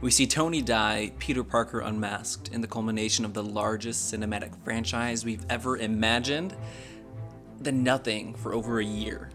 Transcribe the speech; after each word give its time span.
We 0.00 0.10
see 0.10 0.26
Tony 0.26 0.62
die, 0.62 1.12
Peter 1.18 1.44
Parker 1.44 1.80
unmasked, 1.80 2.48
in 2.48 2.62
the 2.62 2.66
culmination 2.66 3.26
of 3.26 3.34
the 3.34 3.42
largest 3.42 4.12
cinematic 4.12 4.56
franchise 4.64 5.26
we've 5.26 5.44
ever 5.50 5.76
imagined, 5.76 6.56
then 7.58 7.82
nothing 7.82 8.34
for 8.34 8.54
over 8.54 8.80
a 8.80 8.84
year. 8.84 9.28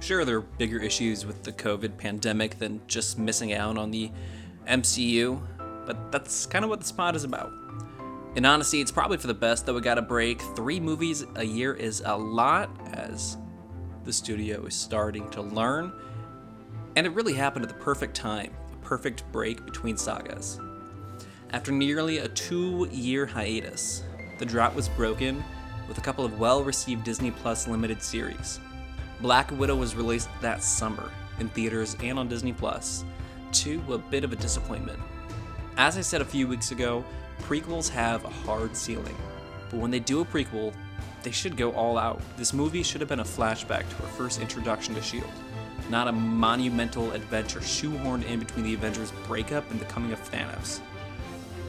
Sure, 0.00 0.24
there 0.24 0.38
are 0.38 0.40
bigger 0.40 0.78
issues 0.78 1.26
with 1.26 1.42
the 1.42 1.52
COVID 1.52 1.98
pandemic 1.98 2.58
than 2.58 2.80
just 2.86 3.18
missing 3.18 3.52
out 3.52 3.76
on 3.76 3.90
the 3.90 4.10
MCU, 4.66 5.42
but 5.84 6.10
that's 6.10 6.46
kind 6.46 6.64
of 6.64 6.70
what 6.70 6.80
the 6.80 6.86
spot 6.86 7.14
is 7.14 7.24
about. 7.24 7.52
In 8.34 8.46
honesty, 8.46 8.80
it's 8.80 8.90
probably 8.90 9.18
for 9.18 9.26
the 9.26 9.34
best 9.34 9.66
that 9.66 9.74
we 9.74 9.82
got 9.82 9.98
a 9.98 10.02
break. 10.02 10.40
Three 10.40 10.80
movies 10.80 11.26
a 11.34 11.44
year 11.44 11.74
is 11.74 12.02
a 12.06 12.16
lot, 12.16 12.70
as 12.94 13.36
the 14.04 14.12
studio 14.12 14.64
is 14.64 14.74
starting 14.74 15.28
to 15.32 15.42
learn, 15.42 15.92
and 16.96 17.06
it 17.06 17.10
really 17.10 17.34
happened 17.34 17.66
at 17.66 17.68
the 17.68 17.82
perfect 17.84 18.16
time 18.16 18.54
perfect 18.86 19.24
break 19.32 19.64
between 19.66 19.96
sagas. 19.96 20.60
After 21.50 21.72
nearly 21.72 22.18
a 22.18 22.28
two 22.28 22.88
year 22.92 23.26
hiatus, 23.26 24.04
the 24.38 24.46
drought 24.46 24.76
was 24.76 24.88
broken 24.88 25.42
with 25.88 25.98
a 25.98 26.00
couple 26.00 26.24
of 26.24 26.38
well 26.38 26.62
received 26.62 27.02
Disney 27.02 27.32
Plus 27.32 27.66
limited 27.66 28.00
series. 28.00 28.60
Black 29.20 29.50
Widow 29.50 29.74
was 29.74 29.96
released 29.96 30.28
that 30.40 30.62
summer 30.62 31.10
in 31.40 31.48
theaters 31.48 31.96
and 32.00 32.18
on 32.18 32.28
Disney 32.28 32.52
Plus, 32.52 33.04
to 33.52 33.82
a 33.92 33.98
bit 33.98 34.22
of 34.22 34.32
a 34.32 34.36
disappointment. 34.36 35.00
As 35.76 35.98
I 35.98 36.00
said 36.00 36.20
a 36.20 36.24
few 36.24 36.46
weeks 36.46 36.70
ago, 36.70 37.04
prequels 37.42 37.88
have 37.88 38.24
a 38.24 38.30
hard 38.30 38.76
ceiling, 38.76 39.16
but 39.68 39.80
when 39.80 39.90
they 39.90 40.00
do 40.00 40.20
a 40.20 40.24
prequel, 40.24 40.72
they 41.22 41.32
should 41.32 41.56
go 41.56 41.72
all 41.72 41.98
out. 41.98 42.20
This 42.36 42.52
movie 42.52 42.82
should 42.82 43.00
have 43.00 43.08
been 43.08 43.20
a 43.20 43.24
flashback 43.24 43.88
to 43.88 44.02
our 44.02 44.10
first 44.10 44.40
introduction 44.40 44.94
to 44.94 45.00
S.H.I.E.L.D., 45.00 45.45
not 45.90 46.08
a 46.08 46.12
monumental 46.12 47.12
adventure 47.12 47.60
shoehorned 47.60 48.24
in 48.24 48.38
between 48.38 48.64
the 48.64 48.74
Avengers' 48.74 49.12
breakup 49.26 49.70
and 49.70 49.80
the 49.80 49.84
coming 49.86 50.12
of 50.12 50.30
Thanos. 50.30 50.80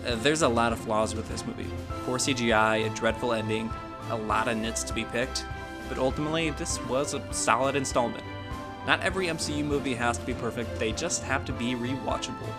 Uh, 0.06 0.16
there's 0.18 0.42
a 0.42 0.48
lot 0.48 0.72
of 0.72 0.80
flaws 0.80 1.16
with 1.16 1.28
this 1.30 1.46
movie. 1.46 1.68
Poor 2.06 2.18
CGI, 2.18 2.90
a 2.90 2.96
dreadful 2.96 3.34
ending, 3.34 3.70
a 4.10 4.16
lot 4.16 4.48
of 4.48 4.58
nits 4.58 4.84
to 4.84 4.94
be 4.94 5.06
picked, 5.06 5.46
but 5.90 5.98
ultimately, 5.98 6.50
this 6.52 6.80
was 6.86 7.14
a 7.14 7.34
solid 7.34 7.76
installment. 7.76 8.24
Not 8.86 9.02
every 9.02 9.28
MCU 9.28 9.66
movie 9.66 9.96
has 9.96 10.18
to 10.18 10.26
be 10.26 10.34
perfect, 10.34 10.80
they 10.80 10.94
just 10.94 11.24
have 11.24 11.44
to 11.46 11.54
be 11.54 11.76
rewatchable. 11.76 12.54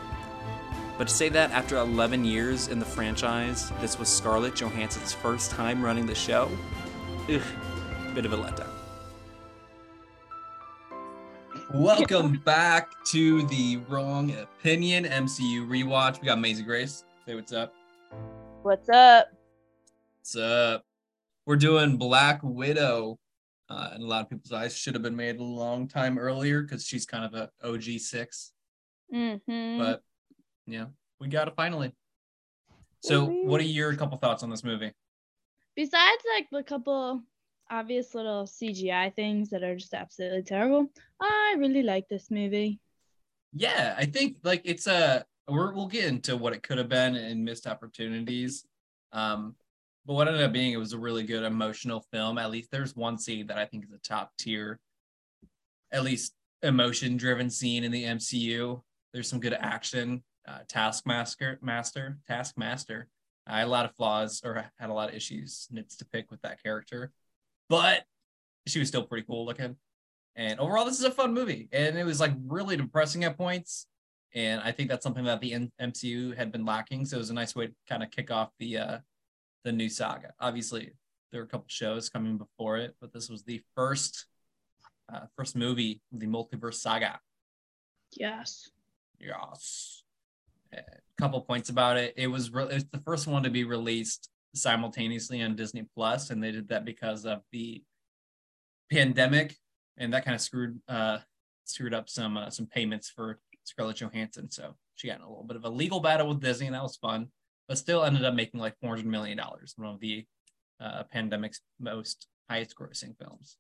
But 0.99 1.09
to 1.09 1.15
say 1.15 1.29
that 1.31 1.53
after 1.53 1.77
11 1.77 2.25
years 2.25 2.69
in 2.69 2.79
the 2.79 2.85
franchise, 2.85 3.73
this 3.81 3.99
was 3.99 4.09
Scarlett 4.09 4.57
Johansson's 4.57 5.13
first 5.13 5.53
time 5.53 5.83
running 5.83 6.07
the 6.07 6.15
show, 6.15 6.51
ugh, 7.33 7.41
bit 8.15 8.27
of 8.27 8.33
a 8.33 8.37
letdown. 8.37 8.68
Welcome 11.75 12.41
back 12.47 13.05
to 13.07 13.47
the 13.49 13.77
Wrong 13.89 14.35
Opinion 14.37 15.05
MCU 15.05 15.67
rewatch. 15.69 16.19
We 16.19 16.27
got 16.27 16.41
Mazie 16.41 16.63
Grace. 16.63 17.05
Say 17.27 17.35
what's 17.35 17.53
up. 17.53 17.75
What's 18.63 18.89
up? 18.89 19.29
What's 20.19 20.35
up? 20.37 20.85
We're 21.45 21.57
doing 21.57 21.99
Black 21.99 22.41
Widow. 22.43 23.19
Uh, 23.69 23.91
in 23.95 24.01
a 24.01 24.07
lot 24.07 24.23
of 24.23 24.31
people's 24.31 24.51
eyes, 24.51 24.75
should 24.75 24.95
have 24.95 25.03
been 25.03 25.15
made 25.15 25.37
a 25.37 25.43
long 25.43 25.89
time 25.89 26.19
earlier 26.19 26.63
because 26.63 26.87
she's 26.87 27.05
kind 27.05 27.25
of 27.25 27.35
a 27.35 27.51
OG 27.63 28.01
6 28.01 28.53
Mm-hmm. 29.15 29.79
But 29.79 30.03
yeah, 30.67 30.87
we 31.21 31.29
got 31.29 31.49
it 31.49 31.55
finally. 31.55 31.93
So, 33.01 33.27
what 33.27 33.61
are 33.61 33.65
your 33.65 33.95
couple 33.95 34.17
thoughts 34.19 34.43
on 34.43 34.51
this 34.51 34.65
movie? 34.65 34.93
Besides, 35.77 36.23
like 36.35 36.49
the 36.51 36.63
couple 36.63 37.23
obvious 37.71 38.15
little 38.15 38.45
CGI 38.45 39.15
things 39.15 39.51
that 39.51 39.63
are 39.63 39.77
just 39.77 39.95
absolutely 39.95 40.43
terrible, 40.43 40.87
I 41.21 41.57
really 41.59 41.83
like 41.83 42.09
this 42.09 42.31
movie. 42.31 42.81
Yeah, 43.53 43.95
I 43.97 44.05
think 44.05 44.37
like 44.45 44.63
it's 44.65 44.87
a 44.87 45.25
we're, 45.49 45.73
we'll 45.73 45.87
get 45.87 46.05
into 46.05 46.37
what 46.37 46.53
it 46.53 46.63
could 46.63 46.79
have 46.79 46.89
been 46.89 47.17
and 47.17 47.45
missed 47.45 47.67
opportunities. 47.67 48.65
Um, 49.13 49.55
but 50.05 50.15
what 50.15 50.29
ended 50.29 50.43
up 50.43 50.53
being 50.53 50.73
it 50.73 50.79
was 50.79 50.93
a 50.93 50.99
really 50.99 51.23
good 51.23 51.43
emotional 51.43 52.05
film. 52.13 52.39
At 52.39 52.51
least 52.51 52.71
there's 52.71 52.97
one 52.97 53.19
scene 53.19 53.47
that 53.49 53.59
I 53.59 53.65
think 53.65 53.85
is 53.85 53.93
a 53.93 53.99
top 53.99 54.33
tier, 54.39 54.79
at 55.93 56.05
least 56.05 56.35
emotion 56.63 57.17
driven 57.17 57.51
scene 57.51 57.85
in 57.85 57.93
the 57.93 58.05
MCU. 58.05 58.83
There's 59.13 59.29
some 59.29 59.41
good 59.41 59.57
action. 59.59 60.23
Uh, 60.47 60.61
Taskmaster, 60.67 61.59
Master, 61.61 62.19
Taskmaster. 62.27 63.09
I 63.47 63.59
had 63.59 63.67
a 63.67 63.71
lot 63.71 63.85
of 63.85 63.95
flaws 63.95 64.43
or 64.45 64.65
had 64.79 64.91
a 64.91 64.95
lot 64.95 65.11
of 65.11 65.15
issues 65.15 65.69
nits 65.71 65.97
to 65.97 66.07
pick 66.07 66.31
with 66.31 66.41
that 66.43 66.63
character, 66.63 67.13
but 67.69 68.05
she 68.67 68.79
was 68.79 68.89
still 68.89 69.03
pretty 69.03 69.27
cool 69.27 69.47
looking. 69.47 69.77
And 70.37 70.61
overall, 70.61 70.85
this 70.85 70.99
is 70.99 71.05
a 71.05 71.11
fun 71.11 71.35
movie, 71.35 71.69
and 71.73 71.99
it 71.99 72.05
was 72.05 72.21
like 72.21 72.33
really 72.47 72.77
depressing 72.77 73.25
at 73.25 73.37
points. 73.37 73.87
And 74.35 74.61
I 74.61 74.73
think 74.73 74.89
that's 74.89 75.03
something 75.03 75.25
that 75.25 75.41
the 75.41 75.69
MCU 75.81 76.37
had 76.37 76.53
been 76.53 76.65
lacking. 76.65 77.07
So 77.07 77.17
it 77.17 77.21
was 77.21 77.31
a 77.31 77.35
nice 77.35 77.57
way 77.57 77.69
to 77.69 77.73
kind 77.89 78.03
of 78.03 78.11
kick 78.11 78.31
off 78.31 78.51
the 78.59 78.79
uh, 78.79 78.99
the 79.65 79.73
new 79.73 79.89
saga. 79.89 80.33
Obviously, 80.39 80.93
there 81.33 81.41
were 81.41 81.47
a 81.47 81.49
couple 81.49 81.67
shows 81.69 82.09
coming 82.09 82.39
before 82.39 82.77
it, 82.77 82.95
but 83.01 83.13
this 83.13 83.29
was 83.29 83.43
the 83.43 83.63
first 83.75 84.27
uh, 85.13 85.23
first 85.37 85.57
movie 85.57 86.01
of 86.13 86.21
the 86.21 86.27
multiverse 86.27 86.75
saga. 86.75 87.19
Yes. 88.13 88.71
Yes. 89.19 90.03
A 90.73 90.83
couple 91.21 91.41
points 91.41 91.71
about 91.71 91.97
it. 91.97 92.15
It 92.17 92.29
was 92.29 92.53
re- 92.53 92.69
it's 92.71 92.85
the 92.93 93.01
first 93.01 93.27
one 93.27 93.43
to 93.43 93.51
be 93.51 93.65
released 93.65 94.31
simultaneously 94.55 95.43
on 95.43 95.57
Disney 95.57 95.87
Plus, 95.95 96.31
and 96.31 96.43
they 96.43 96.51
did 96.51 96.69
that 96.69 96.85
because 96.85 97.25
of 97.25 97.43
the 97.53 97.83
pandemic, 98.91 99.57
and 99.97 100.13
that 100.13 100.25
kind 100.25 100.35
of 100.35 100.41
screwed 100.41 100.81
uh 100.89 101.19
screwed 101.65 101.95
up 101.95 102.09
some 102.09 102.37
uh, 102.37 102.51
some 102.51 102.67
payments 102.67 103.11
for 103.11 103.39
Scarlett 103.65 104.01
Johansson. 104.01 104.51
So 104.51 104.75
she 104.95 105.09
got 105.09 105.19
in 105.19 105.23
a 105.23 105.29
little 105.29 105.45
bit 105.45 105.57
of 105.57 105.65
a 105.65 105.71
legal 105.71 106.01
battle 106.01 106.29
with 106.29 106.41
Disney, 106.41 106.67
and 106.67 106.75
that 106.75 106.83
was 106.83 106.97
fun. 106.97 107.29
But 107.69 107.79
still 107.79 108.05
ended 108.05 108.25
up 108.25 108.35
making 108.35 108.61
like 108.61 108.79
four 108.81 108.91
hundred 108.91 109.07
million 109.07 109.37
dollars, 109.37 109.75
one 109.77 109.93
of 109.93 110.01
the 110.01 110.25
uh, 110.81 111.05
pandemic's 111.05 111.61
most 111.79 112.27
highest 112.49 112.75
grossing 112.77 113.17
films. 113.19 113.57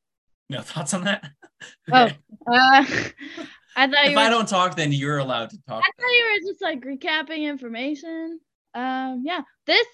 No 0.50 0.60
thoughts 0.62 0.94
on 0.94 1.04
that? 1.04 1.30
Oh, 1.92 2.06
uh, 2.06 2.10
I 3.76 3.86
thought 3.86 4.04
if 4.04 4.10
you 4.10 4.16
were. 4.16 4.22
I 4.22 4.30
don't 4.30 4.48
talk, 4.48 4.76
then 4.76 4.92
you're 4.92 5.18
allowed 5.18 5.50
to 5.50 5.58
talk. 5.68 5.82
I 5.84 5.90
thought 6.00 6.08
you 6.08 6.24
were 6.32 6.50
just 6.50 6.62
like 6.62 6.80
recapping 6.80 7.48
information. 7.48 8.40
Um, 8.74 9.22
yeah, 9.24 9.42
this 9.66 9.86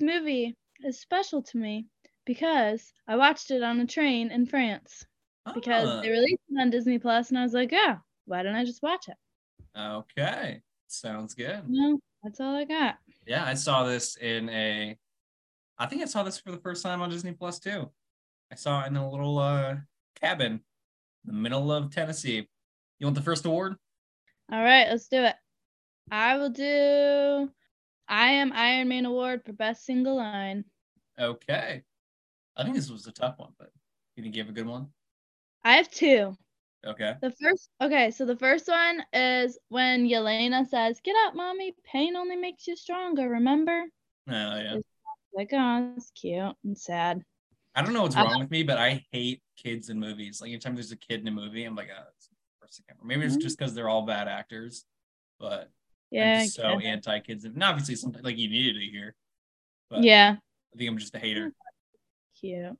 movie 0.00 0.56
is 0.84 1.00
special 1.00 1.42
to 1.42 1.58
me 1.58 1.86
because 2.24 2.92
I 3.06 3.16
watched 3.16 3.50
it 3.50 3.62
on 3.62 3.80
a 3.80 3.86
train 3.86 4.30
in 4.30 4.46
France 4.46 5.06
because 5.54 5.88
Ah, 5.88 6.00
they 6.02 6.10
released 6.10 6.42
it 6.48 6.60
on 6.60 6.70
Disney 6.70 6.98
Plus, 6.98 7.28
and 7.30 7.38
I 7.38 7.42
was 7.42 7.54
like, 7.54 7.72
yeah, 7.72 7.98
why 8.24 8.42
don't 8.42 8.54
I 8.56 8.64
just 8.64 8.82
watch 8.82 9.08
it? 9.08 9.16
okay, 9.76 10.62
sounds 10.88 11.34
good. 11.34 11.62
No, 11.68 11.98
that's 12.22 12.40
all 12.40 12.56
I 12.56 12.64
got. 12.64 12.96
Yeah, 13.26 13.44
I 13.44 13.54
saw 13.54 13.84
this 13.84 14.16
in 14.16 14.48
a. 14.48 14.96
I 15.78 15.86
think 15.86 16.02
I 16.02 16.06
saw 16.06 16.22
this 16.22 16.38
for 16.38 16.50
the 16.50 16.58
first 16.58 16.82
time 16.82 17.02
on 17.02 17.10
Disney 17.10 17.32
Plus 17.32 17.58
too. 17.58 17.90
I 18.50 18.54
saw 18.54 18.82
it 18.84 18.88
in 18.88 18.96
a 18.96 19.08
little 19.10 19.38
uh, 19.38 19.76
cabin 20.20 20.52
in 20.52 20.62
the 21.26 21.32
middle 21.32 21.70
of 21.72 21.92
Tennessee. 21.94 22.48
You 22.98 23.06
want 23.06 23.16
the 23.16 23.22
first 23.22 23.44
award? 23.44 23.76
All 24.50 24.62
right, 24.62 24.88
let's 24.88 25.08
do 25.08 25.22
it. 25.24 25.34
I 26.10 26.36
will 26.38 26.50
do. 26.50 27.50
I 28.08 28.32
am 28.32 28.52
Iron 28.52 28.88
Man 28.88 29.04
award 29.04 29.42
for 29.44 29.52
best 29.52 29.84
single 29.84 30.16
line. 30.16 30.64
Okay. 31.18 31.82
I 32.56 32.62
think 32.62 32.74
this 32.74 32.90
was 32.90 33.06
a 33.06 33.12
tough 33.12 33.38
one, 33.38 33.52
but 33.58 33.70
you 34.16 34.22
didn't 34.22 34.34
give 34.34 34.48
a 34.48 34.52
good 34.52 34.66
one. 34.66 34.88
I 35.64 35.76
have 35.76 35.90
two. 35.90 36.36
Okay. 36.86 37.14
The 37.20 37.30
first, 37.32 37.70
okay, 37.80 38.10
so 38.10 38.24
the 38.24 38.36
first 38.36 38.68
one 38.68 39.02
is 39.12 39.58
when 39.68 40.06
Yelena 40.06 40.66
says, 40.66 41.00
"Get 41.02 41.16
up, 41.26 41.34
mommy. 41.34 41.74
Pain 41.84 42.14
only 42.16 42.36
makes 42.36 42.66
you 42.66 42.76
stronger." 42.76 43.28
Remember? 43.28 43.84
Oh 44.28 44.32
yeah. 44.32 44.76
Like, 45.34 45.50
oh, 45.52 45.94
it's 45.96 46.10
cute 46.12 46.54
and 46.64 46.78
sad. 46.78 47.22
I 47.74 47.82
don't 47.82 47.92
know 47.92 48.02
what's 48.02 48.16
Uh, 48.16 48.24
wrong 48.24 48.38
with 48.38 48.50
me, 48.50 48.62
but 48.62 48.78
I 48.78 49.04
hate 49.12 49.42
kids 49.56 49.90
in 49.90 49.98
movies. 50.00 50.40
Like 50.40 50.48
anytime 50.50 50.74
there's 50.74 50.92
a 50.92 50.96
kid 50.96 51.20
in 51.20 51.28
a 51.28 51.30
movie, 51.30 51.64
I'm 51.64 51.74
like, 51.74 51.90
oh, 51.92 52.02
that's 52.04 52.28
the 52.28 52.36
first 52.60 52.76
thing 52.78 52.86
ever. 52.90 53.04
Maybe 53.04 53.24
it's 53.26 53.36
Mhm. 53.36 53.42
just 53.42 53.58
because 53.58 53.74
they're 53.74 53.88
all 53.88 54.02
bad 54.06 54.28
actors, 54.28 54.84
but 55.38 55.70
Yeah. 56.10 56.44
So 56.44 56.78
anti 56.80 57.20
kids. 57.20 57.44
And 57.44 57.62
obviously, 57.62 57.96
something 57.96 58.22
like 58.22 58.38
you 58.38 58.48
needed 58.48 58.74
to 58.74 58.86
hear. 58.86 59.14
But 59.90 60.02
yeah. 60.04 60.36
I 60.74 60.78
think 60.78 60.90
I'm 60.90 60.98
just 60.98 61.14
a 61.14 61.18
hater. 61.18 61.52
Cute. 62.40 62.76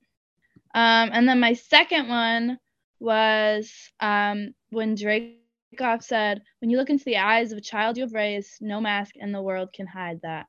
Um, 0.74 1.10
and 1.12 1.28
then 1.28 1.40
my 1.40 1.54
second 1.54 2.08
one 2.08 2.58
was 2.98 3.72
um 4.00 4.54
when 4.70 4.96
Dreykov 4.96 6.02
said, 6.02 6.42
"When 6.60 6.70
you 6.70 6.76
look 6.76 6.90
into 6.90 7.04
the 7.04 7.18
eyes 7.18 7.52
of 7.52 7.58
a 7.58 7.62
child 7.62 7.96
you 7.96 8.04
have 8.04 8.12
raised, 8.12 8.60
no 8.60 8.80
mask 8.80 9.16
in 9.16 9.32
the 9.32 9.42
world 9.42 9.72
can 9.72 9.86
hide 9.86 10.20
that." 10.22 10.46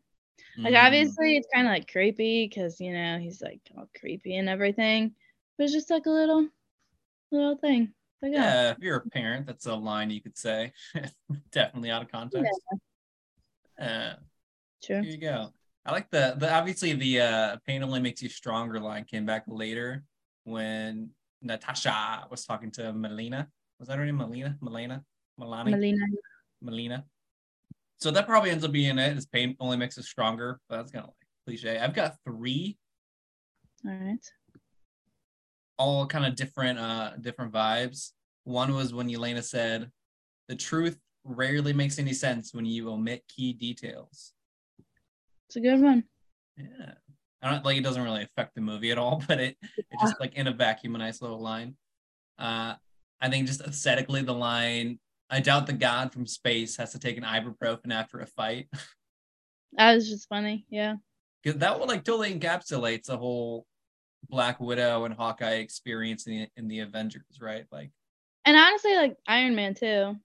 Like 0.57 0.73
Mm. 0.73 0.85
obviously 0.85 1.38
it's 1.38 1.47
kind 1.53 1.68
of 1.68 1.71
like 1.71 1.91
creepy 1.91 2.47
because 2.47 2.80
you 2.81 2.91
know 2.91 3.19
he's 3.19 3.41
like 3.41 3.62
all 3.77 3.89
creepy 4.00 4.35
and 4.38 4.50
everything, 4.50 5.13
but 5.57 5.65
it's 5.65 5.73
just 5.73 5.89
like 5.89 6.06
a 6.07 6.09
little, 6.09 6.47
little 7.31 7.57
thing. 7.57 7.94
Like, 8.21 8.31
oh, 8.31 8.35
Yeah, 8.35 8.71
if 8.71 8.79
you're 8.79 8.97
a 8.97 9.09
parent, 9.09 9.45
that's 9.45 9.65
a 9.65 9.75
line 9.75 10.09
you 10.09 10.21
could 10.21 10.37
say. 10.37 10.73
Definitely 11.51 11.91
out 11.91 12.01
of 12.01 12.11
context. 12.11 12.51
Uh, 13.79 14.13
true. 14.83 15.01
here 15.01 15.11
you 15.11 15.17
go. 15.17 15.49
I 15.85 15.91
like 15.91 16.09
the 16.09 16.35
the 16.37 16.53
obviously 16.53 16.93
the 16.93 17.21
uh 17.21 17.57
pain 17.65 17.81
only 17.81 18.01
makes 18.01 18.21
you 18.21 18.27
stronger 18.27 18.79
line 18.79 19.05
came 19.05 19.25
back 19.25 19.45
later 19.47 20.03
when 20.43 21.11
Natasha 21.41 22.27
was 22.29 22.45
talking 22.45 22.71
to 22.71 22.91
Melina. 22.91 23.47
Was 23.79 23.87
that 23.87 23.97
her 23.97 24.05
name? 24.05 24.17
Melina? 24.17 24.57
Melina? 24.61 25.03
Milani? 25.39 25.71
Melina. 25.71 26.05
Melina. 26.61 27.05
so 27.97 28.11
that 28.11 28.25
probably 28.25 28.49
ends 28.49 28.65
up 28.65 28.71
being 28.71 28.97
it. 28.97 29.17
Is 29.17 29.27
pain 29.27 29.55
only 29.59 29.77
makes 29.77 29.97
us 29.97 30.07
stronger. 30.07 30.59
But 30.67 30.77
that's 30.77 30.91
kind 30.91 31.03
of 31.03 31.09
like 31.09 31.27
cliche. 31.45 31.77
I've 31.77 31.93
got 31.93 32.15
three, 32.25 32.77
All 33.85 33.93
right. 33.93 34.25
All 35.77 36.06
kind 36.07 36.25
of 36.25 36.35
different, 36.35 36.79
uh, 36.79 37.12
different 37.21 37.51
vibes. 37.53 38.12
One 38.44 38.74
was 38.74 38.94
when 38.94 39.07
Yelena 39.09 39.44
said, 39.44 39.91
"The 40.47 40.56
truth 40.56 40.97
rarely 41.24 41.74
makes 41.74 42.00
any 42.00 42.13
sense 42.13 42.53
when 42.53 42.65
you 42.65 42.89
omit 42.89 43.24
key 43.27 43.53
details." 43.53 44.33
It's 45.47 45.56
a 45.56 45.62
good 45.62 45.79
one. 45.81 46.03
Yeah. 46.57 46.94
I 47.41 47.51
don't 47.51 47.63
like 47.63 47.77
it 47.77 47.83
doesn't 47.83 48.01
really 48.03 48.24
affect 48.24 48.56
the 48.56 48.62
movie 48.62 48.91
at 48.91 48.97
all, 48.97 49.24
but 49.27 49.39
it 49.39 49.57
it 49.77 49.85
just 50.01 50.19
like 50.19 50.33
in 50.35 50.47
a 50.47 50.51
vacuum, 50.53 50.95
a 50.95 50.97
nice 50.97 51.21
little 51.21 51.39
line. 51.39 51.75
Uh 52.38 52.75
I 53.21 53.30
think 53.30 53.47
just 53.47 53.62
aesthetically 53.62 54.21
the 54.21 54.33
line, 54.33 55.00
I 55.30 55.39
doubt 55.39 55.68
the 55.68 55.73
god 55.73 56.13
from 56.13 56.25
space 56.27 56.77
has 56.77 56.91
to 56.94 57.00
take 57.00 57.18
an 57.18 57.23
ibuprofen 57.23 57.91
after 57.91 58.19
a 58.19 58.25
fight. 58.27 58.68
That 59.73 59.94
was 59.94 60.09
just 60.09 60.30
funny. 60.30 60.65
Yeah. 60.69 60.95
That 61.44 61.77
one 61.77 61.89
like 61.89 62.06
totally 62.06 62.33
encapsulates 62.33 63.03
the 63.07 63.18
whole 63.18 63.68
Black 64.29 64.59
Widow 64.59 65.05
and 65.05 65.13
Hawkeye 65.13 65.55
experience 65.55 66.27
in 66.27 66.33
the 66.33 66.47
in 66.57 66.67
the 66.67 66.79
Avengers, 66.79 67.23
right? 67.41 67.65
Like 67.71 67.91
And 68.45 68.57
honestly, 68.57 68.95
like 68.95 69.15
Iron 69.27 69.55
Man 69.55 69.73
too. 69.73 70.15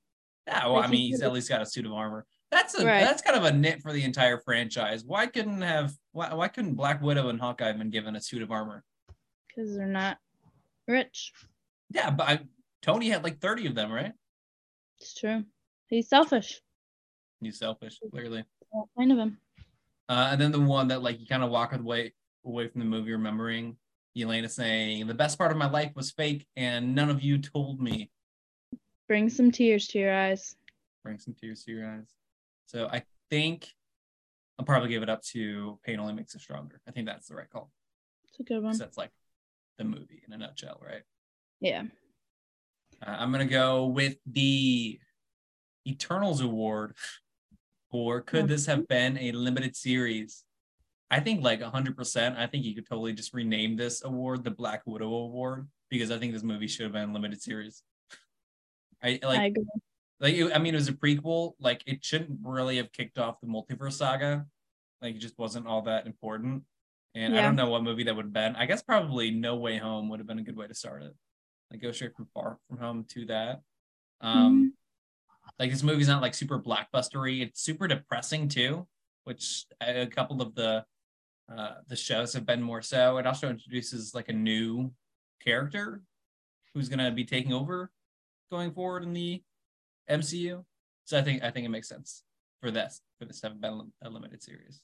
yeah, 0.46 0.66
well, 0.66 0.74
Like, 0.74 0.88
I 0.88 0.90
mean 0.90 1.06
he's 1.10 1.22
at 1.22 1.32
least 1.32 1.48
got 1.48 1.62
a 1.62 1.66
suit 1.66 1.86
of 1.86 1.92
armor. 1.92 2.26
That's 2.50 2.74
a 2.74 2.84
Right. 2.84 3.00
that's 3.00 3.22
kind 3.22 3.36
of 3.36 3.44
a 3.44 3.52
nit 3.52 3.80
for 3.80 3.92
the 3.92 4.02
entire 4.02 4.38
franchise. 4.38 5.04
Why 5.04 5.26
couldn't 5.26 5.62
have 5.62 5.94
why, 6.12 6.32
why 6.34 6.48
couldn't 6.48 6.74
Black 6.74 7.00
Widow 7.00 7.28
and 7.28 7.40
Hawkeye 7.40 7.68
have 7.68 7.78
been 7.78 7.90
given 7.90 8.16
a 8.16 8.20
suit 8.20 8.42
of 8.42 8.50
armor? 8.50 8.84
Because 9.48 9.74
they're 9.76 9.86
not 9.86 10.18
rich. 10.88 11.32
Yeah, 11.90 12.10
but 12.10 12.28
I, 12.28 12.40
Tony 12.82 13.08
had 13.10 13.22
like 13.22 13.38
30 13.40 13.66
of 13.66 13.74
them, 13.74 13.92
right? 13.92 14.12
It's 15.00 15.14
true. 15.14 15.44
He's 15.88 16.08
selfish. 16.08 16.60
He's 17.40 17.58
selfish, 17.58 17.98
clearly. 18.10 18.44
Kind 18.98 19.12
of 19.12 19.18
him. 19.18 19.38
Uh, 20.08 20.28
and 20.32 20.40
then 20.40 20.52
the 20.52 20.60
one 20.60 20.88
that 20.88 21.02
like 21.02 21.20
you 21.20 21.26
kind 21.26 21.42
of 21.44 21.50
walk 21.50 21.72
away 21.74 22.12
away 22.44 22.68
from 22.68 22.80
the 22.80 22.84
movie 22.86 23.12
remembering 23.12 23.76
Yelena 24.16 24.50
saying, 24.50 25.06
"The 25.06 25.14
best 25.14 25.38
part 25.38 25.50
of 25.50 25.56
my 25.56 25.68
life 25.68 25.92
was 25.94 26.10
fake, 26.10 26.46
and 26.56 26.94
none 26.94 27.10
of 27.10 27.22
you 27.22 27.38
told 27.38 27.80
me." 27.80 28.10
Bring 29.08 29.28
some 29.28 29.50
tears 29.50 29.88
to 29.88 29.98
your 29.98 30.14
eyes. 30.14 30.56
Bring 31.02 31.18
some 31.18 31.34
tears 31.34 31.64
to 31.64 31.72
your 31.72 31.88
eyes. 31.88 32.14
So 32.66 32.88
I 32.90 33.04
think 33.30 33.68
I'll 34.58 34.64
probably 34.64 34.88
give 34.88 35.02
it 35.02 35.10
up 35.10 35.22
to 35.24 35.78
Pain 35.84 35.98
Only 35.98 36.12
Makes 36.12 36.34
Us 36.36 36.42
Stronger. 36.42 36.80
I 36.86 36.92
think 36.92 37.06
that's 37.06 37.28
the 37.28 37.34
right 37.34 37.50
call. 37.50 37.70
It's 38.28 38.40
a 38.40 38.42
good 38.42 38.62
one. 38.62 38.76
that's 38.76 38.96
like 38.96 39.10
the 39.78 39.84
movie 39.84 40.22
in 40.26 40.32
a 40.32 40.38
nutshell, 40.38 40.80
right? 40.84 41.02
Yeah. 41.60 41.84
Uh, 43.04 43.10
I'm 43.10 43.32
gonna 43.32 43.44
go 43.46 43.86
with 43.86 44.16
the 44.26 44.98
Eternals 45.86 46.40
Award. 46.40 46.96
Or 47.90 48.22
could 48.22 48.48
this 48.48 48.64
have 48.66 48.88
been 48.88 49.18
a 49.18 49.32
limited 49.32 49.76
series? 49.76 50.44
I 51.12 51.20
think 51.20 51.42
like 51.44 51.60
100%. 51.60 52.36
I 52.38 52.46
think 52.46 52.64
you 52.64 52.74
could 52.74 52.88
totally 52.88 53.12
just 53.12 53.34
rename 53.34 53.76
this 53.76 54.02
award 54.02 54.42
the 54.44 54.50
Black 54.50 54.82
Widow 54.86 55.12
Award 55.12 55.68
because 55.90 56.10
I 56.10 56.18
think 56.18 56.32
this 56.32 56.42
movie 56.42 56.66
should 56.66 56.84
have 56.84 56.92
been 56.92 57.10
a 57.10 57.12
limited 57.12 57.42
series. 57.42 57.82
I 59.02 59.18
like 59.22 59.38
I 59.40 59.44
agree. 59.46 59.64
like 60.20 60.34
it- 60.34 60.52
I 60.54 60.58
mean 60.58 60.74
it 60.74 60.78
was 60.78 60.88
a 60.88 60.92
prequel. 60.94 61.52
Like 61.60 61.82
it 61.86 62.04
shouldn't 62.04 62.38
really 62.42 62.78
have 62.78 62.92
kicked 62.92 63.18
off 63.18 63.40
the 63.40 63.46
multiverse 63.46 63.94
saga. 63.94 64.46
Like 65.02 65.16
it 65.16 65.18
just 65.18 65.38
wasn't 65.38 65.66
all 65.66 65.82
that 65.82 66.06
important. 66.06 66.62
And 67.14 67.34
I 67.36 67.42
don't 67.42 67.56
know 67.56 67.68
what 67.68 67.82
movie 67.82 68.04
that 68.04 68.16
would 68.16 68.26
have 68.26 68.32
been. 68.32 68.56
I 68.56 68.64
guess 68.64 68.82
probably 68.82 69.30
No 69.30 69.56
Way 69.56 69.76
Home 69.76 70.08
would 70.08 70.18
have 70.20 70.26
been 70.26 70.38
a 70.38 70.42
good 70.42 70.56
way 70.56 70.66
to 70.66 70.74
start 70.74 71.02
it. 71.02 71.14
Like 71.70 71.82
go 71.82 71.92
straight 71.92 72.14
from 72.16 72.26
Far 72.32 72.58
From 72.68 72.78
Home 72.78 73.04
to 73.10 73.26
that. 73.26 73.60
Um 74.22 74.72
like 75.58 75.70
this 75.70 75.82
movie's 75.82 76.08
not 76.08 76.22
like 76.22 76.34
super 76.34 76.58
blockbustery. 76.58 77.42
It's 77.42 77.60
super 77.60 77.86
depressing 77.86 78.48
too, 78.48 78.86
which 79.24 79.66
a 79.82 80.06
couple 80.06 80.40
of 80.40 80.54
the 80.54 80.84
uh 81.50 81.74
the 81.88 81.96
shows 81.96 82.32
have 82.34 82.46
been 82.46 82.62
more 82.62 82.82
so. 82.82 83.18
It 83.18 83.26
also 83.26 83.48
introduces 83.48 84.14
like 84.14 84.28
a 84.28 84.32
new 84.32 84.92
character 85.42 86.02
who's 86.74 86.88
gonna 86.88 87.10
be 87.10 87.24
taking 87.24 87.52
over 87.52 87.90
going 88.50 88.72
forward 88.72 89.02
in 89.02 89.12
the 89.12 89.42
MCU. 90.10 90.64
So 91.04 91.18
I 91.18 91.22
think 91.22 91.42
I 91.42 91.50
think 91.50 91.66
it 91.66 91.70
makes 91.70 91.88
sense 91.88 92.22
for 92.60 92.70
this 92.70 93.00
for 93.18 93.24
this 93.24 93.40
to 93.40 93.48
have 93.48 93.60
been 93.60 93.92
a 94.02 94.10
limited 94.10 94.42
series. 94.42 94.80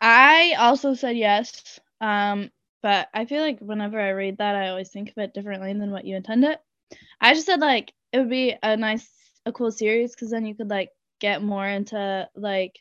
I 0.00 0.54
also 0.58 0.94
said 0.94 1.16
yes. 1.16 1.78
Um, 2.00 2.50
but 2.82 3.08
I 3.12 3.26
feel 3.26 3.42
like 3.42 3.60
whenever 3.60 4.00
I 4.00 4.10
read 4.10 4.38
that, 4.38 4.56
I 4.56 4.68
always 4.68 4.88
think 4.88 5.10
of 5.10 5.18
it 5.18 5.34
differently 5.34 5.72
than 5.74 5.90
what 5.90 6.06
you 6.06 6.16
intended. 6.16 6.58
I 7.20 7.34
just 7.34 7.46
said 7.46 7.60
like 7.60 7.92
it 8.12 8.18
would 8.18 8.30
be 8.30 8.56
a 8.62 8.76
nice, 8.76 9.08
a 9.44 9.52
cool 9.52 9.70
series 9.70 10.14
because 10.14 10.30
then 10.30 10.46
you 10.46 10.54
could 10.54 10.70
like 10.70 10.90
get 11.20 11.42
more 11.42 11.66
into 11.66 12.28
like 12.34 12.78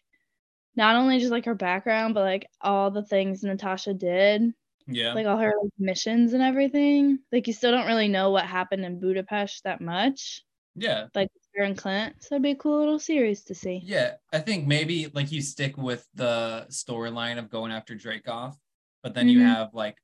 not 0.80 0.96
only 0.96 1.20
just 1.20 1.30
like 1.32 1.46
her 1.46 1.54
background, 1.54 2.14
but 2.16 2.22
like 2.24 2.48
all 2.62 2.90
the 2.90 3.04
things 3.04 3.44
Natasha 3.44 3.94
did, 3.94 4.54
Yeah. 4.88 5.14
like 5.14 5.28
all 5.28 5.38
her 5.38 5.54
like, 5.62 5.72
missions 5.78 6.32
and 6.34 6.42
everything. 6.42 7.20
Like 7.34 7.46
you 7.48 7.54
still 7.54 7.72
don't 7.72 7.86
really 7.86 8.08
know 8.08 8.32
what 8.32 8.46
happened 8.46 8.86
in 8.86 9.00
Budapest 9.00 9.66
that 9.66 9.82
much, 9.82 10.44
yeah. 10.76 11.08
like 11.14 11.30
her 11.56 11.64
and 11.64 11.78
Clint. 11.78 12.16
So 12.24 12.36
it'd 12.36 12.44
be 12.44 12.52
a 12.52 12.56
cool 12.56 12.80
little 12.80 12.98
series 12.98 13.44
to 13.44 13.54
see. 13.56 13.82
Yeah. 13.84 14.14
I 14.32 14.40
think 14.40 14.66
maybe 14.68 15.12
like 15.14 15.32
you 15.34 15.42
stick 15.42 15.78
with 15.78 16.08
the 16.16 16.66
storyline 16.70 17.38
of 17.38 17.50
going 17.50 17.74
after 17.74 17.94
Dreykov, 17.96 18.56
but 19.04 19.14
then 19.14 19.28
you 19.28 19.40
Mhm. 19.40 19.54
have 19.54 19.74
like 19.74 19.98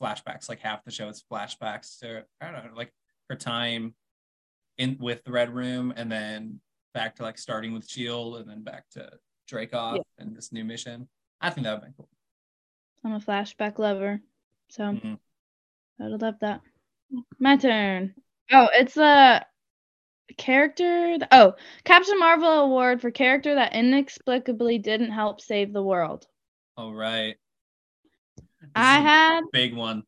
flashbacks, 0.00 0.48
like 0.48 0.60
half 0.60 0.82
the 0.82 0.90
show 0.90 1.08
is 1.10 1.22
flashbacks 1.30 1.98
to 1.98 2.24
I 2.40 2.50
don't 2.50 2.64
know, 2.64 2.72
like 2.74 2.92
her 3.28 3.36
time 3.36 3.94
in 4.78 4.96
with 4.98 5.22
the 5.24 5.32
Red 5.32 5.50
Room 5.54 5.92
and 5.94 6.10
then 6.10 6.60
back 6.94 7.16
to 7.16 7.22
like 7.22 7.36
starting 7.36 7.74
with 7.74 7.86
Shield 7.86 8.36
and 8.36 8.48
then 8.48 8.62
back 8.62 8.88
to 8.92 9.10
Dreykov 9.50 9.96
Yeah. 9.96 10.02
and 10.18 10.36
this 10.36 10.52
new 10.52 10.64
mission. 10.64 11.08
I 11.40 11.50
think 11.50 11.64
that 11.64 11.80
would 11.80 11.86
be 11.88 11.94
cool. 11.96 12.08
I'm 13.04 13.14
a 13.14 13.20
flashback 13.20 13.78
lover, 13.78 14.20
so. 14.68 14.84
Mhm. 14.84 15.18
I 16.00 16.08
would 16.08 16.22
love 16.22 16.38
that. 16.40 16.60
My 17.38 17.56
turn. 17.56 18.14
Oh, 18.50 18.68
it's 18.72 18.96
a 18.96 19.46
character. 20.36 21.18
th- 21.18 21.28
oh, 21.32 21.54
Captain 21.84 22.18
Marvel 22.18 22.48
award 22.48 23.00
for 23.00 23.10
character 23.10 23.54
that 23.54 23.74
inexplicably 23.74 24.78
didn't 24.78 25.10
help 25.10 25.40
save 25.40 25.72
the 25.72 25.82
world. 25.82 26.26
All 26.76 26.94
right. 26.94 27.36
This 28.36 28.70
I 28.76 29.00
had 29.00 29.42
big 29.52 29.74
one. 29.74 30.04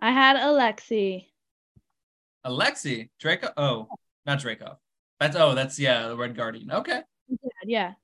I 0.00 0.10
had 0.10 0.36
Alexei. 0.36 1.30
Alexei, 2.42 3.10
Draco. 3.20 3.52
Oh, 3.56 3.88
not 4.26 4.40
Dreykov. 4.40 4.78
That's 5.20 5.36
oh, 5.36 5.54
that's 5.54 5.78
yeah, 5.78 6.08
the 6.08 6.16
Red 6.16 6.36
Guardian. 6.36 6.70
Okay. 6.70 7.02
Yeah, 7.64 7.94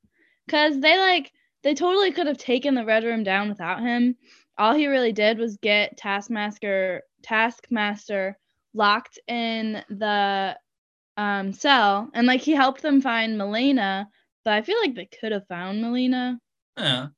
because 0.51 0.81
they 0.81 0.99
like 0.99 1.31
they 1.63 1.75
totally 1.75 2.11
could 2.11 2.27
have 2.27 2.39
taken 2.39 2.75
the 2.75 2.85
Red 2.85 3.05
Room 3.05 3.23
down 3.23 3.49
without 3.49 3.81
him. 3.81 4.17
All 4.59 4.75
he 4.75 4.87
really 4.89 5.13
did 5.13 5.39
was 5.39 5.57
get 5.59 5.97
Taskmaster 5.97 7.03
Taskmaster 7.23 8.37
locked 8.75 9.19
in 9.29 9.83
the 9.89 10.57
um 11.17 11.53
cell, 11.53 12.11
and 12.15 12.27
like 12.27 12.41
he 12.41 12.53
helped 12.53 12.83
them 12.83 13.01
find 13.01 13.39
Melina. 13.39 14.09
But 14.45 14.55
I 14.55 14.63
feel 14.63 14.77
like 14.81 14.95
they 14.95 15.09
could 15.21 15.33
have 15.33 15.47
found 15.49 15.81
Melina 15.83 16.39
Yeah. 16.79 17.09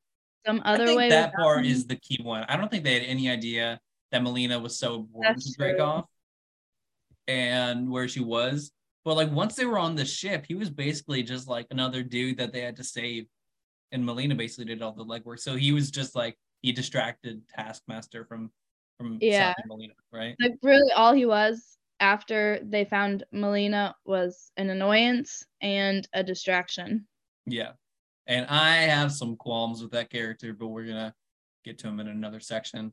some 0.45 0.61
I 0.65 0.75
other 0.75 0.87
think 0.87 0.99
way. 0.99 1.09
that 1.11 1.33
part 1.35 1.65
him. 1.65 1.71
is 1.71 1.87
the 1.87 1.97
key 1.97 2.19
one. 2.23 2.45
I 2.49 2.57
don't 2.57 2.71
think 2.71 2.85
they 2.85 2.95
had 2.95 3.05
any 3.05 3.31
idea 3.31 3.81
that 4.11 4.23
Melina 4.23 4.59
was 4.59 4.77
so 4.79 4.97
important 4.97 5.37
That's 5.37 5.57
to 5.57 5.73
true. 5.75 5.81
off 5.81 6.07
and 7.29 7.89
where 7.89 8.09
she 8.09 8.21
was. 8.21 8.73
But 9.05 9.15
like 9.17 9.31
once 9.31 9.57
they 9.57 9.65
were 9.65 9.79
on 9.79 9.95
the 9.97 10.05
ship, 10.05 10.45
he 10.47 10.55
was 10.55 10.71
basically 10.71 11.23
just 11.23 11.49
like 11.49 11.67
another 11.71 12.03
dude 12.03 12.39
that 12.39 12.53
they 12.53 12.61
had 12.61 12.77
to 12.77 12.85
save. 12.85 13.27
And 13.91 14.05
Melina 14.07 14.35
basically 14.35 14.67
did 14.67 14.81
all 14.83 14.93
the 14.93 15.05
legwork. 15.05 15.41
So 15.41 15.57
he 15.57 15.73
was 15.73 15.91
just 15.91 16.15
like 16.15 16.37
he 16.63 16.73
distracted 16.73 17.43
Taskmaster 17.49 18.25
from 18.25 18.51
from 18.99 19.19
Yeah. 19.21 19.53
Melina, 19.67 19.95
right? 20.13 20.37
like 20.41 20.55
really 20.63 20.93
all 20.93 21.13
he 21.13 21.27
was 21.27 21.77
after 21.99 22.61
they 22.63 22.85
found 22.85 23.25
Melina 23.33 23.95
was 24.05 24.51
an 24.57 24.71
annoyance 24.71 25.45
and 25.61 26.07
a 26.13 26.23
distraction. 26.23 27.07
Yeah. 27.47 27.73
And 28.29 28.47
I 28.47 28.77
have 28.77 29.11
some 29.13 29.37
qualms 29.37 29.83
with 29.83 29.91
that 29.93 30.11
character, 30.11 30.53
but 30.53 30.69
we're 30.69 30.87
gonna 30.87 31.15
get 31.65 31.79
to 31.81 31.89
him 31.89 31.99
in 32.01 32.09
another 32.09 32.39
section. 32.41 32.93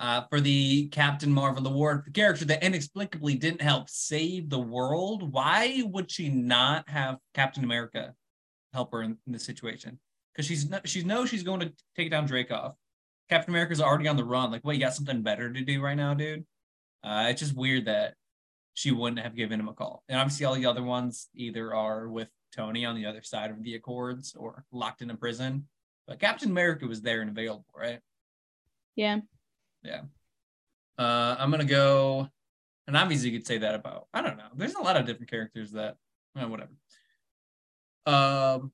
Uh, 0.00 0.22
for 0.28 0.40
the 0.40 0.88
Captain 0.88 1.32
Marvel 1.32 1.66
award, 1.68 2.02
the 2.04 2.10
character 2.10 2.44
that 2.44 2.64
inexplicably 2.64 3.36
didn't 3.36 3.62
help 3.62 3.88
save 3.88 4.50
the 4.50 4.58
world, 4.58 5.32
why 5.32 5.82
would 5.84 6.10
she 6.10 6.28
not 6.28 6.88
have 6.88 7.18
Captain 7.32 7.62
America 7.62 8.12
help 8.72 8.90
her 8.92 9.02
in, 9.02 9.16
in 9.26 9.32
this 9.32 9.44
situation? 9.44 10.00
Because 10.32 10.46
she's 10.46 10.68
she 10.84 11.04
knows 11.04 11.28
she's 11.28 11.44
going 11.44 11.60
to 11.60 11.72
take 11.94 12.10
down 12.10 12.26
Dreykov. 12.26 12.74
Captain 13.30 13.54
America's 13.54 13.80
already 13.80 14.08
on 14.08 14.16
the 14.16 14.24
run. 14.24 14.50
Like, 14.50 14.64
wait, 14.64 14.74
You 14.74 14.80
got 14.80 14.94
something 14.94 15.22
better 15.22 15.52
to 15.52 15.60
do 15.60 15.80
right 15.80 15.96
now, 15.96 16.12
dude? 16.12 16.44
Uh, 17.04 17.26
it's 17.28 17.40
just 17.40 17.56
weird 17.56 17.84
that 17.84 18.14
she 18.74 18.90
wouldn't 18.90 19.20
have 19.20 19.36
given 19.36 19.60
him 19.60 19.68
a 19.68 19.72
call. 19.72 20.02
And 20.08 20.18
obviously, 20.18 20.44
all 20.44 20.54
the 20.54 20.66
other 20.66 20.82
ones 20.82 21.28
either 21.34 21.72
are 21.72 22.08
with 22.08 22.28
Tony 22.54 22.84
on 22.84 22.96
the 22.96 23.06
other 23.06 23.22
side 23.22 23.50
of 23.50 23.62
the 23.62 23.74
Accords 23.76 24.34
or 24.36 24.64
locked 24.72 25.02
in 25.02 25.10
a 25.10 25.16
prison. 25.16 25.68
But 26.06 26.20
Captain 26.20 26.50
America 26.50 26.86
was 26.86 27.00
there 27.00 27.20
and 27.20 27.30
available, 27.30 27.64
right? 27.74 28.00
Yeah. 28.96 29.20
Uh, 30.98 31.36
I'm 31.38 31.50
gonna 31.50 31.64
go, 31.64 32.28
and 32.86 32.96
obviously 32.96 33.30
you 33.30 33.38
could 33.38 33.46
say 33.46 33.58
that 33.58 33.74
about 33.74 34.06
I 34.14 34.22
don't 34.22 34.36
know. 34.36 34.48
There's 34.54 34.74
a 34.74 34.82
lot 34.82 34.96
of 34.96 35.06
different 35.06 35.30
characters 35.30 35.72
that, 35.72 35.96
eh, 36.38 36.44
whatever. 36.44 36.72
Um. 38.06 38.72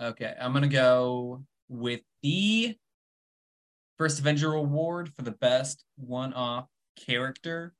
Okay, 0.00 0.34
I'm 0.40 0.52
gonna 0.52 0.68
go 0.68 1.44
with 1.68 2.00
the 2.22 2.76
first 3.98 4.20
Avenger 4.20 4.52
award 4.52 5.12
for 5.14 5.22
the 5.22 5.32
best 5.32 5.84
one-off 5.96 6.66
character. 6.96 7.74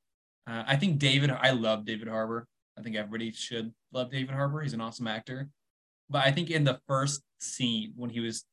Uh, 0.45 0.63
I 0.67 0.75
think 0.75 0.99
David. 0.99 1.31
I 1.31 1.51
love 1.51 1.85
David 1.85 2.07
Harbour. 2.07 2.47
I 2.77 2.81
think 2.81 2.95
everybody 2.95 3.31
should 3.31 3.73
love 3.91 4.11
David 4.11 4.35
Harbour. 4.35 4.61
He's 4.61 4.73
an 4.73 4.81
awesome 4.81 5.07
actor. 5.07 5.49
But 6.09 6.25
I 6.25 6.31
think 6.31 6.49
in 6.49 6.63
the 6.63 6.79
first 6.87 7.21
scene 7.39 7.93
when 7.95 8.09
he 8.09 8.19
was 8.19 8.43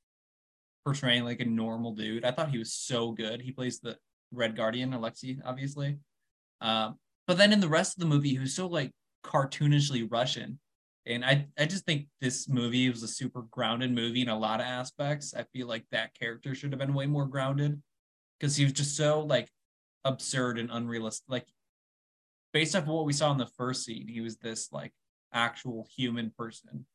portraying 0.86 1.24
like 1.24 1.40
a 1.40 1.44
normal 1.44 1.92
dude, 1.92 2.24
I 2.24 2.30
thought 2.30 2.50
he 2.50 2.58
was 2.58 2.72
so 2.72 3.10
good. 3.10 3.42
He 3.42 3.50
plays 3.50 3.80
the 3.80 3.96
Red 4.30 4.54
Guardian, 4.54 4.92
Alexei, 4.92 5.36
obviously. 5.44 5.98
Um, 6.60 6.96
but 7.26 7.36
then 7.36 7.52
in 7.52 7.58
the 7.58 7.68
rest 7.68 7.96
of 7.96 8.00
the 8.00 8.06
movie, 8.06 8.28
he 8.28 8.38
was 8.38 8.54
so 8.54 8.68
like 8.68 8.92
cartoonishly 9.24 10.06
Russian. 10.08 10.60
And 11.04 11.24
I, 11.24 11.48
I 11.58 11.66
just 11.66 11.84
think 11.86 12.06
this 12.20 12.48
movie 12.48 12.88
was 12.88 13.02
a 13.02 13.08
super 13.08 13.42
grounded 13.50 13.90
movie 13.90 14.22
in 14.22 14.28
a 14.28 14.38
lot 14.38 14.60
of 14.60 14.66
aspects. 14.66 15.34
I 15.34 15.42
feel 15.52 15.66
like 15.66 15.84
that 15.90 16.14
character 16.14 16.54
should 16.54 16.70
have 16.70 16.78
been 16.78 16.94
way 16.94 17.06
more 17.06 17.26
grounded 17.26 17.82
because 18.38 18.54
he 18.54 18.62
was 18.62 18.72
just 18.72 18.96
so 18.96 19.22
like 19.22 19.48
absurd 20.04 20.56
and 20.56 20.70
unrealistic. 20.70 21.24
Like 21.28 21.46
based 22.52 22.76
off 22.76 22.84
of 22.84 22.90
what 22.90 23.06
we 23.06 23.12
saw 23.12 23.32
in 23.32 23.38
the 23.38 23.50
first 23.58 23.84
scene, 23.84 24.06
he 24.06 24.20
was 24.20 24.36
this 24.36 24.70
like 24.70 24.92
actual 25.32 25.88
human 25.96 26.30
person. 26.38 26.86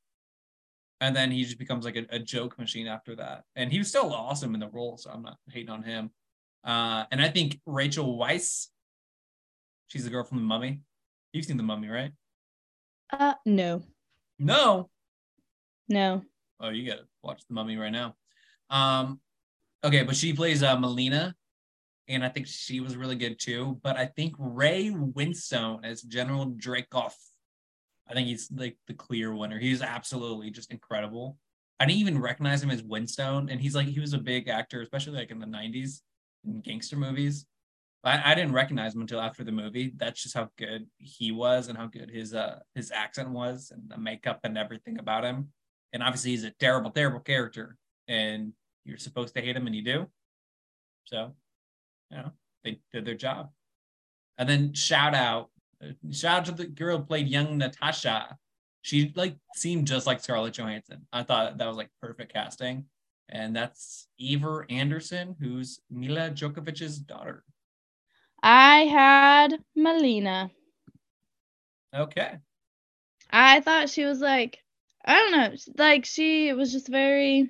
And 1.01 1.13
then 1.15 1.31
he 1.31 1.43
just 1.43 1.57
becomes 1.57 1.83
like 1.83 1.97
a, 1.97 2.05
a 2.11 2.19
joke 2.19 2.57
machine 2.57 2.87
after 2.87 3.15
that. 3.15 3.43
And 3.55 3.71
he 3.71 3.79
was 3.79 3.89
still 3.89 4.13
awesome 4.13 4.53
in 4.53 4.59
the 4.61 4.69
role, 4.69 4.97
so 4.97 5.09
I'm 5.09 5.23
not 5.23 5.37
hating 5.49 5.69
on 5.69 5.83
him. 5.83 6.11
Uh, 6.63 7.05
and 7.11 7.19
I 7.19 7.27
think 7.27 7.59
Rachel 7.65 8.17
Weisz, 8.17 8.67
she's 9.87 10.03
the 10.03 10.11
girl 10.11 10.23
from 10.23 10.37
the 10.37 10.43
mummy. 10.43 10.81
You've 11.33 11.45
seen 11.45 11.57
the 11.57 11.63
mummy, 11.63 11.89
right? 11.89 12.11
Uh, 13.11 13.33
no, 13.45 13.81
No. 14.39 14.89
no. 15.89 16.21
Oh, 16.59 16.69
you 16.69 16.87
gotta 16.87 17.07
watch 17.23 17.41
the 17.47 17.53
mummy 17.55 17.75
right 17.75 17.91
now. 17.91 18.15
Um, 18.69 19.19
okay, 19.83 20.03
but 20.03 20.15
she 20.15 20.31
plays 20.33 20.61
uh 20.63 20.77
Melina, 20.79 21.35
and 22.07 22.23
I 22.23 22.29
think 22.29 22.45
she 22.47 22.79
was 22.79 22.95
really 22.95 23.15
good 23.15 23.39
too. 23.39 23.79
But 23.83 23.97
I 23.97 24.05
think 24.05 24.35
Ray 24.37 24.91
Winstone 24.91 25.83
as 25.83 26.03
General 26.03 26.51
Dreykov, 26.51 27.13
I 28.11 28.13
think 28.13 28.27
he's 28.27 28.51
like 28.53 28.77
the 28.87 28.93
clear 28.93 29.33
winner. 29.33 29.57
He's 29.57 29.81
absolutely 29.81 30.51
just 30.51 30.71
incredible. 30.71 31.37
I 31.79 31.85
didn't 31.85 31.99
even 31.99 32.21
recognize 32.21 32.61
him 32.61 32.69
as 32.69 32.83
Winstone, 32.83 33.49
and 33.49 33.59
he's 33.59 33.73
like 33.73 33.87
he 33.87 33.99
was 33.99 34.13
a 34.13 34.19
big 34.19 34.49
actor, 34.49 34.81
especially 34.81 35.17
like 35.17 35.31
in 35.31 35.39
the 35.39 35.47
'90s 35.47 36.01
in 36.45 36.61
gangster 36.61 36.97
movies. 36.97 37.45
I, 38.03 38.31
I 38.31 38.35
didn't 38.35 38.53
recognize 38.53 38.95
him 38.95 39.01
until 39.01 39.21
after 39.21 39.43
the 39.43 39.51
movie. 39.51 39.93
That's 39.95 40.21
just 40.21 40.35
how 40.35 40.49
good 40.57 40.87
he 40.97 41.31
was 41.31 41.67
and 41.67 41.77
how 41.77 41.87
good 41.87 42.09
his 42.09 42.33
uh 42.33 42.59
his 42.75 42.91
accent 42.91 43.29
was 43.29 43.71
and 43.71 43.89
the 43.89 43.97
makeup 43.97 44.41
and 44.43 44.57
everything 44.57 44.99
about 44.99 45.23
him. 45.23 45.49
And 45.93 46.03
obviously 46.03 46.31
he's 46.31 46.43
a 46.43 46.51
terrible, 46.51 46.91
terrible 46.91 47.19
character, 47.19 47.77
and 48.07 48.53
you're 48.83 48.97
supposed 48.97 49.35
to 49.35 49.41
hate 49.41 49.55
him, 49.55 49.67
and 49.67 49.75
you 49.75 49.83
do. 49.83 50.07
So, 51.05 51.33
you 52.09 52.17
know, 52.17 52.31
they 52.63 52.79
did 52.91 53.05
their 53.05 53.15
job. 53.15 53.49
And 54.37 54.49
then 54.49 54.73
shout 54.73 55.13
out, 55.13 55.49
shout 56.11 56.39
out 56.39 56.45
to 56.45 56.51
the 56.51 56.67
girl 56.67 56.97
who 56.97 57.03
played 57.03 57.27
young 57.27 57.57
Natasha. 57.57 58.37
She 58.81 59.11
like 59.15 59.35
seemed 59.55 59.87
just 59.87 60.07
like 60.07 60.19
Scarlett 60.21 60.53
Johansson. 60.53 61.05
I 61.13 61.23
thought 61.23 61.57
that 61.57 61.67
was 61.67 61.77
like 61.77 61.89
perfect 62.01 62.33
casting. 62.33 62.85
And 63.29 63.55
that's 63.55 64.07
Ever 64.21 64.65
Anderson, 64.69 65.35
who's 65.39 65.79
Milla 65.89 66.31
Jovovich's 66.31 66.97
daughter. 66.99 67.43
I 68.43 68.79
had 68.85 69.63
Melina. 69.75 70.51
Okay. 71.95 72.37
I 73.29 73.61
thought 73.61 73.89
she 73.89 74.03
was 74.03 74.19
like, 74.19 74.59
I 75.05 75.15
don't 75.15 75.31
know, 75.31 75.55
like 75.77 76.05
she 76.05 76.51
was 76.53 76.71
just 76.71 76.87
very, 76.89 77.49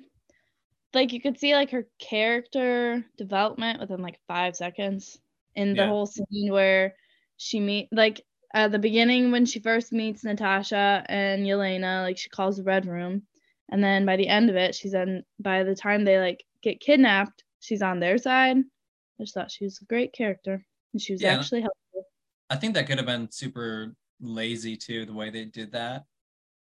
like 0.94 1.12
you 1.12 1.20
could 1.20 1.38
see 1.38 1.54
like 1.54 1.70
her 1.70 1.86
character 1.98 3.04
development 3.16 3.80
within 3.80 4.00
like 4.02 4.20
five 4.28 4.54
seconds 4.54 5.18
in 5.56 5.74
the 5.74 5.82
Yeah. 5.82 5.88
whole 5.88 6.06
scene 6.06 6.52
where 6.52 6.94
she 7.42 7.58
meet 7.60 7.88
like 7.92 8.20
at 8.54 8.70
the 8.70 8.78
beginning 8.78 9.32
when 9.32 9.46
she 9.46 9.58
first 9.58 9.92
meets 9.92 10.24
Natasha 10.24 11.04
and 11.08 11.44
Yelena, 11.44 12.02
like 12.02 12.18
she 12.18 12.28
calls 12.28 12.56
the 12.58 12.62
red 12.62 12.86
room, 12.86 13.22
and 13.70 13.82
then 13.82 14.06
by 14.06 14.16
the 14.16 14.28
end 14.28 14.48
of 14.50 14.56
it, 14.56 14.74
she's 14.74 14.94
on. 14.94 15.24
By 15.40 15.64
the 15.64 15.74
time 15.74 16.04
they 16.04 16.18
like 16.18 16.44
get 16.62 16.80
kidnapped, 16.80 17.42
she's 17.60 17.82
on 17.82 17.98
their 17.98 18.18
side. 18.18 18.58
I 18.58 19.22
just 19.24 19.34
thought 19.34 19.50
she 19.50 19.64
was 19.64 19.80
a 19.80 19.86
great 19.86 20.12
character, 20.12 20.64
and 20.92 21.02
she 21.02 21.12
was 21.14 21.22
Yeah. 21.22 21.34
actually 21.34 21.62
helpful. 21.62 22.06
I 22.48 22.56
think 22.56 22.74
that 22.74 22.86
could 22.86 22.98
have 22.98 23.06
been 23.06 23.30
super 23.30 23.94
lazy 24.20 24.76
too, 24.76 25.04
the 25.06 25.14
way 25.14 25.30
they 25.30 25.46
did 25.46 25.72
that. 25.72 26.04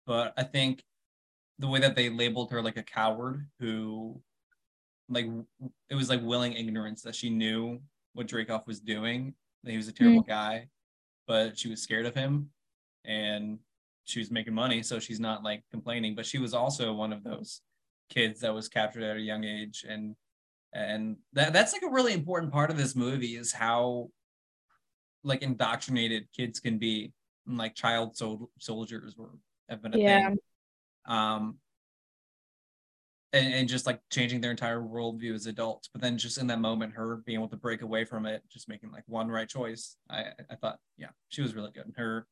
But 0.07 0.35
I 0.37 0.43
think 0.43 0.83
the 1.59 1.69
way 1.69 1.81
that 1.81 1.95
they 1.95 2.09
labeled 2.11 2.51
her 2.51 2.61
like 2.63 2.77
a 2.77 2.83
coward 2.83 3.47
who, 3.61 4.21
like, 5.09 5.27
it 5.89 5.95
was 5.95 6.09
like 6.09 6.23
willing 6.23 6.55
ignorance 6.55 7.03
that 7.03 7.15
she 7.15 7.31
knew 7.31 7.81
what 8.15 8.27
Dreykov 8.27 8.67
was 8.67 8.81
doing, 8.81 9.35
he 9.67 9.77
was 9.77 9.89
a 9.89 9.93
terrible 9.93 10.23
guy, 10.23 10.69
but 11.27 11.59
she 11.59 11.69
was 11.69 11.83
scared 11.83 12.07
of 12.07 12.15
him 12.15 12.51
and 13.05 13.59
she 14.05 14.19
was 14.19 14.31
making 14.31 14.55
money. 14.55 14.83
So 14.83 14.99
she's 14.99 15.21
not 15.21 15.43
like 15.43 15.63
complaining, 15.71 16.15
but 16.15 16.27
she 16.27 16.39
was 16.39 16.55
also 16.55 16.93
one 16.93 17.13
of 17.13 17.25
those 17.25 17.63
kids 18.11 18.41
that 18.41 18.55
was 18.55 18.69
captured 18.69 19.03
at 19.03 19.17
a 19.17 19.21
young 19.21 19.45
age. 19.45 19.85
And, 19.89 20.15
and 20.73 21.17
that, 21.33 21.53
that's 21.53 21.73
like 21.73 21.83
a 21.83 21.91
really 21.91 22.13
important 22.13 22.53
part 22.53 22.71
of 22.71 22.77
this 22.77 22.95
movie 22.95 23.37
is 23.37 23.53
how 23.53 24.11
like 25.23 25.43
indoctrinated 25.43 26.29
kids 26.37 26.61
can 26.61 26.79
be 26.79 27.13
and, 27.47 27.57
like 27.59 27.75
child 27.75 28.17
sol- 28.17 28.51
soldiers 28.59 29.17
were 29.17 29.31
have 29.69 29.83
been 29.83 29.95
a 29.95 29.99
Yeah. 29.99 30.29
thing 30.29 30.39
um 31.07 31.59
and, 33.35 33.53
and 33.53 33.69
just 33.69 33.85
like 33.85 34.01
changing 34.11 34.41
their 34.41 34.53
entire 34.53 34.81
worldview 34.81 35.35
as 35.35 35.47
adults 35.47 35.89
but 35.93 36.01
then 36.01 36.17
just 36.17 36.39
in 36.39 36.47
that 36.47 36.61
moment 36.61 36.95
her 36.95 37.17
being 37.27 37.39
able 37.39 37.49
to 37.49 37.57
break 37.57 37.83
away 37.83 38.05
from 38.05 38.25
it 38.25 38.43
just 38.49 38.69
making 38.69 38.91
like 38.93 39.03
one 39.07 39.29
right 39.29 39.49
choice 39.49 39.97
i 40.09 40.25
i 40.51 40.55
thought 40.55 40.79
yeah 40.97 41.09
she 41.29 41.43
was 41.43 41.55
really 41.55 41.71
good 41.73 41.93
her 41.97 42.27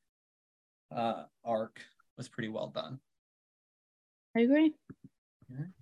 uh 0.95 1.25
arc 1.45 1.81
was 2.17 2.29
pretty 2.29 2.49
well 2.49 2.69
done 2.69 2.99
I 4.35 4.41
agree. 4.41 4.73
Mhm. 5.53 5.73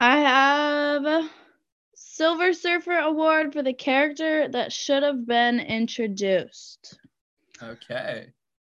I 0.00 0.18
have 0.18 1.04
a 1.04 1.30
Silver 1.94 2.52
Surfer 2.52 2.98
Award 2.98 3.52
for 3.52 3.62
the 3.62 3.72
character 3.72 4.48
that 4.48 4.72
should 4.72 5.04
have 5.04 5.24
been 5.24 5.60
introduced. 5.60 6.98
okay 7.62 8.32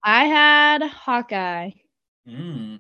I 0.04 0.26
had 0.26 0.82
Hawkeye. 0.84 1.72
mm. 2.28 2.80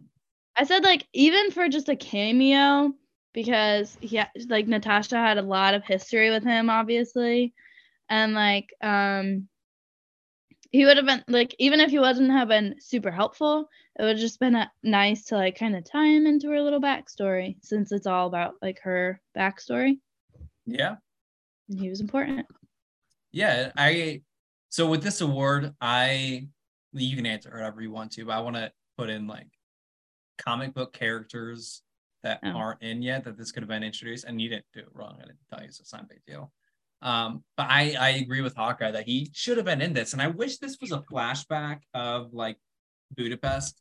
I 0.58 0.64
said 0.64 0.84
like 0.84 1.06
even 1.14 1.52
for 1.52 1.68
just 1.68 1.90
a 1.90 1.96
cameo 1.96 2.94
because 3.34 3.98
he 4.02 4.22
like 4.48 4.68
Natasha 4.68 5.18
had 5.18 5.38
a 5.38 5.42
lot 5.42 5.74
of 5.74 5.84
history 5.84 6.30
with 6.30 6.44
him 6.44 6.70
obviously. 6.70 7.54
And 8.10 8.34
like 8.34 8.74
um 8.82 9.48
he 10.72 10.86
would 10.86 10.98
have 10.98 11.06
been 11.06 11.24
like 11.28 11.56
even 11.60 11.80
if 11.80 11.90
he 11.90 12.00
wasn't 12.00 12.32
have 12.32 12.48
been 12.48 12.76
super 12.80 13.12
helpful 13.12 13.70
it 13.98 14.04
would 14.04 14.12
have 14.12 14.20
just 14.20 14.40
been 14.40 14.56
a, 14.56 14.72
nice 14.84 15.24
to 15.26 15.36
like 15.36 15.58
kind 15.58 15.76
of 15.76 15.90
tie 15.90 16.08
him 16.08 16.28
into 16.28 16.50
her 16.50 16.62
little 16.62 16.82
backstory 16.82 17.56
since 17.62 17.92
it's 17.92 18.08
all 18.08 18.28
about 18.28 18.56
like 18.62 18.80
her 18.82 19.22
backstory. 19.38 20.00
Yeah. 20.66 20.96
And 21.70 21.80
he 21.80 21.90
was 21.90 22.02
important. 22.02 22.46
Yeah, 23.32 23.72
I 23.78 24.22
so 24.70 24.88
with 24.88 25.04
this 25.04 25.22
award, 25.22 25.74
I 25.80 26.48
you 26.94 27.16
can 27.16 27.26
answer 27.26 27.52
whatever 27.52 27.82
you 27.82 27.92
want 27.92 28.12
to, 28.14 28.26
but 28.26 28.34
I 28.34 28.40
want 28.42 28.56
to 28.56 28.72
put 28.98 29.10
in 29.10 29.28
like 29.28 29.48
comic 30.38 30.74
book 30.74 30.94
characters 30.94 31.82
that 32.24 32.39
Oh. 32.44 32.50
aren't 32.50 32.82
in 32.82 33.01
yet 33.01 33.24
that 33.25 33.38
this 33.38 33.51
could 33.51 33.63
have 33.63 33.70
been 33.70 33.84
introduced, 33.84 34.25
and 34.25 34.42
you 34.42 34.50
didn't 34.50 34.65
do 34.74 34.80
it 34.80 34.89
wrong. 34.94 35.15
I 35.22 35.25
didn't 35.25 35.39
tell 35.50 35.62
you, 35.63 35.72
so 35.72 35.82
it's 35.82 35.94
not 35.94 36.04
a 36.04 36.08
big 36.08 36.24
deal. 36.25 36.51
Um, 37.01 37.44
but 37.56 37.68
I 37.70 37.96
I 38.00 38.10
agree 38.12 38.42
with 38.42 38.56
Hawkeye 38.56 38.92
that 38.92 39.06
he 39.06 39.30
should 39.34 39.58
have 39.58 39.65
been 39.65 39.82
in 39.82 39.94
this, 39.94 40.13
and 40.13 40.22
I 40.22 40.27
wish 40.27 40.58
this 40.58 40.77
was 40.82 40.92
a 40.92 41.01
flashback 41.01 41.82
of 41.94 42.34
like 42.34 42.58
Budapest, 43.15 43.80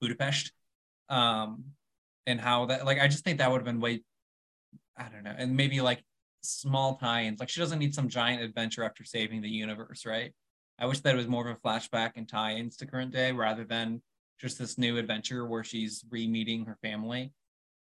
Budapest, 0.00 0.52
um, 1.08 1.64
and 2.26 2.40
how 2.40 2.66
that 2.66 2.84
like 2.84 2.98
I 2.98 3.06
just 3.06 3.22
think 3.22 3.38
that 3.38 3.50
would 3.50 3.58
have 3.58 3.64
been 3.66 3.80
way, 3.80 4.02
I 4.96 5.08
don't 5.08 5.22
know, 5.22 5.34
and 5.36 5.56
maybe 5.56 5.80
like 5.80 6.02
small 6.42 6.96
tie-ins. 6.96 7.38
Like 7.38 7.48
she 7.48 7.60
doesn't 7.60 7.78
need 7.78 7.94
some 7.94 8.08
giant 8.08 8.42
adventure 8.42 8.82
after 8.82 9.04
saving 9.04 9.40
the 9.42 9.48
universe, 9.48 10.04
right? 10.04 10.32
I 10.78 10.86
wish 10.86 11.00
that 11.00 11.14
it 11.14 11.16
was 11.16 11.28
more 11.28 11.46
of 11.48 11.56
a 11.56 11.60
flashback 11.60 12.12
and 12.16 12.28
tie-ins 12.28 12.76
to 12.78 12.86
current 12.86 13.12
day 13.12 13.30
rather 13.30 13.64
than 13.64 14.02
just 14.40 14.58
this 14.58 14.78
new 14.78 14.96
adventure 14.98 15.46
where 15.46 15.64
she's 15.64 16.04
re-meeting 16.10 16.64
her 16.66 16.76
family. 16.82 17.32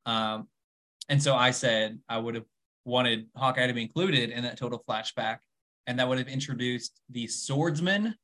Um, 0.04 0.48
and 1.08 1.22
so 1.22 1.34
I 1.34 1.50
said 1.50 1.98
I 2.08 2.18
would 2.18 2.34
have 2.34 2.44
wanted 2.84 3.26
Hawkeye 3.36 3.66
to 3.66 3.72
be 3.72 3.82
included 3.82 4.30
in 4.30 4.42
that 4.44 4.56
total 4.58 4.82
flashback, 4.88 5.38
and 5.86 5.98
that 5.98 6.08
would 6.08 6.18
have 6.18 6.28
introduced 6.28 7.00
the 7.10 7.26
swordsman. 7.26 8.14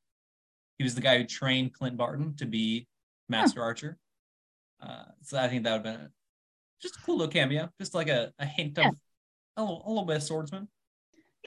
He 0.79 0.85
was 0.85 0.95
the 0.95 1.01
guy 1.01 1.19
who 1.19 1.25
trained 1.25 1.75
Clint 1.75 1.97
Barton 1.97 2.35
to 2.37 2.47
be 2.47 2.87
Master 3.29 3.63
Archer. 3.63 3.99
Uh, 4.81 5.05
so 5.23 5.39
I 5.39 5.49
think 5.49 5.65
that 5.65 5.71
would 5.73 5.87
have 5.87 5.99
been 5.99 6.07
a, 6.07 6.11
just 6.81 6.97
a 6.97 7.01
cool 7.03 7.19
little 7.19 7.33
cameo, 7.33 7.69
just 7.81 7.95
like 7.95 8.09
a, 8.09 8.33
a 8.39 8.47
hint 8.47 8.79
of 8.79 8.87
a, 9.57 9.63
little, 9.63 9.83
a 9.87 9.89
little 9.89 10.05
bit 10.05 10.17
of 10.17 10.23
swordsman. 10.23 10.69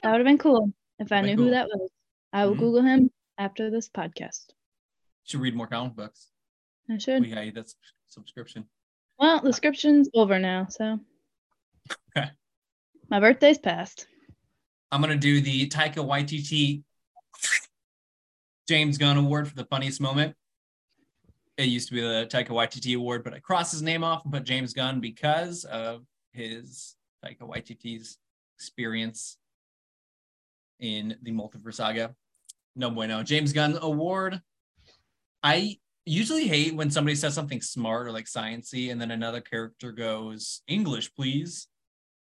that 0.02 0.10
would 0.12 0.18
have 0.20 0.26
been 0.26 0.38
cool 0.38 0.72
if 0.98 1.12
i 1.12 1.20
knew 1.20 1.36
been 1.36 1.38
who 1.46 1.50
that 1.50 1.66
was 1.68 1.90
i 2.32 2.46
will 2.46 2.54
Mhm. 2.54 2.58
google 2.58 2.82
him 2.82 3.10
after 3.36 3.70
this 3.70 3.88
podcast 3.90 4.46
Should 5.24 5.40
read 5.40 5.54
more 5.54 5.66
comic 5.66 5.94
books. 5.94 6.30
I 6.90 6.98
should 6.98 7.22
We 7.22 7.30
got 7.30 7.46
you. 7.46 7.52
That's 7.52 7.76
subscription. 8.08 8.66
Well, 9.18 9.40
the 9.40 9.48
uh, 9.48 9.52
subscription's 9.52 10.08
over 10.14 10.38
now, 10.38 10.66
so. 10.68 10.98
Okay. 12.16 12.28
My 13.08 13.20
birthday's 13.20 13.58
passed. 13.58 14.06
I'm 14.92 15.00
gonna 15.00 15.16
do 15.16 15.40
the 15.40 15.68
Taika 15.68 15.96
Waititi 15.96 16.82
James 18.68 18.98
Gunn 18.98 19.16
Award 19.16 19.48
for 19.48 19.54
the 19.54 19.64
funniest 19.64 20.00
moment. 20.00 20.34
It 21.56 21.64
used 21.64 21.88
to 21.88 21.94
be 21.94 22.00
the 22.00 22.28
Taika 22.30 22.48
Waititi 22.48 22.96
Award, 22.96 23.24
but 23.24 23.32
I 23.32 23.38
crossed 23.38 23.72
his 23.72 23.82
name 23.82 24.04
off 24.04 24.24
and 24.24 24.32
put 24.32 24.44
James 24.44 24.74
Gunn 24.74 25.00
because 25.00 25.64
of 25.64 26.04
his 26.32 26.96
Taika 27.24 27.40
Waititi's 27.40 28.18
experience 28.56 29.38
in 30.80 31.16
the 31.22 31.32
Multiverse 31.32 31.74
Saga. 31.74 32.14
No 32.74 32.90
bueno. 32.90 33.22
James 33.22 33.52
Gunn 33.52 33.78
Award. 33.80 34.40
I 35.42 35.78
usually 36.06 36.46
hate 36.46 36.74
when 36.74 36.90
somebody 36.90 37.16
says 37.16 37.34
something 37.34 37.60
smart 37.60 38.06
or 38.06 38.12
like 38.12 38.26
sciency, 38.26 38.90
and 38.90 39.00
then 39.00 39.10
another 39.10 39.40
character 39.40 39.92
goes 39.92 40.62
English, 40.68 41.12
please, 41.14 41.68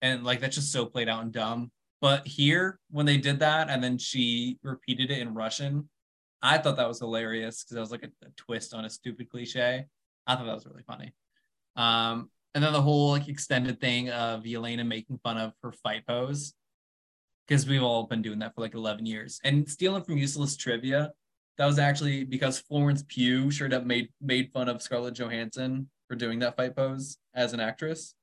and 0.01 0.23
like 0.23 0.39
that's 0.39 0.55
just 0.55 0.71
so 0.71 0.85
played 0.85 1.09
out 1.09 1.23
and 1.23 1.31
dumb. 1.31 1.71
But 2.01 2.25
here, 2.25 2.79
when 2.89 3.05
they 3.05 3.17
did 3.17 3.39
that, 3.39 3.69
and 3.69 3.83
then 3.83 3.97
she 3.97 4.59
repeated 4.63 5.11
it 5.11 5.19
in 5.19 5.33
Russian, 5.33 5.89
I 6.41 6.57
thought 6.57 6.77
that 6.77 6.87
was 6.87 6.99
hilarious 6.99 7.63
because 7.63 7.77
it 7.77 7.79
was 7.79 7.91
like 7.91 8.03
a, 8.03 8.25
a, 8.25 8.29
twist 8.37 8.73
on 8.73 8.85
a 8.85 8.89
stupid 8.89 9.29
cliche. 9.29 9.85
I 10.27 10.35
thought 10.35 10.45
that 10.45 10.53
was 10.53 10.65
really 10.65 10.83
funny. 10.85 11.13
Um, 11.75 12.29
and 12.53 12.63
then 12.63 12.71
the 12.71 12.81
whole 12.81 13.11
like 13.11 13.27
extended 13.27 13.81
thing 13.81 14.09
of 14.09 14.43
Yelena 14.43 14.85
making 14.85 15.19
fun 15.23 15.37
of 15.37 15.53
her 15.63 15.71
fight 15.71 16.05
pose 16.07 16.53
because 17.47 17.67
we've 17.67 17.83
all 17.83 18.03
been 18.03 18.21
doing 18.21 18.39
that 18.39 18.55
for 18.55 18.61
like 18.61 18.75
11 18.75 19.05
years 19.05 19.39
and 19.43 19.67
stealing 19.67 20.03
from 20.03 20.17
useless 20.17 20.55
trivia. 20.55 21.11
That 21.57 21.65
was 21.65 21.79
actually 21.79 22.23
because 22.23 22.59
Florence 22.59 23.03
Pugh 23.07 23.49
sure 23.49 23.73
up 23.73 23.85
made 23.85 24.09
made 24.21 24.51
fun 24.51 24.67
of 24.67 24.81
Scarlett 24.81 25.15
Johansson 25.15 25.89
for 26.07 26.15
doing 26.15 26.39
that 26.39 26.57
fight 26.57 26.75
pose 26.75 27.17
as 27.33 27.53
an 27.53 27.59
actress. 27.59 28.13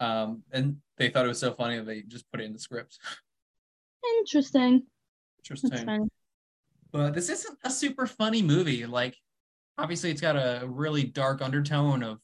Um, 0.00 0.42
and 0.52 0.78
they 0.96 1.10
thought 1.10 1.24
it 1.24 1.28
was 1.28 1.38
so 1.38 1.52
funny 1.52 1.76
that 1.76 1.86
they 1.86 2.02
just 2.02 2.30
put 2.30 2.40
it 2.40 2.44
in 2.44 2.52
the 2.52 2.58
script. 2.58 2.98
Interesting. 4.18 4.82
Interesting. 5.38 6.10
But 6.90 7.14
this 7.14 7.28
isn't 7.28 7.58
a 7.64 7.70
super 7.70 8.06
funny 8.06 8.42
movie. 8.42 8.84
Like, 8.84 9.16
obviously, 9.78 10.10
it's 10.10 10.20
got 10.20 10.36
a 10.36 10.66
really 10.66 11.04
dark 11.04 11.40
undertone 11.40 12.02
of, 12.02 12.18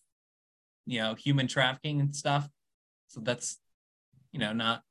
you 0.87 1.01
know, 1.01 1.15
human 1.15 1.47
trafficking 1.47 2.01
and 2.01 2.15
stuff. 2.15 2.49
So 3.07 3.21
that's, 3.21 3.59
you 4.33 4.41
know, 4.41 4.53
not 4.53 4.83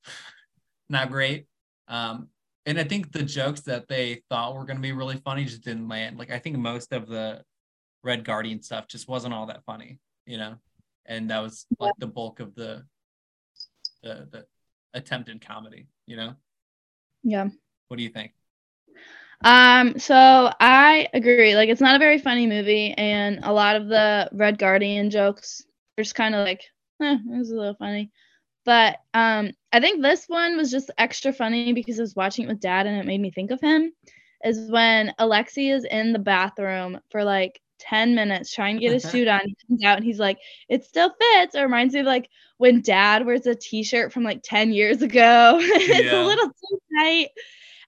not 0.90 1.12
great. 1.12 1.46
Um, 1.88 2.30
and 2.68 2.78
I 2.78 2.84
think 2.84 3.14
the 3.14 3.24
jokes 3.24 3.62
that 3.62 3.88
they 3.88 4.22
thought 4.30 4.54
were 4.54 4.66
going 4.66 4.76
to 4.76 4.82
be 4.82 4.92
really 4.92 5.18
funny 5.18 5.46
just 5.46 5.64
didn't 5.64 5.88
land. 5.88 6.20
Like, 6.20 6.32
I 6.32 6.38
think 6.38 6.58
most 6.58 6.92
of 6.92 7.08
the 7.08 7.42
Red 8.04 8.26
Guardian 8.26 8.62
stuff 8.62 8.88
just 8.88 9.08
wasn't 9.08 9.34
all 9.34 9.48
that 9.48 9.64
funny, 9.66 10.00
you 10.26 10.38
know? 10.38 10.56
And 11.06 11.32
that 11.32 11.40
was 11.42 11.66
like 11.80 11.94
the 11.98 12.08
bulk 12.08 12.42
of 12.42 12.54
the 12.54 12.84
the, 14.04 14.28
the 14.32 14.46
attempted 14.94 15.46
comedy 15.46 15.88
you 16.06 16.16
know? 16.16 16.34
Yeah. 17.24 17.50
What 17.88 17.98
do 17.98 18.04
you 18.04 18.10
think? 18.10 18.32
Um 19.44 20.00
so 20.00 20.52
i 20.60 21.08
agree. 21.14 21.56
Like 21.56 21.70
it's 21.70 21.82
not 21.82 21.96
a 21.96 22.00
very 22.00 22.20
funny 22.20 22.48
movie 22.48 22.94
and 22.94 23.40
a 23.44 23.54
lot 23.54 23.76
of 23.76 23.88
the 23.88 24.30
red 24.34 24.58
guardian 24.58 25.10
jokes 25.10 25.64
are 25.98 26.04
just 26.04 26.16
kind 26.16 26.36
of 26.36 26.46
like 26.46 26.64
eh, 27.02 27.18
it 27.18 27.38
was 27.38 27.52
a 27.52 27.56
little 27.56 27.76
funny 27.76 28.12
but 28.68 28.98
um 29.16 29.50
i 29.72 29.80
think 29.80 30.02
this 30.02 30.26
one 30.28 30.58
was 30.58 30.70
just 30.70 30.92
extra 31.00 31.34
funny 31.34 31.74
because 31.74 32.00
i 32.00 32.04
was 32.04 32.16
watching 32.16 32.46
it 32.46 32.50
with 32.50 32.60
dad 32.60 32.86
and 32.86 32.98
it 32.98 33.06
made 33.08 33.22
me 33.22 33.32
think 33.32 33.50
of 33.50 33.62
him 33.62 33.92
is 34.44 34.70
when 34.70 35.14
alexei 35.18 35.70
is 35.70 35.86
in 35.86 36.14
the 36.14 36.20
bathroom 36.20 37.00
for 37.10 37.24
like 37.24 37.60
10 37.80 38.16
minutes 38.16 38.54
trying 38.54 38.76
to 38.76 38.82
get 38.82 38.94
his 38.94 39.04
suit 39.10 39.28
on. 39.28 39.42
He 39.46 39.56
comes 39.68 39.84
out 39.84 39.98
and 39.98 40.06
he's 40.06 40.20
like, 40.20 40.40
it 40.68 40.84
still 40.84 41.10
fits. 41.10 41.56
It 41.56 41.62
reminds 41.62 41.94
me 41.94 42.02
of 42.02 42.06
like 42.06 42.30
when 42.58 42.82
dad 42.82 43.26
wears 43.26 43.46
a 43.46 43.56
t-shirt 43.56 44.12
from 44.12 44.24
like 44.24 44.42
10 44.44 44.72
years 44.72 45.02
ago. 45.02 45.58
it's 45.62 46.06
yeah. 46.06 46.24
a 46.24 46.26
little 46.26 46.48
too 46.48 46.80
tight. 46.98 47.30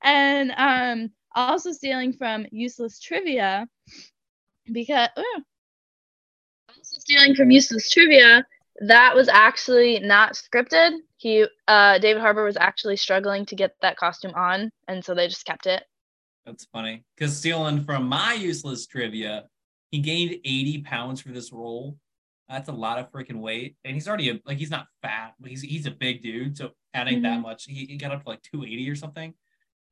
And 0.04 0.54
um 0.56 1.12
also 1.36 1.72
stealing 1.72 2.14
from 2.14 2.46
useless 2.52 3.00
trivia 3.00 3.68
because 4.72 5.10
oh, 5.18 5.42
also 6.70 7.00
stealing 7.00 7.36
from 7.36 7.52
useless 7.52 7.90
trivia 7.90 8.46
that 8.80 9.16
was 9.16 9.28
actually 9.28 10.00
not 10.00 10.34
scripted 10.34 10.92
he 11.18 11.46
uh 11.68 11.98
david 12.00 12.22
harbour 12.22 12.44
was 12.44 12.58
actually 12.58 12.96
struggling 12.96 13.46
to 13.46 13.56
get 13.56 13.76
that 13.82 13.98
costume 13.98 14.34
on 14.36 14.72
and 14.88 15.04
so 15.04 15.14
they 15.14 15.28
just 15.28 15.46
kept 15.46 15.66
it 15.66 15.84
that's 16.46 16.66
funny 16.72 17.04
because 17.16 17.36
stealing 17.36 17.84
from 17.84 18.08
my 18.08 18.34
useless 18.34 18.88
trivia 18.88 19.46
he 19.92 20.00
gained 20.00 20.36
80 20.46 20.82
pounds 20.82 21.22
for 21.22 21.30
this 21.30 21.52
role. 21.52 21.98
That's 22.48 22.70
a 22.70 22.74
lot 22.74 23.00
of 23.00 23.12
freaking 23.12 23.40
weight. 23.40 23.76
And 23.84 23.94
he's 23.94 24.08
already 24.08 24.30
a, 24.30 24.40
like 24.46 24.58
he's 24.58 24.72
not 24.72 24.88
fat, 25.02 25.34
but 25.40 25.50
he's 25.50 25.62
he's 25.62 25.86
a 25.86 25.92
big 25.92 26.22
dude. 26.22 26.58
So 26.58 26.72
adding 26.94 27.16
mm-hmm. 27.16 27.24
that 27.24 27.42
much, 27.42 27.66
he, 27.66 27.86
he, 27.86 27.98
got 27.98 28.12
up 28.12 28.24
to 28.24 28.30
like 28.30 28.42
280 28.42 28.90
or 28.90 28.96
something. 28.96 29.34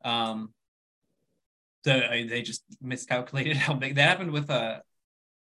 Um 0.04 0.54
so 1.86 2.00
they 2.10 2.41
just 2.41 2.63
miscalculated 2.82 3.58
how 3.58 3.73
big 3.73 3.95
that 3.95 4.10
happened 4.10 4.32
with 4.32 4.50
uh 4.50 4.80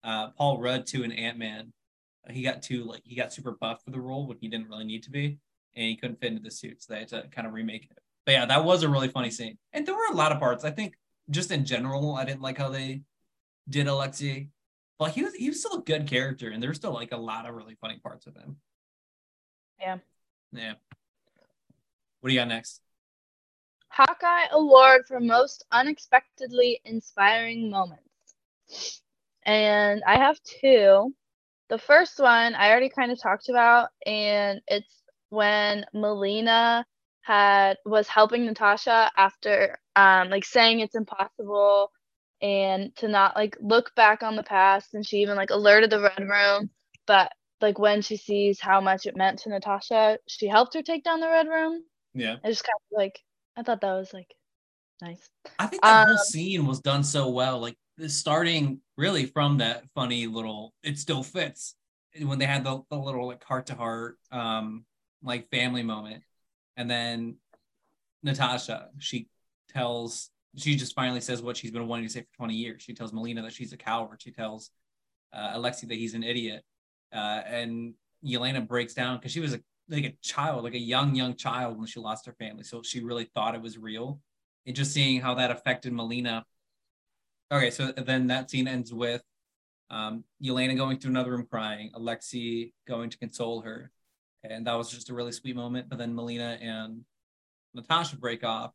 uh 0.03 0.31
Paul 0.31 0.61
Rudd 0.61 0.87
too 0.87 1.03
in 1.05 1.13
Ant-Man. 1.13 1.73
He 2.31 2.43
got 2.43 2.63
too 2.63 2.85
like 2.85 3.03
he 3.05 3.15
got 3.15 3.33
super 3.33 3.53
buff 3.53 3.83
for 3.85 3.91
the 3.91 4.01
role 4.01 4.27
when 4.27 4.39
he 4.41 4.49
didn't 4.49 4.69
really 4.69 4.85
need 4.85 5.03
to 5.05 5.11
be, 5.11 5.39
and 5.75 5.87
he 5.87 5.97
couldn't 5.97 6.21
fit 6.21 6.33
into 6.33 6.43
the 6.43 6.51
suit, 6.51 6.83
so 6.83 6.93
they 6.93 7.01
had 7.01 7.09
to 7.09 7.29
kind 7.29 7.47
of 7.47 7.53
remake 7.53 7.85
it. 7.85 7.99
But 8.25 8.33
yeah, 8.33 8.47
that 8.47 8.65
was 8.65 8.83
a 8.83 8.89
really 8.89 9.09
funny 9.09 9.31
scene. 9.31 9.59
And 9.73 9.87
there 9.87 9.95
were 9.95 10.13
a 10.13 10.17
lot 10.17 10.33
of 10.33 10.39
parts. 10.39 10.65
I 10.65 10.71
think 10.71 10.95
just 11.31 11.51
in 11.51 11.65
general, 11.65 12.15
I 12.15 12.25
didn't 12.25 12.43
like 12.43 12.59
how 12.59 12.71
they 12.71 13.03
did 13.69 13.87
Alexei. 13.87 14.49
But 14.99 15.11
he 15.11 15.23
was 15.23 15.35
he 15.35 15.49
was 15.49 15.61
still 15.61 15.79
a 15.79 15.83
good 15.83 16.07
character, 16.07 16.51
and 16.51 16.63
there's 16.63 16.77
still 16.77 16.95
like 16.95 17.13
a 17.13 17.17
lot 17.17 17.47
of 17.47 17.55
really 17.55 17.77
funny 17.81 17.99
parts 17.99 18.27
of 18.27 18.37
him. 18.37 18.57
Yeah. 19.81 19.99
Yeah. 20.53 20.75
What 22.21 22.29
do 22.29 22.35
you 22.35 22.41
got 22.41 22.49
next? 22.49 22.81
Hawkeye 23.89 24.47
Award 24.53 25.03
for 25.07 25.21
most 25.21 25.65
unexpectedly 25.71 26.81
inspiring 26.85 27.71
moments. 27.71 29.03
And 29.45 30.03
I 30.07 30.17
have 30.17 30.41
two. 30.43 31.15
The 31.69 31.79
first 31.79 32.19
one 32.19 32.55
I 32.55 32.71
already 32.71 32.91
kind 32.91 33.11
of 33.11 33.21
talked 33.21 33.49
about, 33.49 33.89
and 34.07 34.61
it's 34.67 35.03
when 35.31 35.85
Melina 35.93 36.85
had 37.23 37.79
was 37.87 38.07
helping 38.07 38.45
Natasha 38.45 39.11
after 39.17 39.79
um 39.97 40.29
like 40.29 40.45
saying 40.45 40.81
it's 40.81 40.95
impossible 40.95 41.91
and 42.43 42.95
to 42.97 43.09
not 43.09 43.35
like 43.35 43.57
look 43.61 43.95
back 43.95 44.23
on 44.23 44.37
the 44.37 44.43
past 44.43 44.93
and 44.93 45.07
she 45.07 45.19
even 45.19 45.37
like 45.37 45.51
alerted 45.51 45.91
the 45.91 46.01
red 46.01 46.21
room. 46.21 46.71
But 47.07 47.33
like 47.61 47.79
when 47.79 48.03
she 48.03 48.17
sees 48.19 48.61
how 48.61 48.81
much 48.81 49.07
it 49.07 49.17
meant 49.17 49.39
to 49.39 49.49
natasha 49.49 50.19
she 50.29 50.47
helped 50.47 50.75
her 50.75 50.83
take 50.83 51.03
down 51.03 51.21
the 51.21 51.29
red 51.29 51.49
room. 51.49 51.83
Yeah. 52.13 52.37
I 52.45 52.49
just 52.49 52.65
kind 52.65 52.77
of 52.93 52.99
like 52.99 53.19
i 53.57 53.63
thought 53.63 53.81
that 53.81 53.93
was 53.95 54.13
like 54.13 54.29
nice. 55.01 55.29
I 55.59 55.67
think 55.67 55.83
that 55.83 56.03
um, 56.03 56.09
whole 56.09 56.19
scene 56.19 56.67
was 56.67 56.81
done 56.81 57.05
so 57.05 57.31
well 57.31 57.59
like 57.59 57.77
the 57.97 58.09
starting 58.09 58.81
really 58.97 59.27
from 59.27 59.59
that 59.59 59.85
funny 59.95 60.27
little 60.27 60.73
it 60.83 60.99
still 60.99 61.23
fits 61.23 61.75
when 62.23 62.39
they 62.39 62.47
had 62.47 62.65
the, 62.65 62.81
the 62.91 62.97
little 62.97 63.27
like 63.27 63.43
heart 63.45 63.67
to 63.67 63.75
heart 63.75 64.17
um 64.31 64.85
like 65.23 65.49
family 65.51 65.83
moment 65.83 66.23
and 66.77 66.91
then 66.91 67.37
natasha 68.23 68.89
she 68.99 69.29
tells 69.69 70.31
she 70.57 70.77
just 70.77 70.95
finally 70.95 71.21
says 71.21 71.43
what 71.43 71.57
she's 71.57 71.71
been 71.71 71.89
wanting 71.89 72.07
to 72.07 72.13
say 72.13 72.21
for 72.21 72.37
20 72.37 72.55
years. 72.55 72.83
She 72.83 72.95
tells 72.95 73.13
Melina 73.13 73.43
that 73.43 73.53
she's 73.53 73.73
a 73.73 73.77
coward. 73.77 74.23
She 74.23 74.31
tells 74.31 74.71
uh, 75.33 75.51
Alexei 75.55 75.87
that 75.89 75.97
he's 75.97 76.15
an 76.15 76.23
idiot. 76.23 76.63
Uh, 77.13 77.43
and 77.47 77.95
Yelena 78.25 78.67
breaks 78.67 78.95
down 78.95 79.19
because 79.19 79.33
she 79.33 79.41
was 79.41 79.55
a, 79.55 79.61
like 79.89 80.05
a 80.05 80.17
child, 80.23 80.65
like 80.65 80.75
a 80.75 80.79
young, 80.79 81.15
young 81.15 81.35
child 81.35 81.77
when 81.77 81.87
she 81.87 82.01
lost 82.01 82.27
her 82.27 82.33
family. 82.33 82.63
So 82.63 82.83
she 82.83 83.03
really 83.03 83.25
thought 83.35 83.55
it 83.55 83.63
was 83.63 83.79
real. 83.79 84.21
And 84.67 84.75
just 84.77 84.93
seeing 84.93 85.21
how 85.21 85.35
that 85.35 85.51
affected 85.51 85.93
Melina. 85.93 86.45
Okay, 87.53 87.71
so 87.71 87.93
then 87.93 88.29
that 88.29 88.51
scene 88.51 88.67
ends 88.67 88.93
with 88.93 89.23
um, 89.91 90.25
Yelena 90.43 90.77
going 90.77 90.99
to 90.99 91.09
another 91.09 91.33
room 91.33 91.47
crying, 91.49 91.91
Alexei 91.95 92.73
going 92.87 93.11
to 93.11 93.19
console 93.19 93.61
her. 93.63 93.91
And 94.43 94.67
that 94.67 94.75
was 94.75 94.91
just 94.91 95.11
a 95.11 95.15
really 95.15 95.33
sweet 95.33 95.57
moment. 95.57 95.89
But 95.89 95.99
then 95.99 96.15
Melina 96.15 96.59
and 96.61 97.05
Natasha 97.75 98.17
break 98.17 98.45
off 98.45 98.73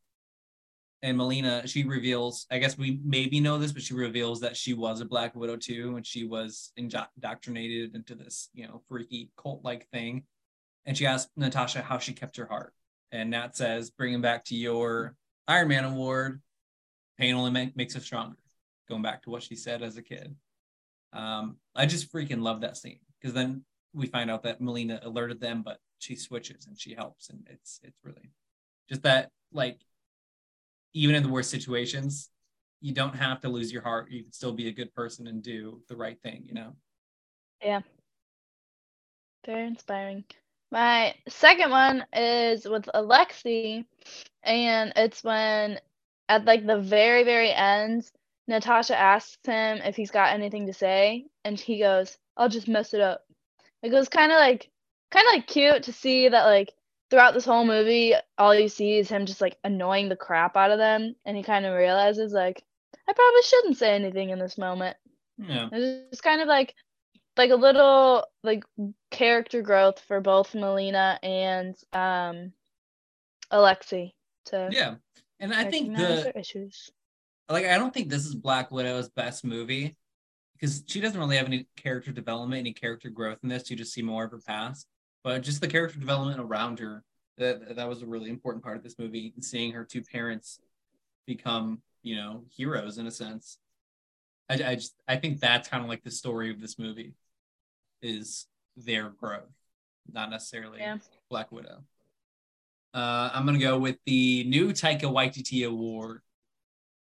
and 1.01 1.17
Melina, 1.17 1.65
she 1.65 1.83
reveals, 1.83 2.45
I 2.51 2.59
guess 2.59 2.77
we 2.77 2.99
maybe 3.03 3.39
know 3.39 3.57
this, 3.57 3.71
but 3.71 3.81
she 3.81 3.93
reveals 3.93 4.41
that 4.41 4.57
she 4.57 4.73
was 4.73 4.99
a 4.99 5.05
Black 5.05 5.33
Widow 5.33 5.55
too, 5.55 5.95
and 5.95 6.05
she 6.05 6.25
was 6.25 6.73
indoctrinated 6.75 7.95
into 7.95 8.15
this, 8.15 8.49
you 8.53 8.67
know, 8.67 8.81
freaky 8.89 9.31
cult 9.41 9.63
like 9.63 9.87
thing. 9.89 10.23
And 10.85 10.97
she 10.97 11.05
asks 11.05 11.31
Natasha 11.37 11.81
how 11.81 11.99
she 11.99 12.13
kept 12.13 12.35
her 12.35 12.45
heart. 12.45 12.73
And 13.11 13.29
Nat 13.29 13.55
says, 13.55 13.91
bring 13.91 14.13
him 14.13 14.21
back 14.21 14.43
to 14.45 14.55
your 14.55 15.15
Iron 15.47 15.69
Man 15.69 15.85
award, 15.85 16.41
pain 17.17 17.33
only 17.33 17.51
make, 17.51 17.77
makes 17.77 17.95
us 17.95 18.03
stronger. 18.03 18.35
Going 18.89 19.01
back 19.01 19.21
to 19.23 19.29
what 19.29 19.43
she 19.43 19.55
said 19.55 19.83
as 19.83 19.97
a 19.97 20.01
kid. 20.01 20.35
Um, 21.13 21.57
I 21.75 21.85
just 21.85 22.11
freaking 22.11 22.41
love 22.41 22.61
that 22.61 22.77
scene 22.77 22.99
because 23.19 23.33
then 23.33 23.63
we 23.93 24.07
find 24.07 24.29
out 24.29 24.43
that 24.43 24.61
Melina 24.61 24.99
alerted 25.03 25.39
them, 25.39 25.61
but 25.63 25.79
she 25.99 26.15
switches 26.15 26.67
and 26.67 26.79
she 26.79 26.93
helps. 26.93 27.29
And 27.29 27.47
it's, 27.49 27.79
it's 27.83 27.99
really 28.03 28.31
just 28.89 29.03
that 29.03 29.29
like 29.53 29.79
even 30.93 31.15
in 31.15 31.23
the 31.23 31.29
worst 31.29 31.51
situations, 31.51 32.29
you 32.81 32.93
don't 32.93 33.15
have 33.15 33.41
to 33.41 33.49
lose 33.49 33.71
your 33.71 33.81
heart. 33.81 34.09
You 34.09 34.23
can 34.23 34.31
still 34.31 34.53
be 34.53 34.67
a 34.67 34.71
good 34.71 34.93
person 34.93 35.27
and 35.27 35.43
do 35.43 35.81
the 35.87 35.95
right 35.95 36.19
thing, 36.21 36.43
you 36.47 36.53
know? 36.53 36.75
Yeah. 37.61 37.81
Very 39.45 39.67
inspiring. 39.67 40.23
My 40.71 41.15
second 41.27 41.71
one 41.71 42.05
is 42.13 42.65
with 42.67 42.87
Alexei, 42.93 43.85
and 44.43 44.93
it's 44.95 45.23
when 45.23 45.79
at 46.27 46.45
like 46.45 46.65
the 46.65 46.79
very, 46.79 47.23
very 47.23 47.51
end, 47.51 48.09
Natasha 48.49 48.97
asks 48.97 49.37
him 49.45 49.77
if 49.77 49.95
he's 49.95 50.09
got 50.09 50.33
anything 50.33 50.65
to 50.65 50.73
say, 50.73 51.27
and 51.45 51.57
he 51.57 51.77
goes, 51.77 52.17
I'll 52.35 52.49
just 52.49 52.67
mess 52.67 52.95
it 52.95 52.99
up. 52.99 53.23
It 53.83 53.91
was 53.91 54.09
kind 54.09 54.31
of 54.31 54.39
like 54.39 54.71
kind 55.11 55.25
of 55.27 55.33
like 55.33 55.47
cute 55.47 55.83
to 55.83 55.93
see 55.93 56.27
that 56.27 56.45
like 56.45 56.73
throughout 57.11 57.35
this 57.35 57.45
whole 57.45 57.63
movie, 57.63 58.15
all 58.39 58.55
you 58.55 58.67
see 58.67 58.97
is 58.97 59.07
him 59.07 59.27
just 59.27 59.39
like 59.39 59.57
annoying 59.63 60.09
the 60.09 60.15
crap 60.15 60.57
out 60.57 60.71
of 60.71 60.79
them, 60.79 61.15
and 61.25 61.37
he 61.37 61.43
kind 61.43 61.67
of 61.67 61.77
realizes 61.77 62.33
like 62.33 62.63
I 63.07 63.13
probably 63.13 63.41
shouldn't 63.43 63.77
say 63.77 63.93
anything 63.93 64.31
in 64.31 64.39
this 64.39 64.57
moment. 64.57 64.97
Yeah. 65.37 65.69
It's 65.71 66.09
just 66.09 66.23
kind 66.23 66.41
of 66.41 66.47
like 66.47 66.73
like 67.37 67.51
a 67.51 67.55
little 67.55 68.25
like 68.43 68.63
character 69.11 69.61
growth 69.61 69.99
for 70.07 70.21
both 70.21 70.55
Melina 70.55 71.19
and 71.21 71.75
um 71.93 72.51
Alexei 73.51 74.15
to 74.45 74.69
Yeah. 74.71 74.95
And 75.39 75.53
I 75.53 75.69
think 75.69 75.95
the 75.95 76.37
issues. 76.37 76.89
Like 77.49 77.65
I 77.65 77.77
don't 77.77 77.93
think 77.93 78.09
this 78.09 78.25
is 78.25 78.35
Black 78.35 78.71
Widow's 78.71 79.09
best 79.09 79.43
movie 79.43 79.95
because 80.53 80.83
she 80.87 80.99
doesn't 81.01 81.19
really 81.19 81.37
have 81.37 81.45
any 81.45 81.67
character 81.75 82.11
development, 82.11 82.59
any 82.59 82.73
character 82.73 83.09
growth 83.09 83.39
in 83.43 83.49
this. 83.49 83.69
You 83.69 83.77
just 83.77 83.93
see 83.93 84.01
more 84.01 84.25
of 84.25 84.31
her 84.31 84.39
past, 84.45 84.87
but 85.23 85.41
just 85.41 85.61
the 85.61 85.67
character 85.67 85.99
development 85.99 86.39
around 86.39 86.79
her 86.79 87.03
that 87.37 87.75
that 87.75 87.87
was 87.89 88.01
a 88.01 88.05
really 88.05 88.29
important 88.29 88.63
part 88.63 88.77
of 88.77 88.83
this 88.83 88.99
movie. 88.99 89.33
Seeing 89.41 89.71
her 89.71 89.83
two 89.85 90.01
parents 90.01 90.59
become, 91.25 91.81
you 92.03 92.15
know, 92.15 92.43
heroes 92.55 92.97
in 92.97 93.07
a 93.07 93.11
sense. 93.11 93.57
I, 94.49 94.53
I 94.53 94.75
just 94.75 94.95
I 95.07 95.15
think 95.15 95.39
that's 95.39 95.67
kind 95.67 95.83
of 95.83 95.89
like 95.89 96.03
the 96.03 96.11
story 96.11 96.51
of 96.51 96.59
this 96.59 96.77
movie 96.77 97.13
is 98.01 98.47
their 98.75 99.09
growth, 99.09 99.51
not 100.11 100.29
necessarily 100.29 100.79
Yeah. 100.79 100.97
Black 101.29 101.51
Widow. 101.51 101.83
Uh, 102.93 103.29
I'm 103.33 103.45
gonna 103.45 103.59
go 103.59 103.77
with 103.77 103.97
the 104.05 104.43
new 104.45 104.71
Taika 104.73 105.03
Waititi 105.03 105.67
award. 105.67 106.21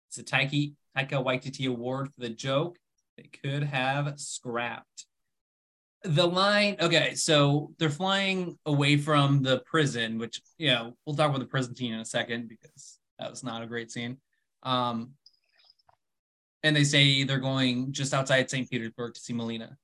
It's 0.08 0.18
a 0.18 0.22
Taika 0.22 0.74
Taika 0.96 1.24
Waititi 1.24 1.68
award 1.68 2.08
for 2.12 2.20
the 2.20 2.30
joke 2.30 2.78
they 3.16 3.24
could 3.42 3.62
have 3.62 4.18
scrapped. 4.20 5.06
The 6.04 6.26
line, 6.26 6.76
okay, 6.80 7.14
so 7.14 7.72
they're 7.78 7.90
flying 7.90 8.58
away 8.66 8.96
from 8.96 9.42
the 9.42 9.60
prison, 9.60 10.18
which 10.18 10.40
you 10.58 10.68
know 10.68 10.96
we'll 11.04 11.16
talk 11.16 11.30
about 11.30 11.40
the 11.40 11.46
prison 11.46 11.74
scene 11.74 11.94
in 11.94 12.00
a 12.00 12.04
second 12.04 12.48
because 12.48 12.98
that 13.18 13.30
was 13.30 13.42
not 13.42 13.62
a 13.62 13.66
great 13.66 13.90
scene. 13.90 14.18
Um, 14.62 15.12
and 16.62 16.76
they 16.76 16.84
say 16.84 17.24
they're 17.24 17.38
going 17.38 17.92
just 17.92 18.14
outside 18.14 18.50
St. 18.50 18.70
Petersburg 18.70 19.14
to 19.14 19.20
see 19.20 19.32
Melina, 19.32 19.76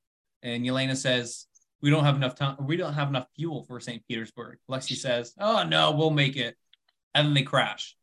and 0.42 0.64
Yelena 0.64 0.96
says, 0.96 1.46
"We 1.80 1.90
don't 1.90 2.04
have 2.04 2.16
enough 2.16 2.36
time. 2.36 2.56
We 2.60 2.76
don't 2.76 2.94
have 2.94 3.08
enough 3.08 3.26
fuel 3.34 3.64
for 3.64 3.80
St. 3.80 4.06
Petersburg." 4.06 4.58
Lexi 4.70 4.96
says, 4.96 5.34
"Oh 5.38 5.64
no, 5.64 5.92
we'll 5.92 6.10
make 6.10 6.36
it," 6.36 6.56
and 7.14 7.26
then 7.26 7.34
they 7.34 7.42
crash. 7.42 7.96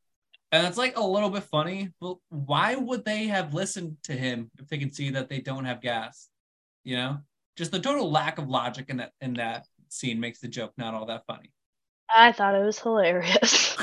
And 0.51 0.65
it's 0.65 0.77
like 0.77 0.97
a 0.97 1.03
little 1.05 1.29
bit 1.29 1.43
funny, 1.43 1.89
but 2.01 2.17
why 2.29 2.75
would 2.75 3.05
they 3.05 3.27
have 3.27 3.53
listened 3.53 3.97
to 4.03 4.13
him 4.13 4.49
if 4.59 4.67
they 4.67 4.79
can 4.79 4.91
see 4.91 5.11
that 5.11 5.29
they 5.29 5.41
don't 5.41 5.65
have 5.65 5.81
gas? 5.81 6.27
You 6.83 6.95
know, 6.97 7.17
just 7.55 7.71
the 7.71 7.79
total 7.79 8.09
lack 8.09 8.39
of 8.39 8.47
logic 8.49 8.85
in 8.89 8.97
that 8.97 9.11
in 9.21 9.35
that 9.35 9.65
scene 9.89 10.19
makes 10.19 10.39
the 10.39 10.47
joke 10.47 10.73
not 10.77 10.93
all 10.95 11.05
that 11.07 11.25
funny. 11.27 11.51
I 12.09 12.31
thought 12.31 12.55
it 12.55 12.63
was 12.63 12.79
hilarious. 12.79 13.77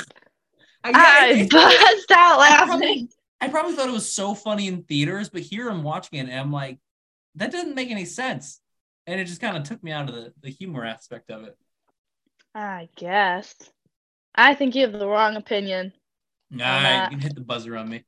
I, 0.84 0.90
I 0.94 1.30
I- 1.40 1.48
buzzed 1.50 2.12
out 2.12 2.38
I 2.40 2.40
laughing. 2.40 2.66
probably, 2.66 3.08
I 3.40 3.48
probably 3.48 3.74
thought 3.74 3.88
it 3.88 3.92
was 3.92 4.10
so 4.12 4.34
funny 4.34 4.66
in 4.68 4.82
theaters, 4.84 5.28
but 5.28 5.42
here 5.42 5.68
I'm 5.68 5.82
watching 5.84 6.18
it 6.18 6.28
and 6.28 6.38
I'm 6.40 6.52
like, 6.52 6.78
that 7.36 7.52
doesn't 7.52 7.74
make 7.74 7.90
any 7.90 8.04
sense. 8.04 8.60
And 9.06 9.20
it 9.20 9.26
just 9.26 9.40
kind 9.40 9.56
of 9.56 9.62
took 9.62 9.82
me 9.84 9.92
out 9.92 10.08
of 10.08 10.14
the, 10.14 10.32
the 10.42 10.50
humor 10.50 10.84
aspect 10.84 11.30
of 11.30 11.44
it. 11.44 11.56
I 12.54 12.88
guess. 12.96 13.54
I 14.34 14.54
think 14.54 14.74
you 14.74 14.82
have 14.82 14.92
the 14.98 15.06
wrong 15.08 15.36
opinion. 15.36 15.92
Nah, 16.50 17.04
you 17.04 17.10
can 17.10 17.20
hit 17.20 17.34
the 17.34 17.40
buzzer 17.40 17.76
on 17.76 17.88
me. 17.88 18.04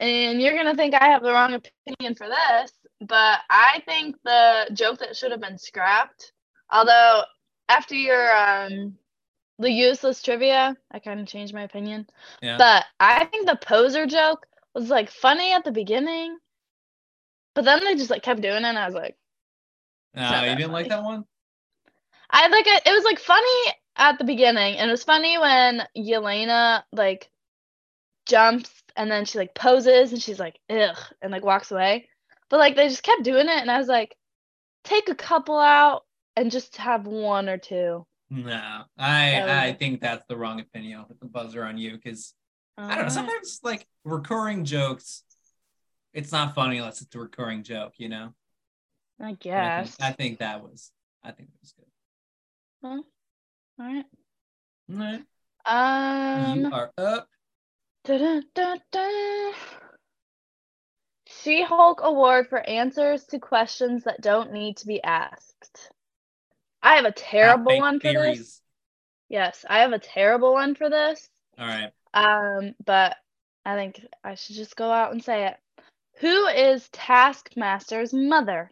And 0.00 0.42
you're 0.42 0.56
gonna 0.56 0.74
think 0.74 0.94
I 0.94 1.08
have 1.08 1.22
the 1.22 1.32
wrong 1.32 1.54
opinion 1.54 2.16
for 2.16 2.28
this, 2.28 2.72
but 3.00 3.38
I 3.48 3.82
think 3.86 4.16
the 4.24 4.68
joke 4.72 4.98
that 4.98 5.16
should 5.16 5.30
have 5.30 5.40
been 5.40 5.58
scrapped. 5.58 6.32
Although 6.70 7.22
after 7.68 7.94
your 7.94 8.36
um 8.36 8.96
the 9.58 9.70
useless 9.70 10.20
trivia, 10.20 10.76
I 10.90 10.98
kind 10.98 11.20
of 11.20 11.28
changed 11.28 11.54
my 11.54 11.62
opinion. 11.62 12.08
Yeah. 12.40 12.58
But 12.58 12.84
I 12.98 13.26
think 13.26 13.46
the 13.46 13.56
poser 13.56 14.06
joke 14.06 14.44
was 14.74 14.90
like 14.90 15.08
funny 15.10 15.52
at 15.52 15.64
the 15.64 15.70
beginning, 15.70 16.36
but 17.54 17.64
then 17.64 17.84
they 17.84 17.94
just 17.94 18.10
like 18.10 18.22
kept 18.22 18.40
doing 18.40 18.56
it, 18.56 18.64
and 18.64 18.78
I 18.78 18.86
was 18.86 18.94
like, 18.94 19.16
No, 20.14 20.44
you 20.44 20.56
didn't 20.56 20.72
like 20.72 20.88
that 20.88 21.04
one? 21.04 21.24
I 22.28 22.48
like 22.48 22.66
it. 22.66 22.82
It 22.86 22.92
was 22.92 23.04
like 23.04 23.20
funny 23.20 23.72
at 23.96 24.18
the 24.18 24.24
beginning, 24.24 24.76
and 24.78 24.88
it 24.88 24.92
was 24.92 25.04
funny 25.04 25.38
when 25.38 25.82
Yelena 25.96 26.82
like 26.92 27.30
jumps 28.26 28.70
and 28.96 29.10
then 29.10 29.24
she 29.24 29.38
like 29.38 29.54
poses 29.54 30.12
and 30.12 30.22
she's 30.22 30.38
like 30.38 30.58
ugh 30.70 30.96
and 31.20 31.32
like 31.32 31.44
walks 31.44 31.70
away. 31.70 32.08
But 32.48 32.58
like 32.58 32.76
they 32.76 32.88
just 32.88 33.02
kept 33.02 33.22
doing 33.22 33.48
it, 33.48 33.60
and 33.60 33.70
I 33.70 33.78
was 33.78 33.88
like, 33.88 34.16
take 34.84 35.08
a 35.08 35.14
couple 35.14 35.58
out 35.58 36.04
and 36.36 36.50
just 36.50 36.76
have 36.76 37.06
one 37.06 37.48
or 37.48 37.58
two. 37.58 38.06
No, 38.30 38.84
I 38.98 39.40
was- 39.42 39.50
I 39.50 39.72
think 39.74 40.00
that's 40.00 40.24
the 40.26 40.36
wrong 40.36 40.60
opinion. 40.60 41.00
I'll 41.00 41.06
hit 41.06 41.20
the 41.20 41.26
buzzer 41.26 41.64
on 41.64 41.76
you 41.78 41.92
because 41.92 42.34
I 42.78 42.82
don't 42.82 42.90
know. 42.90 43.00
Uh-huh. 43.02 43.10
Sometimes 43.10 43.60
like 43.62 43.86
recurring 44.04 44.64
jokes, 44.64 45.24
it's 46.14 46.32
not 46.32 46.54
funny 46.54 46.78
unless 46.78 47.02
it's 47.02 47.14
a 47.14 47.18
recurring 47.18 47.62
joke, 47.62 47.94
you 47.98 48.08
know. 48.08 48.34
I 49.20 49.24
And 49.24 49.24
I 49.24 49.28
think, 49.28 49.40
guess. 49.40 49.96
I 50.00 50.12
think 50.12 50.38
that 50.38 50.62
was 50.62 50.90
I 51.22 51.30
think 51.32 51.50
it 51.50 51.58
was 51.60 51.72
good. 51.72 53.04
All 53.82 53.88
right. 53.88 54.04
All 54.92 54.96
right, 54.96 55.24
Um. 55.64 56.58
you 56.60 56.72
are 56.72 56.92
up. 56.96 57.28
Da-da-da-da. 58.04 59.52
She-Hulk 61.26 62.00
Award 62.04 62.48
for 62.48 62.58
answers 62.58 63.24
to 63.26 63.40
questions 63.40 64.04
that 64.04 64.20
don't 64.20 64.52
need 64.52 64.76
to 64.78 64.86
be 64.86 65.02
asked. 65.02 65.90
I 66.80 66.94
have 66.94 67.06
a 67.06 67.12
terrible 67.12 67.76
one 67.78 67.98
for 67.98 68.12
this. 68.12 68.60
Yes, 69.28 69.64
I 69.68 69.80
have 69.80 69.92
a 69.92 69.98
terrible 69.98 70.52
one 70.52 70.76
for 70.76 70.88
this. 70.88 71.28
All 71.58 71.66
right. 71.66 71.90
Um, 72.14 72.76
but 72.84 73.16
I 73.64 73.74
think 73.74 74.00
I 74.22 74.36
should 74.36 74.54
just 74.54 74.76
go 74.76 74.92
out 74.92 75.10
and 75.10 75.24
say 75.24 75.46
it. 75.48 75.56
Who 76.20 76.46
is 76.46 76.88
Taskmaster's 76.90 78.12
mother? 78.12 78.70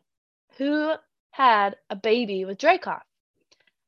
Who 0.59 0.95
had 1.33 1.77
a 1.89 1.97
baby 1.97 2.45
with 2.45 2.59
Dreykov? 2.59 3.01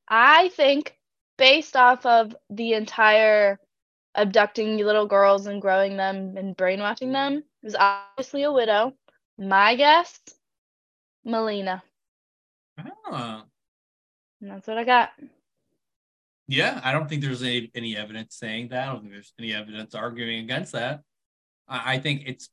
I 0.09 0.49
think 0.49 0.97
based 1.43 1.75
off 1.75 2.07
of 2.07 2.37
the 2.51 2.75
entire 2.75 3.59
abducting 4.15 4.77
little 4.77 5.09
girls 5.09 5.47
and 5.47 5.61
growing 5.61 5.97
them 5.97 6.37
and 6.37 6.57
brainwashing 6.57 7.09
mm. 7.09 7.15
them, 7.15 7.39
it 7.39 7.65
was 7.65 7.75
obviously 7.75 8.45
a 8.45 8.53
widow. 8.53 8.93
My 9.37 9.75
guess, 9.75 10.21
Melina. 11.25 11.83
Oh. 12.79 13.43
And 14.41 14.51
that's 14.53 14.69
what 14.69 14.79
I 14.79 14.85
got. 14.85 15.11
Yeah, 16.47 16.81
I 16.85 16.93
don't 16.93 17.09
think 17.09 17.23
there's 17.23 17.43
any, 17.43 17.73
any 17.75 17.97
evidence 17.97 18.37
saying 18.37 18.69
that. 18.69 18.89
I 18.89 18.93
don't 18.93 19.01
think 19.01 19.13
there's 19.13 19.33
any 19.37 19.53
evidence 19.53 19.97
arguing 19.97 20.45
against 20.45 20.71
that. 20.75 21.01
I, 21.67 21.95
I 21.95 21.99
think 21.99 22.23
it's 22.25 22.51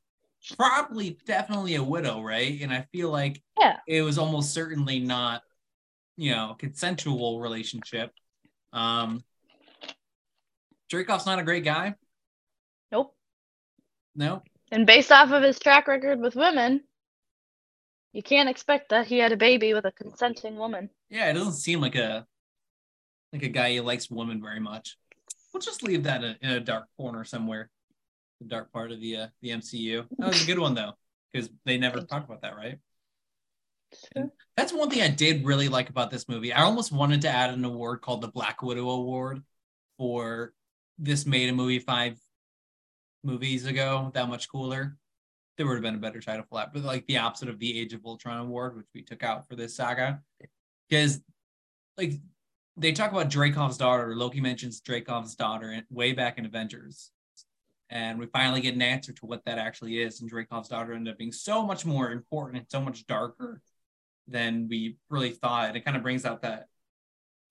probably 0.56 1.16
definitely 1.26 1.76
a 1.76 1.84
widow, 1.84 2.22
right? 2.22 2.60
And 2.60 2.72
I 2.72 2.88
feel 2.90 3.10
like 3.10 3.40
Yeah. 3.56 3.76
it 3.86 4.02
was 4.02 4.18
almost 4.18 4.52
certainly 4.52 4.98
not, 4.98 5.42
you 6.16 6.32
know, 6.32 6.56
consensual 6.58 7.38
relationship. 7.38 8.10
Um 8.72 9.24
Dreykov's 10.92 11.26
not 11.26 11.38
a 11.38 11.44
great 11.44 11.64
guy. 11.64 11.94
Nope. 12.90 13.14
No. 14.14 14.42
And 14.72 14.86
based 14.86 15.12
off 15.12 15.30
of 15.30 15.42
his 15.42 15.58
track 15.58 15.88
record 15.88 16.20
with 16.20 16.34
women, 16.34 16.82
you 18.12 18.22
can't 18.22 18.48
expect 18.48 18.90
that 18.90 19.06
he 19.06 19.18
had 19.18 19.32
a 19.32 19.36
baby 19.36 19.72
with 19.72 19.84
a 19.84 19.92
consenting 19.92 20.56
woman. 20.56 20.90
Yeah, 21.08 21.30
it 21.30 21.34
doesn't 21.34 21.54
seem 21.54 21.80
like 21.80 21.94
a 21.94 22.26
like 23.32 23.42
a 23.42 23.48
guy 23.48 23.76
who 23.76 23.82
likes 23.82 24.10
women 24.10 24.42
very 24.42 24.60
much. 24.60 24.96
We'll 25.52 25.60
just 25.60 25.82
leave 25.82 26.04
that 26.04 26.24
in, 26.24 26.36
in 26.42 26.50
a 26.50 26.60
dark 26.60 26.86
corner 26.96 27.24
somewhere, 27.24 27.70
the 28.40 28.48
dark 28.48 28.72
part 28.72 28.90
of 28.90 29.00
the 29.00 29.16
uh, 29.16 29.26
the 29.42 29.50
MCU. 29.50 30.06
That 30.18 30.28
was 30.28 30.42
a 30.42 30.46
good 30.46 30.58
one 30.58 30.74
though, 30.74 30.92
because 31.32 31.50
they 31.64 31.78
never 31.78 32.00
talk 32.00 32.24
about 32.24 32.42
that, 32.42 32.56
right? 32.56 32.78
That's 34.56 34.72
one 34.72 34.90
thing 34.90 35.02
I 35.02 35.08
did 35.08 35.44
really 35.44 35.68
like 35.68 35.88
about 35.88 36.10
this 36.10 36.28
movie. 36.28 36.52
I 36.52 36.62
almost 36.62 36.92
wanted 36.92 37.22
to 37.22 37.28
add 37.28 37.50
an 37.50 37.64
award 37.64 38.02
called 38.02 38.20
the 38.20 38.28
Black 38.28 38.62
Widow 38.62 38.88
Award 38.90 39.42
for 39.96 40.52
this 40.98 41.26
made 41.26 41.48
a 41.48 41.52
movie 41.52 41.78
five 41.78 42.18
movies 43.24 43.66
ago, 43.66 44.10
that 44.14 44.28
much 44.28 44.50
cooler. 44.50 44.96
There 45.56 45.66
would 45.66 45.74
have 45.74 45.82
been 45.82 45.94
a 45.94 45.98
better 45.98 46.20
title 46.20 46.44
for 46.48 46.58
that, 46.58 46.72
but 46.72 46.82
like 46.84 47.06
the 47.06 47.18
opposite 47.18 47.48
of 47.48 47.58
the 47.58 47.78
Age 47.78 47.92
of 47.92 48.04
Ultron 48.04 48.38
award, 48.38 48.76
which 48.76 48.86
we 48.94 49.02
took 49.02 49.22
out 49.22 49.48
for 49.48 49.56
this 49.56 49.74
saga, 49.74 50.20
because 50.88 51.20
like 51.98 52.14
they 52.76 52.92
talk 52.92 53.12
about 53.12 53.30
Dreykov's 53.30 53.76
daughter. 53.76 54.16
Loki 54.16 54.40
mentions 54.40 54.80
Dreykov's 54.80 55.34
daughter 55.34 55.82
way 55.90 56.12
back 56.12 56.38
in 56.38 56.46
Avengers, 56.46 57.10
and 57.90 58.18
we 58.18 58.26
finally 58.26 58.62
get 58.62 58.74
an 58.74 58.82
answer 58.82 59.12
to 59.12 59.26
what 59.26 59.44
that 59.44 59.58
actually 59.58 60.00
is. 60.00 60.20
And 60.20 60.30
Dreykov's 60.30 60.68
daughter 60.68 60.94
ended 60.94 61.12
up 61.12 61.18
being 61.18 61.32
so 61.32 61.62
much 61.62 61.84
more 61.84 62.10
important 62.10 62.58
and 62.58 62.70
so 62.70 62.80
much 62.80 63.06
darker 63.06 63.60
than 64.30 64.68
we 64.68 64.96
really 65.10 65.30
thought. 65.30 65.76
It 65.76 65.84
kind 65.84 65.96
of 65.96 66.02
brings 66.02 66.24
out 66.24 66.42
that 66.42 66.66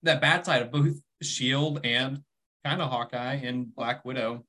that 0.02 0.20
bad 0.20 0.44
side 0.46 0.62
of 0.62 0.70
both 0.72 0.96
Shield 1.22 1.80
and 1.84 2.22
kind 2.64 2.80
of 2.80 2.90
Hawkeye 2.90 3.34
and 3.34 3.74
Black 3.74 4.04
Widow. 4.04 4.44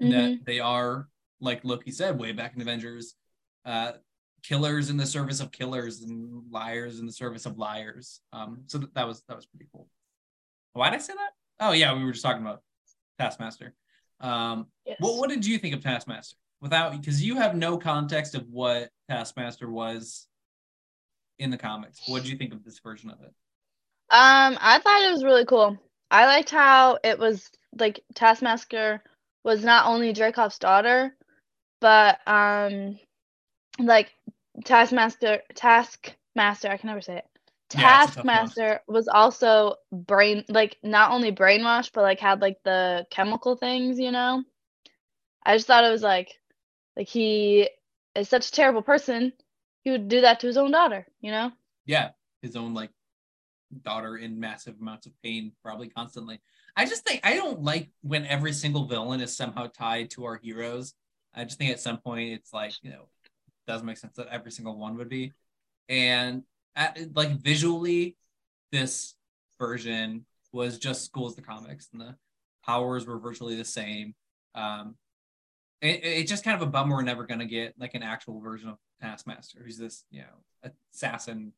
Mhm. 0.00 0.10
That 0.10 0.44
they 0.44 0.60
are, 0.60 1.08
like 1.40 1.64
Loki 1.64 1.90
said 1.90 2.18
way 2.18 2.32
back 2.32 2.54
in 2.54 2.60
Avengers, 2.60 3.14
uh, 3.64 3.92
killers 4.42 4.90
in 4.90 4.98
the 4.98 5.06
service 5.06 5.40
of 5.40 5.50
killers 5.50 6.02
and 6.02 6.50
liars 6.50 7.00
in 7.00 7.06
the 7.06 7.12
service 7.12 7.46
of 7.46 7.56
liars. 7.58 8.20
Um, 8.32 8.64
so 8.66 8.78
th- 8.78 8.90
that 8.92 9.06
was 9.08 9.22
that 9.28 9.36
was 9.36 9.46
pretty 9.46 9.66
cool. 9.72 9.88
Why 10.74 10.90
did 10.90 10.96
I 10.96 11.02
say 11.02 11.14
that? 11.14 11.30
Oh 11.60 11.72
yeah, 11.72 11.94
we 11.96 12.04
were 12.04 12.12
just 12.12 12.22
talking 12.22 12.42
about 12.42 12.62
Taskmaster. 13.18 13.74
Um, 14.20 14.66
Yes. 14.84 14.98
what 15.00 15.16
what 15.16 15.30
did 15.30 15.46
you 15.46 15.56
think 15.58 15.74
of 15.74 15.82
Taskmaster? 15.82 16.36
Without 16.60 16.92
because 16.92 17.22
you 17.24 17.36
have 17.36 17.56
no 17.56 17.78
context 17.78 18.34
of 18.34 18.46
what 18.50 18.90
Taskmaster 19.08 19.70
was 19.70 20.28
in 21.38 21.50
the 21.50 21.58
comics. 21.58 22.00
What 22.06 22.22
did 22.22 22.30
you 22.30 22.38
think 22.38 22.52
of 22.52 22.64
this 22.64 22.78
version 22.78 23.10
of 23.10 23.20
it? 23.20 23.32
Um, 24.08 24.56
I 24.60 24.78
thought 24.78 25.02
it 25.02 25.12
was 25.12 25.24
really 25.24 25.44
cool. 25.44 25.76
I 26.10 26.26
liked 26.26 26.50
how 26.50 26.98
it 27.02 27.18
was 27.18 27.50
like 27.78 28.02
Taskmaster 28.14 29.02
was 29.44 29.64
not 29.64 29.86
only 29.86 30.12
Dreykov's 30.12 30.58
daughter, 30.58 31.14
but 31.80 32.18
um, 32.26 32.98
like 33.78 34.12
Taskmaster, 34.64 35.42
Taskmaster, 35.54 36.68
I 36.70 36.76
can 36.76 36.88
never 36.88 37.00
say 37.00 37.18
it. 37.18 37.24
Yeah, 37.76 37.96
it's 37.96 38.12
a 38.12 38.14
tough 38.14 38.24
one. 38.24 38.26
Taskmaster 38.26 38.80
was 38.86 39.08
also 39.08 39.74
brain, 39.92 40.44
like 40.48 40.76
not 40.82 41.10
only 41.10 41.32
brainwashed, 41.32 41.90
but 41.92 42.02
like 42.02 42.20
had 42.20 42.40
like 42.40 42.58
the 42.64 43.06
chemical 43.10 43.56
things, 43.56 43.98
you 43.98 44.12
know. 44.12 44.42
I 45.44 45.56
just 45.56 45.66
thought 45.66 45.84
it 45.84 45.90
was 45.90 46.02
like, 46.02 46.32
like 46.96 47.08
he 47.08 47.68
is 48.14 48.28
such 48.28 48.48
a 48.48 48.52
terrible 48.52 48.82
person. 48.82 49.32
He 49.86 49.92
would 49.92 50.08
do 50.08 50.22
that 50.22 50.40
to 50.40 50.48
his 50.48 50.56
own 50.56 50.72
daughter, 50.72 51.06
you 51.20 51.30
know. 51.30 51.52
Yeah, 51.84 52.08
his 52.42 52.56
own 52.56 52.74
like 52.74 52.90
daughter 53.84 54.16
in 54.16 54.40
massive 54.40 54.74
amounts 54.80 55.06
of 55.06 55.12
pain, 55.22 55.52
probably 55.62 55.88
constantly. 55.88 56.40
I 56.76 56.86
just 56.86 57.04
think 57.04 57.20
I 57.22 57.36
don't 57.36 57.62
like 57.62 57.90
when 58.02 58.26
every 58.26 58.52
single 58.52 58.86
villain 58.86 59.20
is 59.20 59.36
somehow 59.36 59.68
tied 59.68 60.10
to 60.10 60.24
our 60.24 60.40
heroes. 60.42 60.94
I 61.36 61.44
just 61.44 61.56
think 61.56 61.70
at 61.70 61.78
some 61.78 61.98
point 61.98 62.32
it's 62.32 62.52
like 62.52 62.72
you 62.82 62.90
know 62.90 63.02
it 63.22 63.70
doesn't 63.70 63.86
make 63.86 63.98
sense 63.98 64.16
that 64.16 64.26
every 64.26 64.50
single 64.50 64.76
one 64.76 64.96
would 64.96 65.08
be, 65.08 65.34
and 65.88 66.42
at, 66.74 66.98
like 67.14 67.38
visually, 67.38 68.16
this 68.72 69.14
version 69.60 70.26
was 70.52 70.80
just 70.80 71.04
school 71.04 71.28
as 71.28 71.36
the 71.36 71.42
comics, 71.42 71.90
and 71.92 72.00
the 72.00 72.16
powers 72.64 73.06
were 73.06 73.20
virtually 73.20 73.54
the 73.54 73.64
same. 73.64 74.16
Um, 74.52 74.96
it, 75.80 76.00
it's 76.02 76.28
just 76.28 76.42
kind 76.42 76.60
of 76.60 76.66
a 76.66 76.70
bummer 76.72 76.96
we're 76.96 77.02
never 77.02 77.24
gonna 77.24 77.46
get 77.46 77.74
like 77.78 77.94
an 77.94 78.02
actual 78.02 78.40
version 78.40 78.68
of 78.68 78.78
Taskmaster, 79.00 79.62
who's 79.64 79.78
this 79.78 80.04
you 80.10 80.22
know 80.22 80.72
assassin 80.92 81.52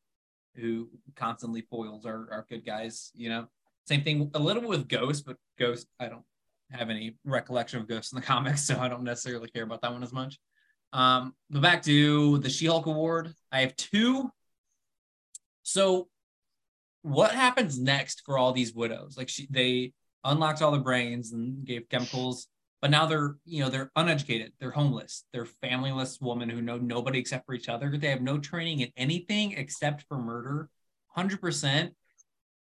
who 0.55 0.89
constantly 1.15 1.61
foils 1.61 2.05
our, 2.05 2.27
our 2.31 2.45
good 2.49 2.65
guys, 2.65 3.11
you 3.15 3.29
know. 3.29 3.47
Same 3.87 4.03
thing 4.03 4.29
a 4.33 4.39
little 4.39 4.67
with 4.67 4.87
Ghost, 4.87 5.25
but 5.25 5.37
Ghost, 5.57 5.87
I 5.99 6.09
don't 6.09 6.23
have 6.71 6.89
any 6.89 7.15
recollection 7.23 7.79
of 7.79 7.87
Ghost 7.87 8.13
in 8.13 8.19
the 8.19 8.25
comics, 8.25 8.63
so 8.63 8.79
I 8.79 8.87
don't 8.87 9.03
necessarily 9.03 9.49
care 9.49 9.63
about 9.63 9.81
that 9.81 9.91
one 9.91 10.03
as 10.03 10.13
much. 10.13 10.37
Um, 10.93 11.33
but 11.49 11.61
back 11.61 11.83
to 11.83 12.39
the 12.39 12.49
She-Hulk 12.49 12.85
award. 12.85 13.33
I 13.51 13.61
have 13.61 13.75
two. 13.75 14.29
So 15.63 16.07
what 17.01 17.31
happens 17.31 17.79
next 17.79 18.23
for 18.25 18.37
all 18.37 18.53
these 18.53 18.73
widows? 18.73 19.15
Like 19.17 19.29
she 19.29 19.47
they 19.49 19.93
unlocked 20.23 20.61
all 20.61 20.71
the 20.71 20.79
brains 20.79 21.31
and 21.31 21.63
gave 21.65 21.89
chemicals, 21.89 22.47
but 22.81 22.91
now 22.91 23.05
they're, 23.05 23.35
you 23.45 23.61
know, 23.61 23.69
they're 23.69 23.91
uneducated, 23.95 24.53
they're 24.59 24.71
homeless, 24.71 25.25
they're 25.33 25.47
familyless 25.63 26.21
women 26.21 26.49
who 26.49 26.61
know 26.61 26.77
nobody 26.77 27.19
except 27.19 27.45
for 27.45 27.53
each 27.53 27.69
other. 27.69 27.97
They 27.97 28.09
have 28.09 28.21
no 28.21 28.37
training 28.37 28.79
in 28.79 28.91
anything 28.95 29.53
except 29.53 30.05
for 30.07 30.17
murder. 30.17 30.69
100%, 31.17 31.91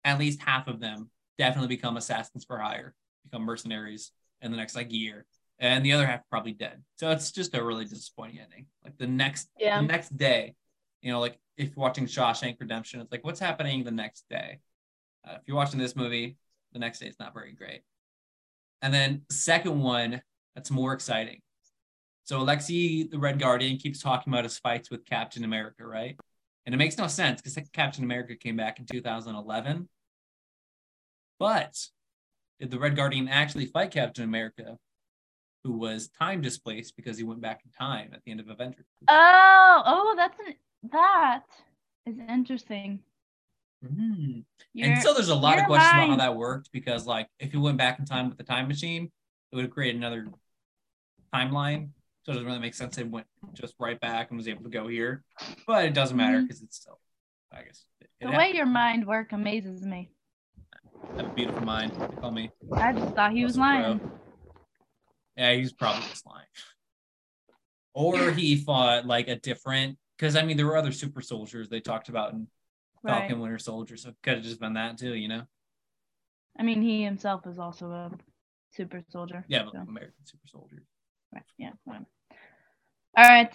at 0.05 0.18
least 0.18 0.40
half 0.40 0.68
of 0.68 0.81
them 0.81 1.11
definitely 1.37 1.68
become 1.68 1.96
assassins 1.96 2.44
for 2.44 2.59
hire, 2.59 2.94
become 3.24 3.42
mercenaries 3.42 4.12
in 4.40 4.50
the 4.50 4.57
next 4.57 4.74
like 4.74 4.92
year. 4.92 5.26
And 5.59 5.85
the 5.85 5.92
other 5.92 6.07
half 6.07 6.20
probably 6.31 6.52
dead. 6.52 6.83
So 6.96 7.11
it's 7.11 7.31
just 7.33 7.55
a 7.55 7.64
really 7.64 7.87
disappointing 7.87 8.40
ending. 8.40 8.66
Like 8.85 8.98
the 8.98 9.07
next 9.07 9.48
Yeah. 9.59 9.81
the 9.81 9.87
next 9.87 10.16
day, 10.16 10.55
you 11.00 11.12
know, 11.12 11.20
like 11.20 11.38
if 11.57 11.68
you're 11.68 11.83
watching 11.83 12.07
Shawshank 12.07 12.57
Redemption, 12.61 13.00
it's 13.00 13.11
like 13.11 13.24
what's 13.24 13.40
happening 13.40 13.85
the 13.85 13.90
next 13.90 14.26
day. 14.29 14.61
Uh, 15.26 15.37
if 15.40 15.42
you're 15.46 15.57
watching 15.57 15.79
this 15.79 15.96
movie, 15.96 16.37
the 16.72 16.79
next 16.79 17.00
day 17.00 17.07
is 17.07 17.18
not 17.18 17.33
very 17.33 17.52
great. 17.52 17.83
And 18.83 18.93
then 18.93 19.23
second 19.31 19.81
one 19.81 20.23
that's 20.55 20.71
more 20.71 20.93
exciting. 20.93 21.41
So 22.25 22.41
Alexi, 22.41 23.09
the 23.11 23.19
Red 23.19 23.39
Guardian, 23.39 23.77
keeps 23.77 24.01
talking 24.01 24.33
about 24.33 24.45
his 24.45 24.59
fights 24.59 24.91
with 24.91 25.05
Captain 25.05 25.45
America, 25.45 25.87
right? 25.87 26.19
And 26.65 26.75
it 26.75 26.79
makes 26.79 26.99
no 26.99 27.07
sense 27.07 27.41
because 27.41 27.57
Captain 27.73 28.03
America 28.03 28.35
came 28.35 28.57
back 28.57 28.81
in 28.81 28.87
2011. 28.87 29.89
But 31.39 31.77
did 32.59 32.71
the 32.71 32.79
Red 32.79 32.97
Guardian 32.97 33.29
actually 33.29 33.67
fight 33.67 33.93
Captain 33.93 34.25
America, 34.25 34.77
who 35.62 35.73
was 35.79 36.09
time 36.09 36.41
displaced 36.41 36.97
because 36.97 37.17
he 37.19 37.25
went 37.25 37.41
back 37.41 37.61
in 37.65 37.71
time 37.71 38.11
at 38.12 38.23
the 38.25 38.33
end 38.33 38.41
of 38.41 38.49
Avengers? 38.49 38.87
Oh, 39.09 39.83
oh, 39.87 40.15
that's 40.17 40.39
an 40.41 40.55
that 40.91 41.45
is 42.07 42.17
interesting. 42.29 43.01
Mhm. 43.85 44.45
And 44.81 45.03
so 45.03 45.15
there's 45.15 45.29
a 45.29 45.35
lot 45.35 45.59
of 45.59 45.67
questions 45.67 45.93
about 45.93 46.09
how 46.09 46.17
that 46.17 46.37
worked 46.37 46.71
because 46.73 47.07
like 47.07 47.29
if 47.39 47.53
you 47.53 47.61
went 47.61 47.79
back 47.79 47.99
in 47.99 48.05
time 48.05 48.29
with 48.29 48.39
the 48.39 48.45
time 48.45 48.69
machine 48.69 49.11
it 49.53 49.57
would 49.57 49.65
have 49.67 49.73
created 49.73 49.97
another 49.97 50.27
timeline. 51.33 51.91
So 52.25 52.33
it 52.33 52.35
doesn't 52.35 52.47
really 52.47 52.59
make 52.59 52.75
sense 52.75 52.99
it 52.99 53.09
went 53.09 53.27
just 53.53 53.75
right 53.79 54.01
back 54.01 54.31
and 54.31 54.37
was 54.39 54.49
able 54.49 54.65
to 54.65 54.71
go 54.71 54.89
here. 54.89 55.23
But 55.67 55.85
it 55.85 55.95
doesn't 55.95 56.17
matter 56.17 56.43
because 56.43 56.62
it's 56.62 56.77
still 56.77 57.01
i 57.53 57.62
guess 57.62 57.85
it, 58.01 58.09
it 58.21 58.27
the 58.27 58.37
way 58.37 58.51
your 58.53 58.67
mind 58.67 59.07
work 59.07 59.33
amazes 59.33 59.83
me. 59.83 60.11
I 61.15 61.23
have 61.23 61.31
a 61.31 61.35
beautiful 61.35 61.62
mind 61.62 61.93
they 61.93 62.17
call 62.17 62.33
me 62.33 62.51
I 62.75 62.93
just 62.93 63.15
thought 63.15 63.33
he 63.33 63.45
was 63.45 63.57
lying. 63.57 64.01
yeah 65.37 65.53
he's 65.55 65.73
probably 65.73 66.03
just 66.09 66.27
lying. 66.27 66.47
Or 67.95 68.31
he 68.33 68.57
fought 68.57 69.07
like 69.07 69.29
a 69.29 69.37
different 69.37 69.97
because 70.19 70.35
i 70.35 70.43
mean 70.43 70.57
there 70.57 70.67
were 70.67 70.77
other 70.77 70.93
super 70.93 71.21
soldiers 71.21 71.69
they 71.69 71.81
talked 71.81 72.09
about 72.09 72.33
in 72.33 72.49
Right. 73.07 73.21
falcon 73.21 73.40
winter 73.40 73.59
soldier 73.59 73.97
so 73.97 74.11
it 74.11 74.16
could 74.23 74.35
have 74.35 74.42
just 74.42 74.61
been 74.61 74.75
that 74.75 74.99
too 74.99 75.14
you 75.14 75.29
know 75.29 75.42
I 76.59 76.62
mean, 76.62 76.81
he 76.81 77.03
himself 77.05 77.47
is 77.47 77.59
also 77.59 77.90
a 77.90 78.11
super 78.73 79.03
soldier. 79.11 79.45
yeah 79.47 79.66
so, 79.71 79.79
american 79.79 80.25
super 80.25 80.47
soldier 80.47 80.83
right, 81.35 81.45
yeah, 81.59 81.71
whatever. 81.85 82.07
All 83.16 83.25
right. 83.25 83.53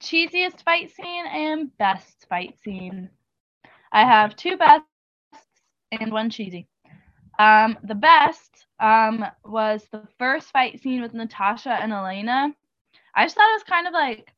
Cheesiest 0.00 0.62
fight 0.62 0.90
scene 0.94 1.26
and 1.26 1.76
best 1.76 2.26
fight 2.28 2.56
scene. 2.62 3.10
I 3.90 4.02
have 4.02 4.36
two 4.36 4.56
bests 4.56 4.84
and 5.90 6.12
one 6.12 6.30
cheesy. 6.30 6.68
Um, 7.38 7.78
the 7.82 7.94
best 7.96 8.66
um 8.80 9.24
was 9.44 9.84
the 9.90 10.06
first 10.18 10.50
fight 10.50 10.80
scene 10.80 11.02
with 11.02 11.14
Natasha 11.14 11.70
and 11.70 11.92
Yelena. 11.92 12.54
I 13.14 13.24
just 13.24 13.34
thought 13.34 13.50
it 13.50 13.54
was 13.54 13.62
kind 13.64 13.86
of 13.88 13.92
like 13.92 14.32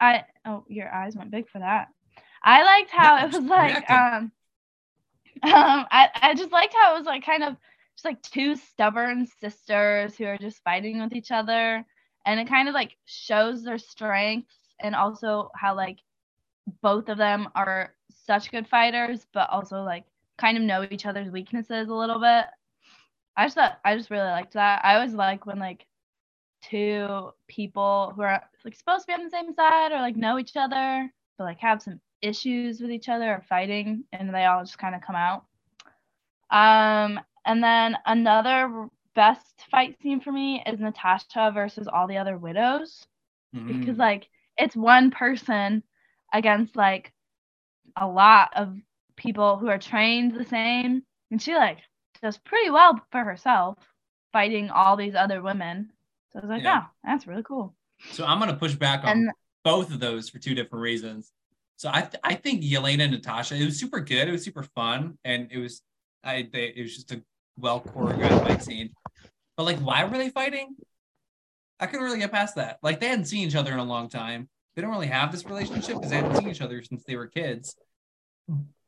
I 0.00 0.24
oh 0.44 0.64
your 0.68 0.92
eyes 0.92 1.14
went 1.16 1.30
big 1.30 1.48
for 1.48 1.60
that. 1.60 1.88
I 2.46 2.62
liked 2.62 2.90
how 2.92 3.16
it 3.16 3.32
was 3.32 3.44
like 3.44 3.90
um 3.90 4.32
um 5.42 5.86
I, 5.90 6.08
I 6.14 6.34
just 6.34 6.52
liked 6.52 6.74
how 6.74 6.94
it 6.94 6.98
was 6.98 7.06
like 7.06 7.26
kind 7.26 7.42
of 7.42 7.56
just 7.96 8.04
like 8.04 8.22
two 8.22 8.54
stubborn 8.54 9.26
sisters 9.40 10.16
who 10.16 10.26
are 10.26 10.38
just 10.38 10.62
fighting 10.62 11.00
with 11.00 11.12
each 11.12 11.30
other. 11.32 11.84
And 12.24 12.40
it 12.40 12.48
kind 12.48 12.68
of 12.68 12.74
like 12.74 12.96
shows 13.04 13.64
their 13.64 13.78
strengths 13.78 14.56
and 14.80 14.94
also 14.94 15.50
how 15.54 15.74
like 15.74 15.98
both 16.82 17.08
of 17.08 17.18
them 17.18 17.48
are 17.54 17.94
such 18.26 18.50
good 18.50 18.66
fighters 18.66 19.26
but 19.32 19.50
also 19.50 19.82
like 19.82 20.04
kind 20.36 20.56
of 20.56 20.62
know 20.62 20.86
each 20.90 21.06
other's 21.06 21.30
weaknesses 21.30 21.88
a 21.88 21.94
little 21.94 22.20
bit. 22.20 22.46
I 23.36 23.44
just 23.44 23.56
thought 23.56 23.80
i 23.84 23.96
just 23.96 24.10
really 24.10 24.28
liked 24.28 24.54
that. 24.54 24.84
I 24.84 24.94
always 24.94 25.14
like 25.14 25.46
when 25.46 25.58
like 25.58 25.84
two 26.62 27.30
people 27.48 28.12
who 28.14 28.22
are 28.22 28.42
like 28.64 28.76
supposed 28.76 29.02
to 29.02 29.06
be 29.08 29.14
on 29.14 29.24
the 29.24 29.30
same 29.30 29.52
side 29.52 29.90
or 29.90 30.00
like 30.00 30.16
know 30.16 30.38
each 30.38 30.56
other 30.56 31.10
but 31.36 31.44
like 31.44 31.58
have 31.58 31.82
some 31.82 32.00
issues 32.22 32.80
with 32.80 32.90
each 32.90 33.08
other 33.08 33.30
or 33.30 33.44
fighting 33.48 34.04
and 34.12 34.34
they 34.34 34.44
all 34.44 34.62
just 34.62 34.78
kind 34.78 34.94
of 34.94 35.02
come 35.02 35.16
out 35.16 35.44
um 36.50 37.20
and 37.44 37.62
then 37.62 37.96
another 38.06 38.88
best 39.14 39.64
fight 39.70 39.96
scene 40.02 40.20
for 40.20 40.32
me 40.32 40.62
is 40.66 40.80
natasha 40.80 41.50
versus 41.52 41.88
all 41.88 42.06
the 42.06 42.18
other 42.18 42.36
widows 42.38 43.06
because 43.66 43.96
Mhm. 43.96 43.98
like 43.98 44.28
it's 44.56 44.76
one 44.76 45.10
person 45.10 45.82
against 46.32 46.76
like 46.76 47.12
a 47.96 48.06
lot 48.06 48.50
of 48.56 48.76
people 49.16 49.56
who 49.56 49.68
are 49.68 49.78
trained 49.78 50.34
the 50.34 50.44
same 50.44 51.02
and 51.30 51.40
she 51.40 51.54
like 51.54 51.78
does 52.22 52.38
pretty 52.38 52.70
well 52.70 53.00
for 53.10 53.24
herself 53.24 53.78
fighting 54.32 54.70
all 54.70 54.96
these 54.96 55.14
other 55.14 55.42
women 55.42 55.90
so 56.32 56.38
i 56.38 56.42
was 56.42 56.50
like 56.50 56.62
Yeah. 56.62 56.82
oh 56.84 56.90
that's 57.04 57.26
really 57.26 57.42
cool 57.42 57.74
So 58.12 58.24
I'm 58.26 58.38
gonna 58.38 58.56
push 58.56 58.74
back 58.74 59.04
on 59.04 59.10
and 59.10 59.30
both 59.64 59.90
of 59.90 59.98
those 60.00 60.28
for 60.28 60.38
two 60.38 60.54
different 60.54 60.82
reasons. 60.82 61.32
So 61.76 61.90
I 61.92 62.02
th- 62.02 62.20
I 62.24 62.34
think 62.34 62.62
Yelena 62.62 63.02
and 63.02 63.12
Natasha 63.12 63.54
it 63.54 63.64
was 63.64 63.78
super 63.78 64.00
good. 64.00 64.28
It 64.28 64.32
was 64.32 64.44
super 64.44 64.62
fun, 64.62 65.18
and 65.24 65.48
it 65.50 65.58
was 65.58 65.82
I 66.24 66.48
they, 66.52 66.72
it 66.74 66.82
was 66.82 66.94
just 66.96 67.12
a 67.12 67.22
well 67.58 67.80
choreographed 67.80 68.46
fight 68.46 68.62
scene. 68.62 68.90
But 69.56 69.64
like, 69.64 69.78
why 69.78 70.04
were 70.04 70.18
they 70.18 70.30
fighting? 70.30 70.76
I 71.78 71.86
couldn't 71.86 72.04
really 72.04 72.18
get 72.18 72.32
past 72.32 72.56
that. 72.56 72.78
Like, 72.82 73.00
they 73.00 73.08
hadn't 73.08 73.26
seen 73.26 73.46
each 73.46 73.54
other 73.54 73.72
in 73.72 73.78
a 73.78 73.84
long 73.84 74.08
time. 74.08 74.48
They 74.74 74.82
don't 74.82 74.90
really 74.90 75.06
have 75.06 75.30
this 75.32 75.44
relationship 75.44 75.96
because 75.96 76.10
they 76.10 76.16
hadn't 76.16 76.36
seen 76.36 76.48
each 76.48 76.60
other 76.62 76.82
since 76.82 77.04
they 77.04 77.16
were 77.16 77.26
kids. 77.26 77.76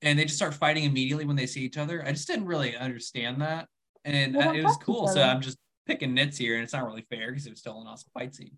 And 0.03 0.19
they 0.19 0.25
just 0.25 0.37
start 0.37 0.55
fighting 0.55 0.85
immediately 0.85 1.25
when 1.25 1.37
they 1.37 1.47
see 1.47 1.63
each 1.63 1.77
other. 1.77 2.03
I 2.05 2.13
just 2.13 2.27
didn't 2.29 2.47
really 2.47 2.77
understand 2.77 3.41
that. 3.43 3.67
And 4.05 4.37
uh, 4.37 4.53
it 4.55 4.65
was 4.65 4.77
cool. 4.79 5.09
So. 5.09 5.23
I'm 5.23 5.41
just 5.41 5.59
picking 5.87 6.15
nits 6.15 6.39
here, 6.39 6.55
and 6.55 6.65
it's 6.65 6.73
not 6.73 6.87
really 6.87 7.07
fair 7.11 7.31
because 7.31 7.47
it 7.47 7.51
was 7.51 7.59
still 7.59 7.81
an 7.81 7.87
awesome 7.87 8.11
fight 8.15 8.35
scene. 8.35 8.57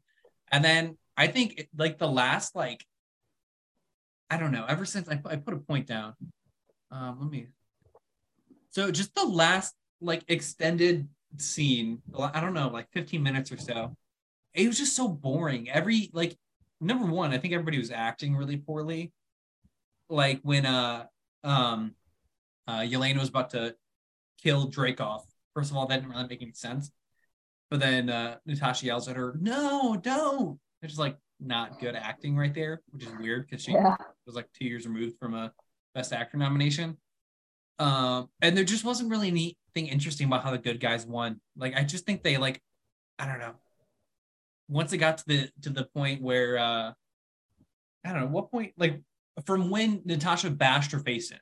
And 0.52 0.64
then 0.64 0.96
I 1.16 1.28
think 1.28 1.58
it- 1.58 1.68
like 1.76 1.98
the 1.98 2.08
last 2.08 2.54
like 2.54 2.84
I 4.30 4.36
don't 4.36 4.52
know. 4.52 4.64
Ever 4.68 4.84
since 4.84 5.08
I, 5.08 5.20
I 5.24 5.36
put 5.36 5.54
a 5.54 5.58
point 5.58 5.88
down, 5.88 6.14
um, 6.90 7.18
let 7.20 7.30
me. 7.30 7.48
So 8.70 8.90
just 8.92 9.14
the 9.14 9.24
last 9.24 9.74
like 10.00 10.22
extended 10.28 11.08
scene, 11.36 12.00
I 12.16 12.40
don't 12.40 12.54
know, 12.54 12.68
like 12.68 12.88
15 12.92 13.22
minutes 13.22 13.50
or 13.50 13.58
so. 13.58 13.96
It 14.54 14.68
was 14.68 14.78
just 14.78 14.94
so 14.94 15.08
boring. 15.08 15.68
Every 15.68 16.10
like 16.12 16.36
number 16.80 17.06
one, 17.06 17.32
I 17.32 17.38
think 17.38 17.52
everybody 17.52 17.78
was 17.78 17.90
acting 17.90 18.36
really 18.36 18.56
poorly. 18.56 19.12
Like 20.08 20.40
when 20.42 20.64
uh 20.66 21.06
um 21.42 21.94
uh 22.68 22.80
Yelena 22.80 23.18
was 23.18 23.28
about 23.28 23.50
to 23.50 23.74
kill 24.42 24.70
Dreykov. 24.70 25.22
First 25.54 25.70
of 25.70 25.76
all, 25.76 25.86
that 25.86 25.96
didn't 25.96 26.10
really 26.10 26.28
make 26.28 26.42
any 26.42 26.52
sense. 26.52 26.90
But 27.68 27.80
then 27.80 28.08
uh 28.08 28.36
Natasha 28.46 28.86
yells 28.86 29.08
at 29.08 29.16
her, 29.16 29.36
"No, 29.40 29.96
don't!" 30.00 30.58
It's 30.82 30.92
just 30.92 31.00
like 31.00 31.16
not 31.40 31.80
good 31.80 31.94
acting 31.96 32.36
right 32.36 32.54
there, 32.54 32.82
which 32.90 33.04
is 33.04 33.12
weird 33.18 33.46
because 33.48 33.62
she 33.64 33.72
Yeah. 33.72 33.96
was 34.26 34.34
like 34.36 34.48
two 34.52 34.66
years 34.66 34.86
removed 34.86 35.16
from 35.18 35.34
a 35.34 35.52
Best 35.94 36.12
Actor 36.12 36.36
nomination. 36.36 36.98
Um, 37.78 38.28
and 38.42 38.56
there 38.56 38.64
just 38.64 38.84
wasn't 38.84 39.10
really 39.10 39.28
anything 39.28 39.86
interesting 39.90 40.26
about 40.26 40.44
how 40.44 40.50
the 40.50 40.58
good 40.58 40.80
guys 40.80 41.06
won. 41.06 41.40
Like 41.56 41.74
I 41.74 41.82
just 41.82 42.04
think 42.04 42.22
they 42.22 42.36
like, 42.36 42.62
I 43.18 43.26
don't 43.26 43.38
know. 43.38 43.54
Once 44.68 44.92
it 44.92 44.98
got 44.98 45.18
to 45.18 45.24
the 45.26 45.50
to 45.62 45.70
the 45.70 45.84
point 45.84 46.22
where 46.22 46.58
uh 46.58 46.92
I 48.04 48.12
don't 48.12 48.20
know 48.20 48.26
what 48.28 48.50
point 48.50 48.72
like 48.76 49.00
from 49.44 49.70
when 49.70 50.02
Natasha 50.04 50.50
bashed 50.50 50.92
her 50.92 51.00
face 51.00 51.30
in, 51.30 51.38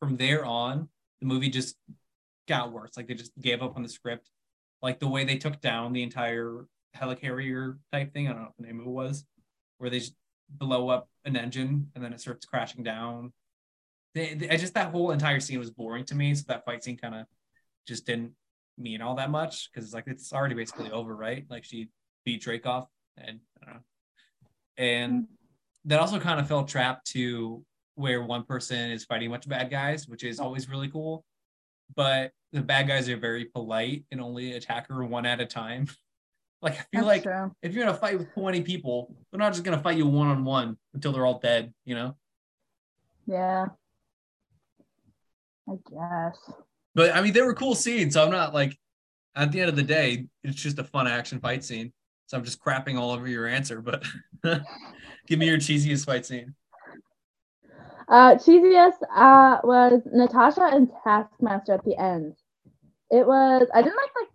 from 0.00 0.16
there 0.16 0.44
on, 0.44 0.88
the 1.20 1.26
movie 1.26 1.48
just 1.50 1.76
got 2.48 2.72
worse. 2.72 2.96
Like 2.96 3.08
they 3.08 3.14
just 3.14 3.32
gave 3.40 3.62
up 3.62 3.76
on 3.76 3.82
the 3.82 3.88
script. 3.88 4.30
Like 4.80 5.00
the 5.00 5.08
way 5.08 5.24
they 5.24 5.36
took 5.36 5.60
down 5.60 5.92
the 5.92 6.02
entire 6.02 6.66
helicarrier 6.96 7.78
type 7.92 8.12
thing. 8.12 8.28
I 8.28 8.32
don't 8.32 8.40
know 8.42 8.46
what 8.46 8.56
the 8.58 8.66
name 8.66 8.80
of 8.80 8.86
it 8.86 8.90
was, 8.90 9.24
where 9.82 9.90
they 9.90 10.00
blow 10.48 10.88
up 10.88 11.08
an 11.24 11.36
engine 11.36 11.90
and 11.94 12.04
then 12.04 12.12
it 12.12 12.20
starts 12.20 12.46
crashing 12.46 12.84
down. 12.84 13.32
They, 14.14 14.34
they- 14.34 14.48
I 14.48 14.56
just 14.56 14.74
that 14.74 14.92
whole 14.92 15.10
entire 15.10 15.40
scene 15.40 15.58
was 15.58 15.70
boring 15.70 16.04
to 16.06 16.14
me. 16.14 16.34
So 16.36 16.44
that 16.46 16.64
fight 16.64 16.84
scene 16.84 16.96
kind 16.96 17.16
of 17.16 17.26
just 17.86 18.06
didn't 18.06 18.32
mean 18.78 19.02
all 19.02 19.16
that 19.16 19.30
much 19.30 19.70
because 19.72 19.84
it's 19.84 19.94
like 19.94 20.04
it's 20.06 20.32
already 20.32 20.54
basically 20.54 20.90
over, 20.92 21.16
right? 21.16 21.44
Like 21.50 21.64
she 21.64 21.88
beat 22.24 22.42
Dreykov, 22.44 22.86
and. 23.18 23.40
And 24.78 25.26
that 25.84 26.00
also 26.00 26.18
kind 26.18 26.40
of 26.40 26.48
fell 26.48 26.64
trapped 26.64 27.06
to 27.08 27.64
where 27.96 28.22
one 28.22 28.44
person 28.44 28.90
is 28.90 29.04
fighting 29.04 29.28
a 29.28 29.30
bunch 29.30 29.44
of 29.44 29.50
bad 29.50 29.70
guys, 29.70 30.08
which 30.08 30.24
is 30.24 30.40
always 30.40 30.68
really 30.68 30.88
cool. 30.88 31.24
But 31.94 32.32
the 32.52 32.62
bad 32.62 32.88
guys 32.88 33.08
are 33.08 33.16
very 33.18 33.44
polite 33.46 34.04
and 34.10 34.20
only 34.20 34.52
attack 34.52 34.88
her 34.88 35.04
one 35.04 35.26
at 35.26 35.40
a 35.40 35.46
time. 35.46 35.88
Like 36.62 36.74
I 36.74 36.84
feel 36.92 37.04
That's 37.04 37.06
like 37.06 37.22
true. 37.24 37.54
if 37.60 37.74
you're 37.74 37.84
gonna 37.84 37.98
fight 37.98 38.18
with 38.18 38.32
20 38.34 38.62
people, 38.62 39.14
they're 39.30 39.38
not 39.38 39.52
just 39.52 39.64
gonna 39.64 39.82
fight 39.82 39.96
you 39.96 40.06
one 40.06 40.28
on 40.28 40.44
one 40.44 40.78
until 40.94 41.12
they're 41.12 41.26
all 41.26 41.40
dead, 41.40 41.74
you 41.84 41.96
know? 41.96 42.16
Yeah. 43.26 43.66
I 45.68 45.72
guess. 45.90 46.38
But 46.94 47.16
I 47.16 47.20
mean, 47.20 47.32
they 47.32 47.42
were 47.42 47.54
cool 47.54 47.74
scenes, 47.74 48.14
so 48.14 48.24
I'm 48.24 48.30
not 48.30 48.54
like 48.54 48.78
at 49.34 49.50
the 49.50 49.60
end 49.60 49.70
of 49.70 49.76
the 49.76 49.82
day, 49.82 50.26
it's 50.44 50.60
just 50.60 50.78
a 50.78 50.84
fun 50.84 51.08
action 51.08 51.40
fight 51.40 51.64
scene. 51.64 51.92
So 52.26 52.36
I'm 52.36 52.44
just 52.44 52.62
crapping 52.62 52.98
all 52.98 53.10
over 53.10 53.26
your 53.26 53.46
answer, 53.46 53.80
but 53.80 54.04
give 55.26 55.38
me 55.38 55.46
your 55.46 55.58
cheesiest 55.58 56.06
fight 56.06 56.24
scene. 56.24 56.54
Uh, 58.08 58.34
cheesiest 58.36 58.98
uh, 59.14 59.58
was 59.64 60.02
Natasha 60.12 60.68
and 60.72 60.90
Taskmaster 61.02 61.72
at 61.72 61.84
the 61.84 61.96
end. 61.98 62.34
It 63.10 63.26
was 63.26 63.66
I 63.74 63.82
didn't 63.82 63.96
like 63.96 64.10
like 64.20 64.31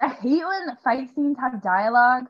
I 0.00 0.08
hate 0.08 0.44
when 0.44 0.76
fight 0.82 1.08
scenes 1.14 1.38
have 1.38 1.62
dialogue. 1.62 2.28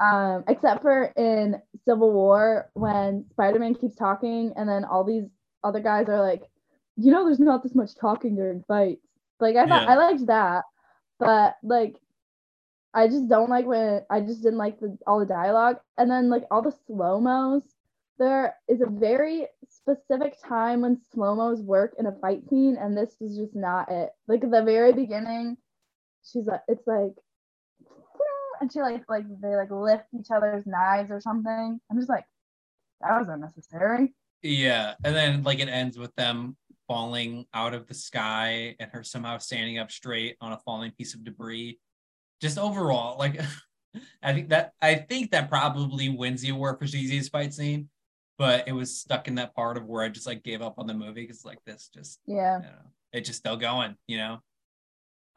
Um, 0.00 0.42
except 0.48 0.82
for 0.82 1.12
in 1.16 1.60
Civil 1.84 2.12
War 2.12 2.70
when 2.74 3.26
Spider-Man 3.30 3.74
keeps 3.74 3.94
talking 3.94 4.52
and 4.56 4.68
then 4.68 4.84
all 4.84 5.04
these 5.04 5.24
other 5.62 5.80
guys 5.80 6.08
are 6.08 6.20
like, 6.20 6.42
you 6.96 7.12
know, 7.12 7.24
there's 7.24 7.38
not 7.38 7.62
this 7.62 7.74
much 7.74 7.94
talking 7.94 8.34
during 8.34 8.64
fights. 8.66 9.06
Like 9.38 9.56
I 9.56 9.66
thought 9.66 9.82
Yeah. 9.82 9.92
I 9.92 9.96
liked 9.96 10.26
that, 10.26 10.64
but 11.18 11.56
like 11.62 11.96
I 12.94 13.06
just 13.08 13.28
don't 13.28 13.50
like 13.50 13.66
when 13.66 14.02
I 14.10 14.20
just 14.20 14.42
didn't 14.42 14.58
like 14.58 14.80
the 14.80 14.98
all 15.06 15.20
the 15.20 15.26
dialogue 15.26 15.76
and 15.98 16.10
then 16.10 16.30
like 16.30 16.44
all 16.50 16.62
the 16.62 16.74
slow 16.86 17.20
mos. 17.20 17.62
There 18.18 18.54
is 18.68 18.80
a 18.80 18.86
very 18.86 19.46
specific 19.68 20.36
time 20.42 20.82
when 20.82 21.00
slow 21.12 21.34
mos 21.34 21.60
work 21.60 21.94
in 21.98 22.06
a 22.06 22.12
fight 22.12 22.48
scene, 22.48 22.76
and 22.76 22.96
this 22.96 23.16
is 23.20 23.36
just 23.36 23.54
not 23.54 23.90
it. 23.90 24.10
Like 24.26 24.42
at 24.44 24.50
the 24.50 24.62
very 24.62 24.92
beginning, 24.92 25.56
she's 26.24 26.46
like, 26.46 26.60
it's 26.68 26.86
like, 26.86 27.12
and 28.60 28.72
she 28.72 28.80
like 28.80 29.02
like 29.08 29.24
they 29.40 29.56
like 29.56 29.70
lift 29.70 30.04
each 30.18 30.28
other's 30.34 30.64
knives 30.66 31.10
or 31.10 31.20
something. 31.20 31.80
I'm 31.90 31.96
just 31.96 32.08
like, 32.08 32.24
that 33.00 33.18
was 33.18 33.28
unnecessary. 33.28 34.14
Yeah, 34.42 34.94
and 35.04 35.14
then 35.14 35.42
like 35.42 35.60
it 35.60 35.68
ends 35.68 35.98
with 35.98 36.14
them 36.16 36.56
falling 36.88 37.46
out 37.54 37.74
of 37.74 37.86
the 37.86 37.94
sky 37.94 38.76
and 38.78 38.90
her 38.90 39.02
somehow 39.02 39.38
standing 39.38 39.78
up 39.78 39.90
straight 39.90 40.36
on 40.40 40.52
a 40.52 40.58
falling 40.58 40.92
piece 40.92 41.14
of 41.14 41.24
debris. 41.24 41.78
Just 42.40 42.58
overall, 42.58 43.18
like 43.18 43.40
I 44.22 44.32
think 44.32 44.48
that 44.50 44.72
I 44.80 44.94
think 44.94 45.30
that 45.32 45.48
probably 45.48 46.08
wins 46.08 46.42
the 46.42 46.50
award 46.50 46.78
for 46.78 46.86
cheesiest 46.86 47.30
fight 47.30 47.52
scene, 47.54 47.88
but 48.38 48.66
it 48.68 48.72
was 48.72 48.98
stuck 48.98 49.28
in 49.28 49.36
that 49.36 49.54
part 49.54 49.76
of 49.76 49.86
where 49.86 50.02
I 50.02 50.08
just 50.08 50.26
like 50.26 50.42
gave 50.42 50.62
up 50.62 50.78
on 50.78 50.86
the 50.86 50.94
movie 50.94 51.22
because 51.22 51.44
like 51.44 51.62
this 51.64 51.90
just 51.92 52.20
Yeah. 52.26 52.58
you 52.58 52.64
know, 52.64 52.78
it's 53.12 53.28
just 53.28 53.40
still 53.40 53.56
going, 53.56 53.96
you 54.06 54.18
know. 54.18 54.38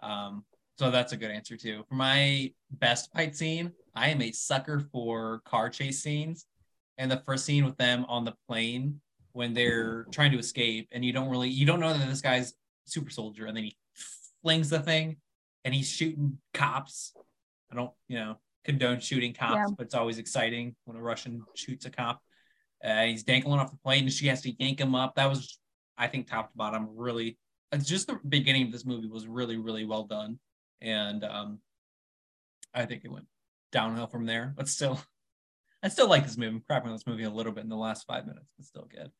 Um, 0.01 0.45
so 0.77 0.91
that's 0.91 1.13
a 1.13 1.17
good 1.17 1.31
answer 1.31 1.57
too. 1.57 1.83
For 1.87 1.95
my 1.95 2.51
best 2.71 3.11
fight 3.13 3.35
scene, 3.35 3.71
I 3.95 4.09
am 4.09 4.21
a 4.21 4.31
sucker 4.31 4.79
for 4.91 5.41
car 5.45 5.69
chase 5.69 6.01
scenes, 6.01 6.45
and 6.97 7.09
the 7.09 7.21
first 7.25 7.45
scene 7.45 7.65
with 7.65 7.77
them 7.77 8.05
on 8.07 8.25
the 8.25 8.33
plane 8.47 9.01
when 9.33 9.53
they're 9.53 10.05
trying 10.11 10.31
to 10.31 10.39
escape, 10.39 10.87
and 10.91 11.03
you 11.03 11.13
don't 11.13 11.29
really 11.29 11.49
you 11.49 11.65
don't 11.65 11.79
know 11.79 11.93
that 11.93 12.07
this 12.07 12.21
guy's 12.21 12.53
super 12.85 13.09
soldier, 13.09 13.45
and 13.45 13.55
then 13.55 13.63
he 13.65 13.75
flings 14.41 14.69
the 14.69 14.79
thing, 14.79 15.17
and 15.63 15.73
he's 15.73 15.89
shooting 15.89 16.37
cops. 16.53 17.13
I 17.71 17.75
don't, 17.75 17.91
you 18.07 18.17
know, 18.19 18.37
condone 18.63 18.99
shooting 18.99 19.33
cops, 19.33 19.55
Yeah. 19.55 19.65
but 19.77 19.85
it's 19.87 19.95
always 19.95 20.17
exciting 20.19 20.75
when 20.85 20.95
a 20.97 21.01
Russian 21.01 21.43
shoots 21.55 21.85
a 21.85 21.89
cop. 21.89 22.21
Uh, 22.83 23.05
he's 23.05 23.23
dangling 23.23 23.59
off 23.59 23.71
the 23.71 23.77
plane, 23.77 24.03
and 24.03 24.13
she 24.13 24.27
has 24.27 24.41
to 24.43 24.51
yank 24.59 24.79
him 24.79 24.93
up. 24.93 25.15
That 25.15 25.27
was, 25.29 25.59
I 25.97 26.07
think, 26.07 26.27
top 26.27 26.51
to 26.51 26.57
bottom, 26.57 26.89
really. 26.95 27.37
It's 27.71 27.87
just 27.87 28.07
the 28.07 28.19
beginning 28.29 28.67
of 28.67 28.71
this 28.71 28.85
movie 28.85 29.07
was 29.07 29.25
really, 29.27 29.57
really 29.57 29.85
well 29.85 30.03
done, 30.03 30.37
and 30.85 31.23
um, 31.23 31.59
I 32.73 32.85
think 32.85 33.03
it 33.03 33.11
went 33.11 33.25
downhill 33.71 34.07
from 34.07 34.25
there. 34.25 34.53
But 34.55 34.69
still, 34.69 35.01
I 35.83 35.89
still 35.89 36.07
like 36.07 36.23
this 36.23 36.37
movie. 36.37 36.55
I'm 36.55 36.61
crapping 36.61 36.85
on 36.85 36.93
this 36.93 37.07
movie 37.07 37.23
a 37.23 37.29
little 37.29 37.51
bit 37.51 37.63
in 37.63 37.69
the 37.69 37.75
last 37.75 38.05
five 38.07 38.25
minutes, 38.25 38.47
but 38.57 38.65
still 38.65 38.87
good. 38.89 39.11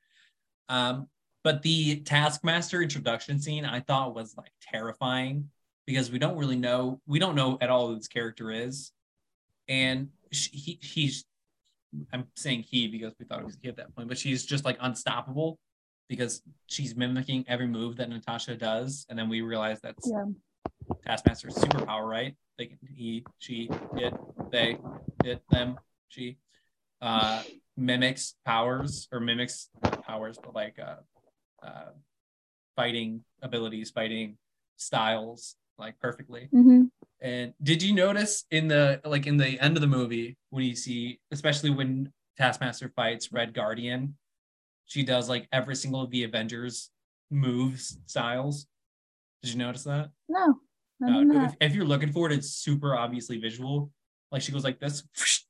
Um, 0.69 1.07
but 1.43 1.61
the 1.61 1.97
Taskmaster 2.01 2.81
introduction 2.81 3.39
scene 3.39 3.65
I 3.65 3.79
thought 3.81 4.15
was 4.15 4.35
like 4.37 4.51
terrifying 4.61 5.49
because 5.85 6.09
we 6.09 6.17
don't 6.17 6.37
really 6.37 6.55
know 6.55 7.01
we 7.05 7.19
don't 7.19 7.35
know 7.35 7.57
at 7.61 7.69
all 7.69 7.87
who 7.89 7.95
this 7.95 8.07
character 8.07 8.51
is, 8.51 8.91
and 9.67 10.09
she, 10.31 10.49
he 10.51 10.79
he's 10.81 11.25
I'm 12.11 12.25
saying 12.35 12.63
he 12.63 12.87
because 12.87 13.13
we 13.19 13.25
thought 13.25 13.39
it 13.39 13.45
was 13.45 13.57
he 13.61 13.69
at 13.69 13.77
that 13.77 13.95
point, 13.95 14.07
but 14.07 14.17
she's 14.17 14.45
just 14.45 14.65
like 14.65 14.77
unstoppable 14.81 15.59
because 16.09 16.41
she's 16.67 16.95
mimicking 16.95 17.45
every 17.47 17.67
move 17.67 17.97
that 17.97 18.09
Natasha 18.09 18.55
does, 18.55 19.05
and 19.09 19.17
then 19.17 19.29
we 19.29 19.41
realize 19.41 19.79
that's 19.81 20.09
Yeah. 20.11 20.25
Taskmaster's 21.05 21.55
superpower, 21.55 22.05
right? 22.09 22.35
Like 22.57 22.77
he, 22.87 23.25
she, 23.37 23.69
it, 23.95 24.13
they, 24.51 24.77
it, 25.23 25.41
them, 25.49 25.77
she, 26.07 26.37
uh, 27.01 27.43
mimics 27.77 28.35
powers 28.45 29.07
or 29.11 29.19
mimics 29.19 29.69
powers, 30.03 30.39
but 30.41 30.55
like 30.55 30.79
uh, 30.79 30.95
uh, 31.65 31.91
fighting 32.75 33.23
abilities, 33.41 33.91
fighting 33.91 34.37
styles, 34.77 35.55
like 35.77 35.99
perfectly. 35.99 36.47
hmm 36.51 36.83
And 37.21 37.53
did 37.61 37.83
you 37.83 37.93
notice 37.93 38.45
in 38.49 38.67
the 38.67 39.01
like 39.05 39.27
in 39.27 39.37
the 39.37 39.59
end 39.59 39.77
of 39.77 39.81
the 39.81 39.87
movie 39.87 40.37
when 40.49 40.63
you 40.63 40.75
see, 40.75 41.19
especially 41.31 41.69
when 41.69 42.11
Taskmaster 42.37 42.91
fights 42.95 43.31
Red 43.31 43.53
Guardian, 43.53 44.15
she 44.85 45.03
does 45.03 45.29
like 45.29 45.47
every 45.51 45.75
single 45.75 46.01
of 46.01 46.11
the 46.11 46.23
Avengers 46.23 46.89
moves 47.29 47.97
styles. 48.05 48.67
Did 49.43 49.51
you 49.53 49.59
notice 49.59 49.83
that? 49.83 50.09
No. 50.29 50.59
Uh, 51.03 51.45
if, 51.45 51.55
if 51.61 51.75
you're 51.75 51.85
looking 51.85 52.11
for 52.11 52.29
it, 52.29 52.33
it's 52.33 52.49
super 52.49 52.95
obviously 52.95 53.37
visual. 53.37 53.91
Like 54.31 54.41
she 54.41 54.51
goes 54.51 54.63
like 54.63 54.79
this, 54.79 55.03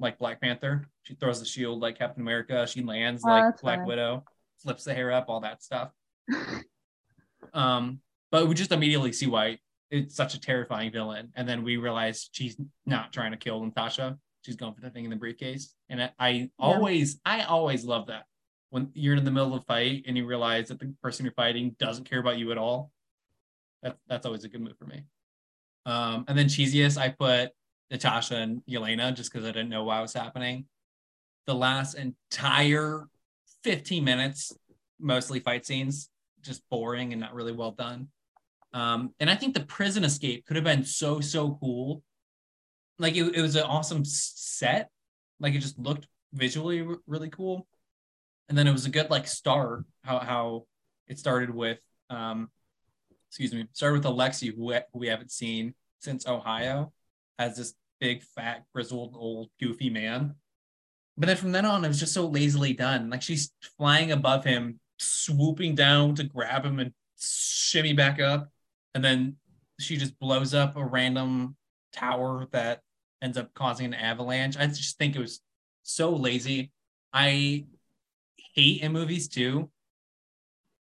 like 0.00 0.18
Black 0.18 0.40
Panther. 0.40 0.88
She 1.02 1.14
throws 1.14 1.40
the 1.40 1.46
shield 1.46 1.80
like 1.80 1.98
Captain 1.98 2.22
America. 2.22 2.66
She 2.66 2.82
lands 2.82 3.22
Oh, 3.24 3.30
like 3.30 3.60
Black 3.60 3.78
funny. 3.78 3.88
Widow, 3.88 4.24
flips 4.58 4.84
the 4.84 4.94
hair 4.94 5.10
up, 5.12 5.26
all 5.28 5.40
that 5.40 5.62
stuff. 5.62 5.90
um, 7.54 8.00
but 8.30 8.48
we 8.48 8.54
just 8.54 8.72
immediately 8.72 9.12
see 9.12 9.26
why 9.26 9.58
it's 9.90 10.14
such 10.14 10.34
a 10.34 10.40
terrifying 10.40 10.90
villain. 10.90 11.30
And 11.36 11.48
then 11.48 11.62
we 11.62 11.76
realize 11.76 12.28
she's 12.32 12.56
not 12.86 13.12
trying 13.12 13.32
to 13.32 13.36
kill 13.36 13.62
Natasha. 13.64 14.16
She's 14.44 14.56
going 14.56 14.74
for 14.74 14.80
the 14.80 14.90
thing 14.90 15.04
in 15.04 15.10
the 15.10 15.16
briefcase. 15.16 15.74
And 15.88 16.02
I, 16.02 16.10
I 16.18 16.50
always, 16.58 17.20
I 17.24 17.42
always 17.42 17.84
love 17.84 18.06
that 18.06 18.24
when 18.70 18.90
you're 18.94 19.16
in 19.16 19.24
the 19.24 19.30
middle 19.30 19.54
of 19.54 19.60
a 19.60 19.64
fight 19.64 20.04
and 20.06 20.16
you 20.16 20.26
realize 20.26 20.68
that 20.68 20.80
the 20.80 20.94
person 21.02 21.26
you're 21.26 21.34
fighting 21.34 21.76
doesn't 21.78 22.08
care 22.08 22.20
about 22.20 22.38
you 22.38 22.50
at 22.52 22.58
all. 22.58 22.90
That's 23.82 23.98
that's 24.08 24.26
always 24.26 24.44
a 24.44 24.48
good 24.48 24.60
move 24.60 24.78
for 24.78 24.86
me. 24.86 25.04
Um, 25.84 26.24
and 26.28 26.38
then 26.38 26.46
cheesiest, 26.46 26.98
I 26.98 27.08
put 27.08 27.50
Natasha 27.90 28.36
and 28.36 28.62
Yelena 28.68 29.14
just 29.14 29.32
because 29.32 29.46
I 29.46 29.52
didn't 29.52 29.68
know 29.68 29.84
why 29.84 29.98
it 29.98 30.02
was 30.02 30.12
happening. 30.12 30.66
The 31.46 31.54
last 31.54 31.94
entire 31.94 33.08
15 33.64 34.04
minutes, 34.04 34.52
mostly 35.00 35.40
fight 35.40 35.66
scenes, 35.66 36.08
just 36.40 36.62
boring 36.70 37.12
and 37.12 37.20
not 37.20 37.34
really 37.34 37.52
well 37.52 37.72
done. 37.72 38.08
Um, 38.72 39.14
and 39.20 39.28
I 39.28 39.34
think 39.34 39.54
the 39.54 39.64
prison 39.64 40.04
escape 40.04 40.46
could 40.46 40.56
have 40.56 40.64
been 40.64 40.84
so 40.84 41.20
so 41.20 41.58
cool. 41.60 42.02
Like 42.98 43.16
it, 43.16 43.34
it 43.34 43.42
was 43.42 43.56
an 43.56 43.64
awesome 43.64 44.04
set. 44.04 44.90
Like 45.40 45.54
it 45.54 45.58
just 45.58 45.78
looked 45.78 46.06
visually 46.32 46.86
really 47.06 47.28
cool. 47.28 47.66
And 48.48 48.56
then 48.56 48.66
it 48.66 48.72
was 48.72 48.86
a 48.86 48.90
good 48.90 49.10
like 49.10 49.26
start. 49.26 49.84
How 50.04 50.18
how 50.20 50.66
it 51.08 51.18
started 51.18 51.50
with 51.50 51.78
um, 52.08 52.50
excuse 53.32 53.52
me, 53.52 53.66
started 53.72 53.98
with 53.98 54.04
Alexei, 54.04 54.48
who, 54.48 54.72
who 54.72 54.98
we 54.98 55.08
haven't 55.08 55.32
seen 55.32 55.74
since 55.98 56.26
Ohio, 56.26 56.92
as 57.38 57.56
this 57.56 57.74
big 57.98 58.22
fat 58.22 58.64
grizzled 58.74 59.14
old 59.16 59.48
goofy 59.60 59.90
man. 59.90 60.34
But 61.16 61.26
then 61.26 61.36
from 61.36 61.52
then 61.52 61.66
on, 61.66 61.84
it 61.84 61.88
was 61.88 62.00
just 62.00 62.14
so 62.14 62.26
lazily 62.26 62.72
done. 62.72 63.10
Like 63.10 63.22
she's 63.22 63.50
flying 63.76 64.12
above 64.12 64.44
him, 64.44 64.80
swooping 64.98 65.74
down 65.74 66.14
to 66.16 66.24
grab 66.24 66.64
him 66.64 66.78
and 66.78 66.92
shimmy 67.18 67.92
back 67.92 68.20
up 68.20 68.48
and 68.94 69.04
then 69.04 69.36
she 69.80 69.96
just 69.96 70.18
blows 70.18 70.54
up 70.54 70.76
a 70.76 70.84
random 70.84 71.56
tower 71.92 72.46
that 72.52 72.80
ends 73.20 73.38
up 73.38 73.52
causing 73.54 73.86
an 73.86 73.94
avalanche. 73.94 74.56
I 74.56 74.66
just 74.66 74.98
think 74.98 75.16
it 75.16 75.20
was 75.20 75.40
so 75.82 76.10
lazy. 76.10 76.70
I 77.12 77.66
hate 78.54 78.82
in 78.82 78.92
movies 78.92 79.28
too. 79.28 79.70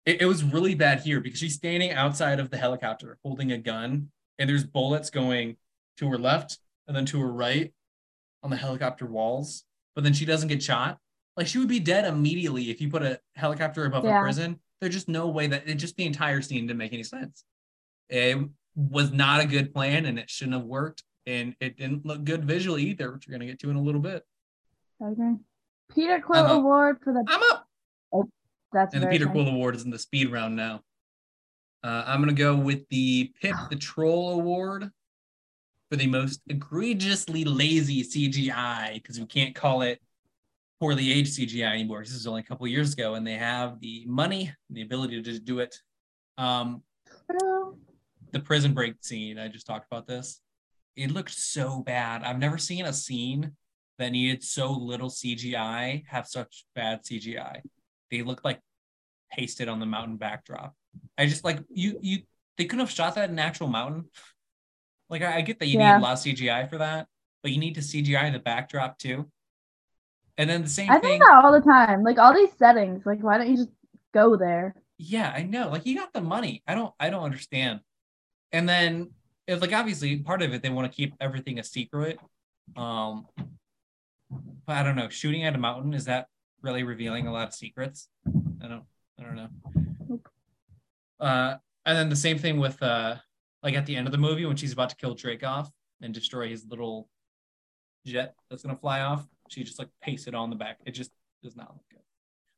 It, 0.08 0.22
it 0.22 0.24
was 0.24 0.42
really 0.42 0.74
bad 0.74 1.00
here 1.00 1.20
because 1.20 1.38
she's 1.38 1.52
standing 1.54 1.92
outside 1.92 2.40
of 2.40 2.48
the 2.48 2.56
helicopter 2.56 3.18
holding 3.22 3.52
a 3.52 3.58
gun, 3.58 4.08
and 4.38 4.48
there's 4.48 4.64
bullets 4.64 5.10
going 5.10 5.58
to 5.98 6.08
her 6.08 6.16
left 6.16 6.56
and 6.86 6.96
then 6.96 7.04
to 7.06 7.20
her 7.20 7.30
right 7.30 7.74
on 8.42 8.48
the 8.48 8.56
helicopter 8.56 9.04
walls. 9.04 9.64
But 9.94 10.04
then 10.04 10.14
she 10.14 10.24
doesn't 10.24 10.48
get 10.48 10.62
shot. 10.62 10.96
Like 11.36 11.46
she 11.46 11.58
would 11.58 11.68
be 11.68 11.78
dead 11.78 12.06
immediately 12.06 12.70
if 12.70 12.80
you 12.80 12.88
put 12.88 13.02
a 13.02 13.20
helicopter 13.34 13.84
above 13.84 14.04
Yeah. 14.04 14.18
a 14.18 14.22
prison. 14.22 14.58
There's 14.80 14.94
just 14.94 15.08
no 15.10 15.28
way 15.28 15.46
that 15.48 15.68
it 15.68 15.74
just 15.74 15.96
the 15.96 16.06
entire 16.06 16.40
scene 16.40 16.66
didn't 16.66 16.78
make 16.78 16.94
any 16.94 17.02
sense. 17.02 17.44
It 18.08 18.38
was 18.74 19.12
not 19.12 19.42
a 19.42 19.46
good 19.46 19.74
plan 19.74 20.06
and 20.06 20.18
it 20.18 20.30
shouldn't 20.30 20.56
have 20.56 20.64
worked. 20.64 21.02
And 21.26 21.54
it 21.60 21.76
didn't 21.76 22.06
look 22.06 22.24
good 22.24 22.46
visually 22.46 22.84
either, 22.84 23.12
which 23.12 23.28
we're 23.28 23.32
gonna 23.32 23.44
get 23.44 23.58
to 23.58 23.68
in 23.68 23.76
a 23.76 23.82
little 23.82 24.00
bit. 24.00 24.24
Agree. 25.02 25.36
Peter 25.94 26.18
Quill 26.20 26.46
Award 26.46 26.96
for 27.04 27.12
the 27.12 27.24
I'm 27.28 27.42
up. 27.52 27.66
Oh. 28.10 28.30
That's 28.72 28.94
And 28.94 29.02
the 29.02 29.08
Peter 29.08 29.26
nice. 29.26 29.32
Quill 29.32 29.48
Award 29.48 29.76
is 29.76 29.84
in 29.84 29.90
the 29.90 29.98
speed 29.98 30.30
round 30.30 30.56
now. 30.56 30.82
Uh, 31.82 32.04
I'm 32.06 32.20
gonna 32.20 32.32
go 32.32 32.56
with 32.56 32.88
the 32.88 33.32
Pip 33.40 33.54
the 33.70 33.76
Troll 33.76 34.40
Award 34.40 34.90
for 35.90 35.96
the 35.96 36.06
most 36.06 36.40
egregiously 36.48 37.44
lazy 37.44 38.02
CGI 38.02 38.94
because 38.94 39.18
we 39.18 39.26
can't 39.26 39.54
call 39.54 39.82
it 39.82 40.00
poorly 40.80 41.12
aged 41.12 41.38
CGI 41.38 41.72
anymore. 41.72 42.00
This 42.00 42.12
is 42.12 42.26
only 42.26 42.40
a 42.40 42.44
couple 42.44 42.66
years 42.66 42.92
ago, 42.92 43.14
and 43.14 43.26
they 43.26 43.34
have 43.34 43.80
the 43.80 44.04
money, 44.06 44.52
and 44.68 44.76
the 44.76 44.82
ability 44.82 45.16
to 45.16 45.22
just 45.22 45.44
do 45.44 45.60
it. 45.60 45.76
Um, 46.36 46.82
the 48.32 48.40
prison 48.40 48.74
break 48.74 48.94
scene, 49.00 49.38
I 49.38 49.48
just 49.48 49.66
talked 49.66 49.86
about 49.90 50.06
this. 50.06 50.40
It 50.96 51.10
looked 51.10 51.32
so 51.32 51.80
bad. 51.80 52.22
I've 52.22 52.38
never 52.38 52.58
seen 52.58 52.84
a 52.84 52.92
scene 52.92 53.52
that 53.98 54.10
needed 54.10 54.44
so 54.44 54.72
little 54.72 55.10
CGI 55.10 56.04
have 56.06 56.26
such 56.26 56.64
bad 56.74 57.04
CGI. 57.04 57.62
They 58.10 58.22
look 58.22 58.44
like 58.44 58.60
pasted 59.30 59.68
on 59.68 59.78
the 59.80 59.86
mountain 59.86 60.16
backdrop. 60.16 60.74
I 61.16 61.26
just 61.26 61.44
like 61.44 61.58
you 61.70 61.98
you 62.02 62.18
they 62.56 62.64
couldn't 62.64 62.80
have 62.80 62.90
shot 62.90 63.14
that 63.16 63.24
in 63.24 63.32
an 63.32 63.38
actual 63.38 63.68
mountain. 63.68 64.06
Like 65.10 65.22
I, 65.22 65.36
I 65.36 65.40
get 65.42 65.58
that 65.60 65.66
you 65.66 65.78
Yeah. 65.78 65.92
need 65.96 66.00
a 66.00 66.02
lot 66.02 66.12
of 66.14 66.18
CGI 66.18 66.68
for 66.68 66.78
that, 66.78 67.06
but 67.42 67.52
you 67.52 67.58
need 67.58 67.74
to 67.76 67.80
CGI 67.80 68.32
the 68.32 68.38
backdrop 68.38 68.98
too. 68.98 69.30
And 70.36 70.48
then 70.48 70.62
the 70.62 70.68
same 70.68 70.90
I 70.90 70.98
thing. 70.98 71.10
think 71.10 71.22
that 71.24 71.40
all 71.44 71.52
the 71.52 71.60
time. 71.60 72.02
Like 72.02 72.18
all 72.18 72.34
these 72.34 72.52
settings. 72.58 73.04
Like 73.06 73.20
why 73.22 73.38
don't 73.38 73.48
you 73.50 73.56
just 73.56 73.70
go 74.14 74.36
there? 74.36 74.74
Yeah, 74.98 75.32
I 75.34 75.42
know. 75.42 75.68
Like 75.68 75.86
you 75.86 75.96
got 75.96 76.12
the 76.12 76.20
money. 76.20 76.62
I 76.66 76.74
don't 76.74 76.94
I 76.98 77.10
don't 77.10 77.22
understand. 77.24 77.80
And 78.52 78.68
then 78.68 79.10
it's 79.46 79.60
like 79.60 79.72
obviously 79.72 80.16
part 80.18 80.42
of 80.42 80.52
it 80.52 80.62
they 80.62 80.70
want 80.70 80.90
to 80.90 80.96
keep 80.96 81.14
everything 81.20 81.58
a 81.58 81.64
secret. 81.64 82.18
Um 82.76 83.26
but 84.66 84.76
I 84.76 84.82
don't 84.82 84.96
know. 84.96 85.08
Shooting 85.08 85.44
at 85.44 85.54
a 85.54 85.58
mountain 85.58 85.94
is 85.94 86.04
that 86.06 86.26
really 86.62 86.82
revealing 86.82 87.26
a 87.26 87.32
lot 87.32 87.48
of 87.48 87.54
secrets? 87.54 88.08
I 88.62 88.68
don't 88.68 88.84
I 89.18 89.22
don't 89.22 89.36
know. 89.36 89.48
Uh 91.20 91.56
and 91.86 91.96
then 91.96 92.08
the 92.08 92.16
same 92.16 92.38
thing 92.38 92.58
with 92.58 92.82
uh 92.82 93.16
like 93.62 93.74
at 93.74 93.86
the 93.86 93.96
end 93.96 94.06
of 94.06 94.12
the 94.12 94.18
movie 94.18 94.46
when 94.46 94.56
she's 94.56 94.72
about 94.72 94.90
to 94.90 94.96
kill 94.96 95.14
Dreykov 95.16 95.68
and 96.00 96.14
destroy 96.14 96.48
his 96.48 96.64
little 96.66 97.08
jet 98.06 98.34
that's 98.48 98.62
gonna 98.62 98.76
fly 98.76 99.00
off, 99.00 99.26
she 99.48 99.64
just 99.64 99.78
like 99.78 99.88
pastes 100.02 100.26
it 100.28 100.34
on 100.34 100.50
the 100.50 100.56
back. 100.56 100.78
It 100.86 100.92
just 100.92 101.10
does 101.42 101.56
not 101.56 101.70
look 101.74 101.84
good. 101.90 102.00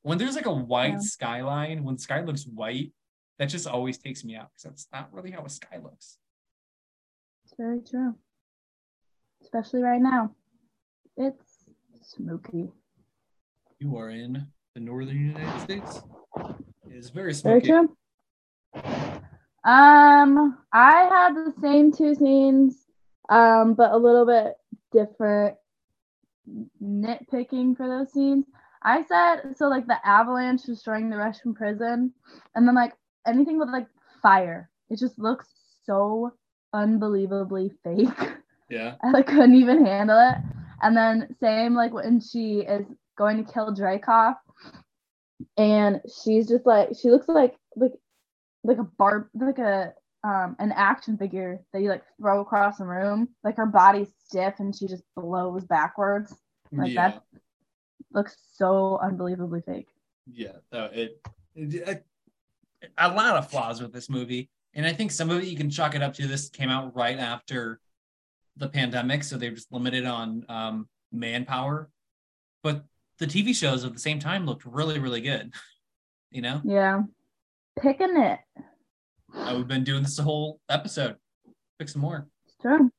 When 0.02 0.18
there's 0.18 0.36
like 0.36 0.46
a 0.46 0.52
white 0.54 0.92
Yeah. 0.92 0.98
skyline, 0.98 1.84
when 1.84 1.94
the 1.96 2.00
sky 2.02 2.20
looks 2.22 2.44
white, 2.44 2.92
that 3.38 3.46
just 3.46 3.66
always 3.66 3.98
takes 3.98 4.24
me 4.24 4.36
out 4.36 4.48
because 4.52 4.62
that's 4.64 4.88
not 4.92 5.12
really 5.12 5.30
how 5.30 5.44
a 5.44 5.48
sky 5.48 5.78
looks. 5.82 6.18
It's 7.44 7.54
very 7.56 7.80
true. 7.80 8.14
Especially 9.42 9.82
right 9.82 10.00
now. 10.00 10.34
It's 11.16 11.64
smoky. 12.02 12.68
You 13.80 13.96
are 13.96 14.10
in 14.10 14.46
the 14.74 14.80
northern 14.80 15.16
United 15.16 15.60
States. 15.62 16.02
It 16.84 16.92
is 16.92 17.08
very 17.08 17.32
Very 17.32 17.62
true. 17.62 17.96
Um, 19.64 20.58
I 20.70 21.08
had 21.10 21.34
the 21.34 21.54
same 21.62 21.90
two 21.90 22.14
scenes, 22.14 22.76
um, 23.30 23.72
but 23.72 23.92
a 23.92 23.96
little 23.96 24.26
bit 24.26 24.56
different 24.92 25.56
nitpicking 26.82 27.74
for 27.74 27.88
those 27.88 28.12
scenes. 28.12 28.44
I 28.82 29.02
said 29.04 29.56
so 29.56 29.68
like 29.68 29.86
the 29.86 30.06
avalanche 30.06 30.64
destroying 30.64 31.08
the 31.08 31.16
Russian 31.16 31.54
prison, 31.54 32.12
and 32.54 32.68
then 32.68 32.74
like 32.74 32.92
anything 33.26 33.58
with 33.58 33.70
like 33.70 33.86
fire. 34.20 34.68
It 34.90 34.98
just 34.98 35.18
looks 35.18 35.48
so 35.86 36.34
unbelievably 36.74 37.72
fake. 37.82 38.08
Yeah. 38.68 38.96
I 39.02 39.10
like 39.10 39.28
couldn't 39.28 39.54
even 39.54 39.86
handle 39.86 40.18
it. 40.18 40.36
And 40.82 40.94
then 40.94 41.34
same 41.40 41.74
like 41.74 41.94
when 41.94 42.20
she 42.20 42.60
is 42.60 42.84
going 43.20 43.44
to 43.44 43.52
kill 43.52 43.74
Dreykov, 43.74 44.34
and 45.58 46.00
she's 46.24 46.48
just 46.48 46.64
like 46.64 46.88
she 47.00 47.10
looks 47.10 47.28
like 47.28 47.54
like 47.76 47.92
like 48.64 48.78
a 48.78 48.88
barb 48.98 49.28
like 49.34 49.58
a 49.58 49.92
um 50.24 50.56
an 50.58 50.72
action 50.72 51.18
figure 51.18 51.60
that 51.72 51.82
you 51.82 51.90
like 51.90 52.02
throw 52.18 52.40
across 52.40 52.78
the 52.78 52.84
room. 52.84 53.28
Like 53.44 53.58
her 53.58 53.66
body's 53.66 54.08
stiff 54.26 54.54
and 54.58 54.74
she 54.74 54.86
just 54.86 55.04
blows 55.14 55.64
backwards. 55.64 56.34
Like 56.72 56.92
yeah. 56.92 57.10
that 57.10 57.22
looks 58.12 58.36
so 58.54 58.98
unbelievably 59.02 59.62
fake. 59.66 59.88
Yeah. 60.32 60.56
No, 60.72 60.84
it, 60.86 61.20
it- 61.54 62.06
a 62.96 63.08
lot 63.08 63.36
of 63.36 63.50
flaws 63.50 63.82
with 63.82 63.92
this 63.92 64.08
movie. 64.08 64.48
And 64.72 64.86
I 64.86 64.92
think 64.94 65.10
some 65.10 65.28
of 65.28 65.42
it 65.42 65.48
you 65.48 65.56
can 65.56 65.68
chalk 65.68 65.94
it 65.94 66.02
up 66.02 66.14
to 66.14 66.26
this 66.26 66.48
came 66.48 66.70
out 66.70 66.96
right 66.96 67.18
after 67.18 67.78
the 68.56 68.68
pandemic, 68.68 69.22
so 69.22 69.36
they're 69.36 69.50
just 69.50 69.70
limited 69.70 70.06
on 70.06 70.46
um, 70.48 70.88
manpower. 71.12 71.90
But 72.62 72.84
the 73.20 73.26
TV 73.26 73.54
shows 73.54 73.84
at 73.84 73.92
the 73.92 73.98
same 74.00 74.18
time 74.18 74.46
looked 74.46 74.64
really, 74.64 74.98
really 74.98 75.20
good. 75.20 75.52
You 76.30 76.42
know, 76.42 76.60
Yeah. 76.64 77.02
Picking 77.80 78.16
it. 78.16 78.40
Uh, 79.34 79.54
we've 79.56 79.68
been 79.68 79.84
doing 79.84 80.02
this 80.02 80.16
the 80.16 80.22
whole 80.22 80.60
episode. 80.68 81.16
Pick 81.78 81.88
some 81.88 82.02
more. 82.02 82.26
It's 82.46 82.56
true. 82.60 82.90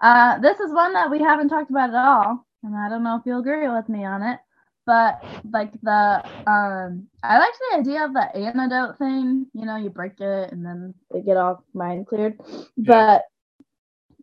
Uh, 0.00 0.38
this 0.38 0.58
is 0.60 0.72
one 0.72 0.94
that 0.94 1.10
we 1.10 1.18
haven't 1.18 1.48
talked 1.48 1.70
about 1.70 1.90
at 1.90 1.96
all, 1.96 2.46
and 2.62 2.74
I 2.76 2.88
don't 2.88 3.02
know 3.02 3.16
if 3.16 3.22
you'll 3.26 3.40
agree 3.40 3.68
with 3.68 3.88
me 3.88 4.04
on 4.04 4.22
it. 4.22 4.38
But 4.86 5.22
like 5.52 5.72
the 5.82 6.22
um, 6.46 7.06
I 7.22 7.38
liked 7.38 7.58
the 7.70 7.78
idea 7.78 8.04
of 8.04 8.14
the 8.14 8.34
antidote 8.34 8.98
thing. 8.98 9.46
You 9.52 9.66
know, 9.66 9.76
you 9.76 9.90
break 9.90 10.18
it 10.20 10.52
and 10.52 10.64
then 10.64 10.94
they 11.12 11.20
get 11.20 11.36
all 11.36 11.64
mind 11.74 12.06
cleared. 12.06 12.40
But 12.76 13.24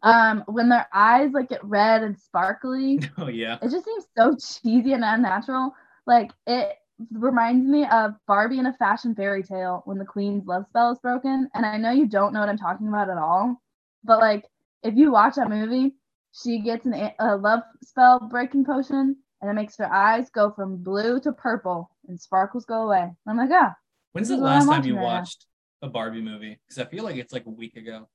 um, 0.04 0.44
when 0.48 0.70
their 0.70 0.88
eyes 0.94 1.32
like 1.34 1.50
get 1.50 1.64
red 1.64 2.04
and 2.04 2.18
sparkly, 2.20 3.00
Oh 3.18 3.28
yeah. 3.28 3.58
it 3.62 3.70
just 3.72 3.86
seems 3.86 4.06
so 4.18 4.36
cheesy 4.36 4.94
and 4.94 5.04
unnatural. 5.04 5.74
Like 6.06 6.32
it 6.46 6.74
reminds 7.12 7.68
me 7.68 7.86
of 7.86 8.14
Barbie 8.28 8.60
in 8.60 8.66
a 8.66 8.74
fashion 8.74 9.14
fairy 9.16 9.44
tale 9.44 9.82
when 9.86 9.98
the 9.98 10.06
queen's 10.06 10.46
love 10.48 10.66
spell 10.70 10.92
is 10.92 11.00
broken. 11.00 11.50
And 11.54 11.66
I 11.66 11.78
know 11.78 11.92
you 11.92 12.08
don't 12.08 12.34
know 12.34 12.40
what 12.40 12.50
I'm 12.50 12.58
talking 12.58 12.88
about 12.88 13.10
at 13.10 13.18
all, 13.18 13.62
but 14.04 14.20
like 14.20 14.46
if 14.84 14.96
you 14.96 15.12
watch 15.12 15.36
that 15.36 15.50
movie, 15.50 15.94
she 16.32 16.60
gets 16.60 16.86
an, 16.86 17.12
a- 17.20 17.36
love 17.38 17.62
spell 17.84 18.20
breaking 18.20 18.66
potion 18.66 19.16
and 19.42 19.50
it 19.52 19.54
makes 19.54 19.78
her 19.78 19.92
eyes 19.92 20.30
go 20.32 20.52
from 20.52 20.78
blue 20.84 21.20
to 21.22 21.32
purple 21.32 21.90
and 22.08 22.20
sparkles 22.20 22.66
go 22.66 22.84
away. 22.84 23.12
I'm 23.28 23.38
like, 23.38 23.50
ah, 23.52 23.74
When's 24.14 24.30
the 24.30 24.38
last 24.38 24.68
time 24.68 24.84
you 24.86 24.96
right 24.96 25.02
now. 25.02 25.06
watched 25.20 25.46
a 25.82 25.88
Barbie 25.90 26.22
movie? 26.22 26.60
Because 26.68 26.80
I 26.86 26.90
feel 26.90 27.04
like 27.04 27.18
it's 27.18 27.34
like 27.34 27.46
a 27.46 27.52
week 27.52 27.76
ago. 27.76 28.08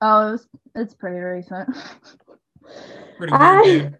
Oh, 0.00 0.28
it 0.28 0.30
was, 0.32 0.48
it's 0.74 0.94
pretty 0.94 1.18
recent. 1.18 1.68
Pretty 3.18 3.32
weird, 3.32 3.42
I- 3.42 3.62
dude. 3.64 3.98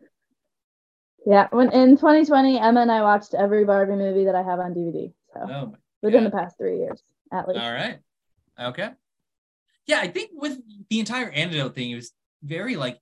yeah, 1.27 1.49
when 1.51 1.71
in 1.73 1.97
2020, 1.97 2.59
Emma 2.59 2.81
and 2.81 2.91
I 2.93 3.03
watched 3.03 3.35
every 3.35 3.65
Barbie 3.65 3.97
movie 3.97 4.25
that 4.25 4.35
I 4.35 4.43
have 4.43 4.59
on 4.61 4.73
DVD. 4.75 5.13
So 5.35 5.41
Oh 5.49 5.75
within 6.03 6.25
God. 6.25 6.33
the 6.33 6.37
past 6.37 6.57
three 6.59 6.79
years, 6.79 7.03
at 7.33 7.47
least. 7.49 7.61
All 7.61 7.73
right. 7.73 7.99
Okay. 8.59 8.91
Yeah, 9.87 10.01
I 10.01 10.09
think 10.09 10.31
with 10.35 10.59
the 10.89 11.01
entire 11.01 11.29
antidote 11.31 11.75
thing, 11.75 11.91
it 11.91 11.97
was 11.97 12.13
very 12.43 12.77
like 12.77 12.99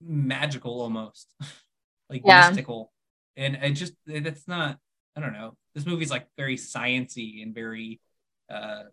magical 0.00 0.80
almost. 0.80 1.28
like 2.10 2.22
Yeah. 2.24 2.48
mystical. 2.48 2.92
And 3.36 3.56
it 3.56 3.70
just 3.72 3.94
that's 4.06 4.46
not 4.46 4.78
I 5.16 5.20
don't 5.20 5.32
know. 5.32 5.56
This 5.74 5.86
movie's 5.86 6.10
like 6.10 6.26
very 6.36 6.56
sciency 6.56 7.42
and 7.42 7.54
very 7.54 8.00
uh 8.50 8.84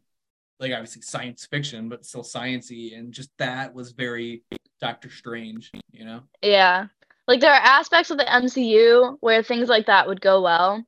like 0.60 0.74
obviously 0.74 1.02
science 1.02 1.46
fiction, 1.46 1.90
but 1.90 2.06
still 2.06 2.24
sciency 2.24 2.98
and 2.98 3.14
just 3.14 3.30
that 3.38 3.74
was 3.74 3.92
very 3.92 4.44
Doctor 4.82 5.10
Strange, 5.10 5.72
you 5.92 6.06
know? 6.06 6.22
Yeah. 6.42 6.88
Like 7.28 7.40
there 7.40 7.54
are 7.54 7.62
aspects 7.62 8.12
of 8.12 8.18
the 8.18 8.26
MCU 8.26 9.18
where 9.22 9.44
things 9.44 9.70
like 9.70 9.86
that 9.86 10.08
would 10.08 10.22
go 10.22 10.42
well. 10.42 10.84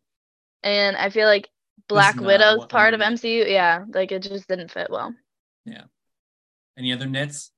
And 0.64 0.98
I 0.98 1.10
feel 1.10 1.28
like 1.28 1.48
Black 1.88 2.20
Widow's 2.20 2.66
part 2.66 2.94
of 2.94 3.00
MCU, 3.00 3.50
yeah, 3.50 3.86
like 3.94 4.12
it 4.12 4.24
just 4.24 4.48
didn't 4.48 4.72
fit 4.72 4.90
well. 4.90 5.14
Yeah. 5.66 5.84
Any 6.78 6.94
other 6.94 7.06
nits? 7.06 7.52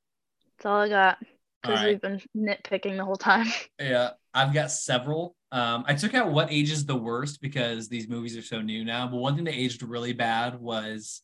That's 0.58 0.66
all 0.66 0.82
I 0.82 0.90
got. 0.90 1.18
Because 1.62 1.80
right. 1.80 1.90
we've 1.90 2.02
been 2.02 2.22
nitpicking 2.36 2.98
the 2.98 3.06
whole 3.06 3.16
time. 3.16 3.48
Yeah, 3.80 4.12
I've 4.34 4.54
got 4.54 4.72
several. 4.72 5.36
Um, 5.52 5.84
I 5.88 5.94
took 5.94 6.14
out 6.14 6.32
what 6.32 6.52
ages 6.52 6.86
the 6.86 6.96
worst 6.96 7.42
because 7.42 7.88
these 7.88 8.08
movies 8.08 8.38
are 8.38 8.42
so 8.42 8.62
new 8.62 8.84
now. 8.84 9.08
But 9.08 9.18
one 9.18 9.36
thing 9.36 9.44
that 9.46 9.54
aged 9.54 9.84
really 9.84 10.14
bad 10.14 10.60
was 10.60 11.22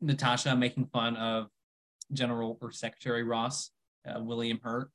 Natasha 0.00 0.56
making 0.56 0.86
fun 0.86 1.16
of 1.16 1.48
General 2.12 2.58
or 2.60 2.72
Secretary 2.72 3.22
Ross, 3.22 3.70
uh, 4.06 4.20
William 4.20 4.58
Hurt. 4.62 4.90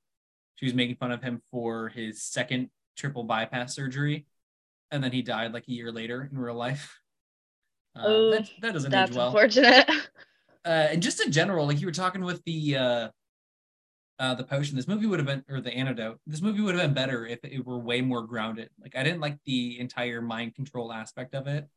She 0.56 0.66
was 0.66 0.74
making 0.74 0.96
fun 0.96 1.12
of 1.12 1.22
him 1.22 1.42
for 1.52 1.90
his 1.90 2.24
second 2.24 2.70
triple 2.98 3.24
bypass 3.24 3.76
surgery, 3.76 4.26
and 4.92 5.04
then 5.04 5.12
he 5.12 5.22
died 5.22 5.54
like 5.54 5.68
a 5.68 5.72
year 5.72 5.92
later 5.92 6.30
in 6.32 6.38
real 6.38 6.56
life. 6.56 7.00
Uh, 7.96 8.04
Oh, 8.06 8.32
that, 8.32 8.50
that 8.62 8.74
doesn't 8.74 8.92
That's 8.92 9.12
age 9.12 9.18
well 9.18 9.28
unfortunate. 9.28 9.90
uh, 10.66 10.88
and 10.92 11.02
just 11.02 11.22
in 11.22 11.32
general, 11.32 11.66
like 11.68 11.80
you 11.80 11.86
were 11.86 11.94
talking 11.94 12.24
with 12.24 12.44
the 12.44 12.78
uh, 12.78 13.08
uh, 14.18 14.34
the 14.36 14.44
potion, 14.44 14.76
this 14.76 14.88
movie 14.88 15.06
would 15.06 15.20
have 15.20 15.26
been, 15.26 15.44
or 15.50 15.60
the 15.60 15.74
antidote, 15.74 16.20
this 16.26 16.42
movie 16.42 16.62
would 16.62 16.76
have 16.76 16.84
been 16.84 16.94
better 16.94 17.26
if 17.26 17.44
it 17.44 17.66
were 17.66 17.80
way 17.80 18.02
more 18.02 18.24
grounded. 18.24 18.70
Like 18.82 18.96
I 18.96 19.04
didn't 19.04 19.20
like 19.20 19.38
the 19.46 19.80
entire 19.80 20.22
mind 20.22 20.56
control 20.56 20.94
aspect 20.94 21.36
of 21.36 21.48
it. 21.48 21.68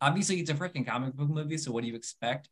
Obviously, 0.00 0.40
it's 0.40 0.50
a 0.50 0.54
freaking 0.54 0.86
comic 0.86 1.14
book 1.14 1.28
movie, 1.28 1.58
so 1.58 1.70
what 1.70 1.82
do 1.82 1.88
you 1.88 1.94
expect? 1.94 2.48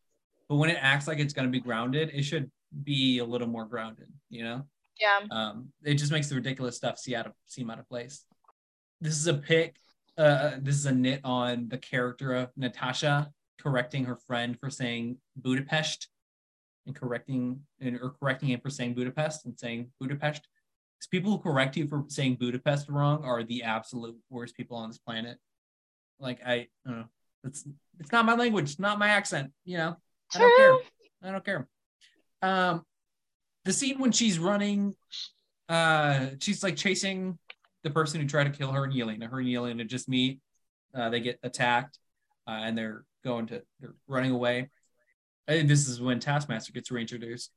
But 0.51 0.57
when 0.57 0.69
it 0.69 0.79
acts 0.81 1.07
like 1.07 1.19
it's 1.19 1.31
going 1.31 1.47
to 1.47 1.49
be 1.51 1.61
grounded, 1.61 2.11
it 2.13 2.23
should 2.23 2.51
be 2.83 3.19
a 3.19 3.23
little 3.23 3.47
more 3.47 3.63
grounded. 3.63 4.09
You 4.29 4.43
know, 4.43 4.65
yeah. 4.99 5.19
um, 5.31 5.69
it 5.81 5.93
just 5.93 6.11
makes 6.11 6.27
the 6.27 6.35
ridiculous 6.35 6.75
stuff 6.75 6.99
see 6.99 7.15
out 7.15 7.25
of 7.25 7.31
seem 7.45 7.69
out 7.69 7.79
of 7.79 7.87
place. 7.87 8.25
This 8.99 9.17
is 9.17 9.27
a 9.27 9.35
pick. 9.35 9.77
Uh, 10.17 10.57
this 10.61 10.75
is 10.75 10.85
a 10.85 10.91
nit 10.91 11.21
on 11.23 11.69
the 11.69 11.77
character 11.77 12.33
of 12.33 12.49
Natasha 12.57 13.31
correcting 13.61 14.03
her 14.03 14.17
friend 14.17 14.59
for 14.59 14.69
saying 14.69 15.19
Budapest 15.37 16.09
and 16.85 16.93
correcting 16.93 17.61
and 17.79 17.97
or 18.01 18.13
correcting 18.19 18.49
him 18.49 18.59
for 18.59 18.69
saying 18.69 18.95
Budapest 18.95 19.45
and 19.45 19.57
saying 19.57 19.89
Budapest. 20.01 20.49
Because 20.97 21.07
people 21.07 21.31
who 21.31 21.37
correct 21.37 21.77
you 21.77 21.87
for 21.87 22.03
saying 22.09 22.35
Budapest 22.41 22.89
wrong 22.89 23.23
are 23.23 23.45
the 23.45 23.63
absolute 23.63 24.17
worst 24.29 24.57
people 24.57 24.75
on 24.75 24.89
this 24.89 24.97
planet. 24.97 25.37
Like 26.19 26.41
I, 26.45 26.53
I 26.53 26.67
don't 26.87 26.97
know. 26.97 27.09
It's 27.45 27.65
it's 28.01 28.11
not 28.11 28.25
my 28.25 28.35
language, 28.35 28.79
not 28.79 28.99
my 28.99 29.07
accent. 29.07 29.53
You 29.63 29.77
know, 29.77 29.97
I 30.35 30.39
don't 30.39 30.57
care. 30.57 30.77
I 31.23 31.31
don't 31.31 31.45
care. 31.45 31.67
Um, 32.41 32.85
the 33.65 33.73
scene 33.73 33.99
when 33.99 34.11
she's 34.11 34.39
running, 34.39 34.95
uh, 35.69 36.27
she's 36.39 36.63
like 36.63 36.75
chasing 36.75 37.37
the 37.83 37.89
person 37.89 38.21
who 38.21 38.27
tried 38.27 38.45
to 38.45 38.49
kill 38.57 38.71
her 38.71 38.83
and 38.83 38.93
Yelena. 38.93 39.29
Her 39.29 39.39
and 39.39 39.47
Yelena 39.47 39.87
just 39.87 40.09
meet. 40.09 40.39
Uh, 40.93 41.09
they 41.09 41.19
get 41.19 41.39
attacked, 41.43 41.97
uh, 42.47 42.51
and 42.63 42.77
they're 42.77 43.05
going 43.23 43.47
to 43.47 43.61
they're 43.79 43.95
running 44.07 44.31
away. 44.31 44.69
I 45.47 45.53
think 45.53 45.67
this 45.67 45.87
is 45.87 46.01
when 46.01 46.19
Taskmaster 46.19 46.73
gets 46.73 46.91
reintroduced. 46.91 47.51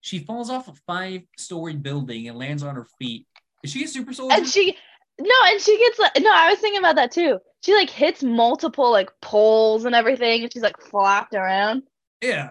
She 0.00 0.20
falls 0.20 0.48
off 0.48 0.68
a 0.68 0.74
five-story 0.86 1.76
building 1.76 2.28
and 2.28 2.38
lands 2.38 2.62
on 2.62 2.76
her 2.76 2.86
feet. 2.98 3.26
Is 3.64 3.72
she 3.72 3.84
a 3.84 3.88
super 3.88 4.12
soldier? 4.12 4.36
And 4.36 4.46
she 4.46 4.76
no, 5.20 5.34
and 5.46 5.60
she 5.60 5.76
gets 5.76 5.98
like 5.98 6.12
no, 6.20 6.30
I 6.32 6.50
was 6.50 6.60
thinking 6.60 6.78
about 6.78 6.96
that 6.96 7.10
too. 7.10 7.38
She 7.62 7.74
like 7.74 7.90
hits 7.90 8.22
multiple 8.22 8.90
like 8.90 9.10
poles 9.20 9.84
and 9.84 9.94
everything, 9.94 10.42
and 10.44 10.52
she's 10.52 10.62
like 10.62 10.80
flopped 10.80 11.34
around, 11.34 11.82
yeah, 12.22 12.50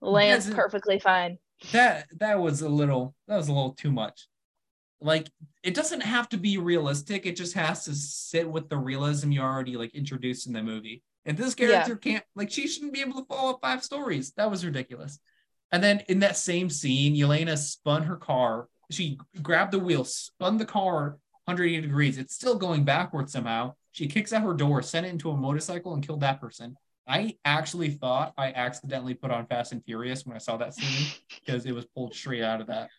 lands 0.00 0.50
perfectly 0.50 0.98
fine. 0.98 1.38
that 1.72 2.06
that 2.18 2.38
was 2.40 2.62
a 2.62 2.68
little 2.68 3.14
that 3.28 3.36
was 3.36 3.48
a 3.48 3.52
little 3.52 3.72
too 3.74 3.92
much. 3.92 4.26
Like 5.00 5.28
it 5.62 5.74
doesn't 5.74 6.00
have 6.02 6.28
to 6.30 6.36
be 6.36 6.58
realistic. 6.58 7.26
It 7.26 7.36
just 7.36 7.54
has 7.54 7.84
to 7.84 7.94
sit 7.94 8.48
with 8.50 8.68
the 8.68 8.76
realism 8.78 9.30
you 9.32 9.40
already 9.42 9.76
like 9.76 9.94
introduced 9.94 10.46
in 10.46 10.52
the 10.52 10.62
movie. 10.62 11.02
If 11.24 11.36
this 11.36 11.54
Yeah. 11.58 11.66
character 11.68 11.96
can't 11.96 12.24
like 12.34 12.50
she 12.50 12.66
shouldn't 12.68 12.92
be 12.94 13.00
able 13.00 13.20
to 13.20 13.26
follow 13.26 13.50
up 13.52 13.60
five 13.62 13.82
stories. 13.84 14.32
That 14.36 14.50
was 14.50 14.64
ridiculous. 14.64 15.18
And 15.72 15.82
then 15.82 16.02
in 16.08 16.20
that 16.20 16.36
same 16.36 16.70
scene, 16.70 17.14
Yelena 17.16 17.58
spun 17.58 18.04
her 18.04 18.16
car. 18.16 18.68
She 18.90 19.18
grabbed 19.42 19.72
the 19.72 19.78
wheel, 19.78 20.04
spun 20.04 20.56
the 20.58 20.64
car 20.66 21.18
180 21.46 21.80
degrees. 21.82 22.16
It's 22.16 22.34
still 22.34 22.54
going 22.56 22.84
backwards 22.84 23.32
somehow. 23.32 23.74
She 23.92 24.06
kicks 24.06 24.32
out 24.32 24.42
her 24.42 24.54
door, 24.54 24.82
sent 24.82 25.06
it 25.06 25.10
into 25.10 25.30
a 25.30 25.36
motorcycle, 25.36 25.92
and 25.94 26.06
killed 26.06 26.20
that 26.20 26.40
person. 26.40 26.76
I 27.06 27.36
actually 27.44 27.90
thought 27.90 28.32
I 28.38 28.52
accidentally 28.52 29.14
put 29.14 29.30
on 29.30 29.46
Fast 29.46 29.72
and 29.72 29.84
Furious 29.84 30.24
when 30.24 30.36
I 30.36 30.38
saw 30.38 30.56
that 30.56 30.74
scene 30.74 31.12
because 31.44 31.66
it 31.66 31.74
was 31.74 31.86
pulled 31.86 32.14
straight 32.14 32.42
out 32.42 32.60
of 32.60 32.68
that. 32.68 32.90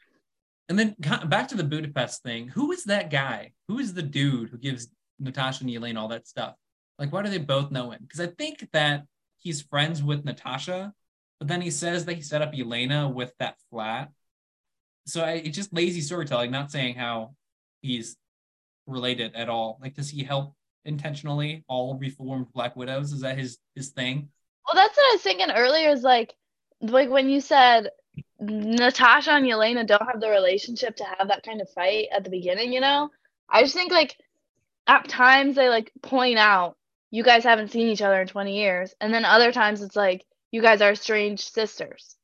And 0.69 0.77
then 0.77 0.95
back 1.27 1.47
to 1.49 1.55
the 1.55 1.63
Budapest 1.63 2.23
thing. 2.23 2.47
Who 2.49 2.71
is 2.71 2.85
that 2.85 3.11
guy? 3.11 3.51
Who 3.67 3.79
is 3.79 3.93
the 3.93 4.01
dude 4.01 4.49
who 4.49 4.57
gives 4.57 4.87
Natasha 5.19 5.63
and 5.63 5.71
Yelena 5.71 5.97
all 5.97 6.07
that 6.09 6.27
stuff? 6.27 6.55
Like, 6.97 7.11
why 7.11 7.23
do 7.23 7.29
they 7.29 7.37
both 7.37 7.71
know 7.71 7.91
him? 7.91 8.01
Because 8.01 8.19
I 8.19 8.27
think 8.27 8.67
that 8.73 9.03
he's 9.37 9.61
friends 9.61 10.01
with 10.01 10.25
Natasha, 10.25 10.93
but 11.39 11.47
then 11.47 11.61
he 11.61 11.69
says 11.69 12.05
that 12.05 12.13
he 12.15 12.21
set 12.21 12.41
up 12.41 12.53
Yelena 12.53 13.13
with 13.13 13.33
that 13.39 13.57
flat. 13.69 14.11
So 15.05 15.23
I, 15.23 15.33
it's 15.33 15.55
just 15.55 15.73
lazy 15.73 16.01
storytelling, 16.01 16.51
not 16.51 16.71
saying 16.71 16.95
how 16.95 17.35
he's 17.81 18.17
related 18.87 19.35
at 19.35 19.49
all. 19.49 19.77
Like, 19.81 19.93
does 19.93 20.09
he 20.09 20.23
help 20.23 20.55
intentionally 20.85 21.63
all 21.67 21.97
reformed 21.97 22.47
Black 22.53 22.75
Widows? 22.75 23.11
Is 23.11 23.21
that 23.21 23.37
his 23.37 23.57
his 23.75 23.89
thing? 23.89 24.29
Well, 24.65 24.81
that's 24.81 24.97
what 24.97 25.11
I 25.11 25.15
was 25.15 25.21
thinking 25.21 25.51
earlier. 25.51 25.89
Is 25.89 26.01
like, 26.01 26.33
like 26.81 27.09
when 27.09 27.29
you 27.29 27.41
said 27.41 27.89
Natasha 28.39 29.31
and 29.31 29.45
Yelena 29.45 29.85
don't 29.85 30.05
have 30.05 30.19
the 30.19 30.29
relationship 30.29 30.97
to 30.97 31.03
have 31.03 31.29
that 31.29 31.43
kind 31.43 31.61
of 31.61 31.69
fight 31.69 32.07
at 32.15 32.23
the 32.23 32.29
beginning. 32.29 32.73
You 32.73 32.81
know, 32.81 33.09
I 33.49 33.61
just 33.61 33.73
think 33.73 33.91
like 33.91 34.17
at 34.87 35.07
times 35.07 35.55
they 35.55 35.69
like 35.69 35.91
point 36.01 36.37
out 36.37 36.75
you 37.11 37.23
guys 37.23 37.43
haven't 37.43 37.71
seen 37.71 37.87
each 37.87 38.01
other 38.01 38.21
in 38.21 38.27
20 38.27 38.57
years, 38.57 38.93
and 38.99 39.13
then 39.13 39.25
other 39.25 39.51
times 39.51 39.81
it's 39.81 39.95
like 39.95 40.25
you 40.51 40.61
guys 40.61 40.81
are 40.81 40.91
estranged 40.91 41.53
sisters, 41.53 42.15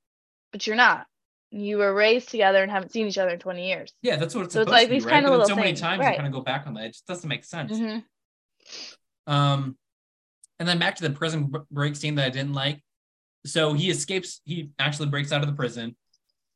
but 0.51 0.67
you're 0.67 0.75
not. 0.75 1.05
You 1.49 1.77
were 1.77 1.93
raised 1.93 2.29
together 2.29 2.63
and 2.63 2.71
haven't 2.71 2.93
seen 2.93 3.07
each 3.07 3.17
other 3.17 3.31
in 3.31 3.39
20 3.39 3.67
years. 3.67 3.93
Yeah, 4.01 4.15
that's 4.15 4.33
what 4.33 4.45
it's 4.45 4.53
So 4.53 4.61
it's 4.61 4.71
like 4.71 4.83
to 4.83 4.89
be, 4.89 4.95
these 4.95 5.05
right? 5.05 5.21
But 5.21 5.29
then 5.29 5.31
little 5.31 5.47
so 5.47 5.55
many 5.55 5.69
things, 5.69 5.81
times 5.81 5.99
right. 5.99 6.11
you 6.11 6.15
kind 6.15 6.27
of 6.27 6.33
go 6.33 6.41
back 6.41 6.65
on 6.65 6.73
that. 6.75 6.85
It 6.85 6.93
just 6.93 7.07
doesn't 7.07 7.27
make 7.27 7.43
sense. 7.43 7.77
hmm 7.77 7.99
Um, 9.27 9.77
and 10.59 10.67
then 10.67 10.79
back 10.79 10.95
to 10.97 11.03
the 11.03 11.09
prison 11.09 11.51
break 11.71 11.95
scene 11.95 12.15
that 12.15 12.25
I 12.25 12.29
didn't 12.29 12.53
like. 12.53 12.83
So 13.45 13.73
he 13.73 13.89
escapes. 13.89 14.41
He 14.45 14.69
actually 14.77 15.09
breaks 15.09 15.31
out 15.31 15.41
of 15.41 15.47
the 15.47 15.55
prison, 15.55 15.95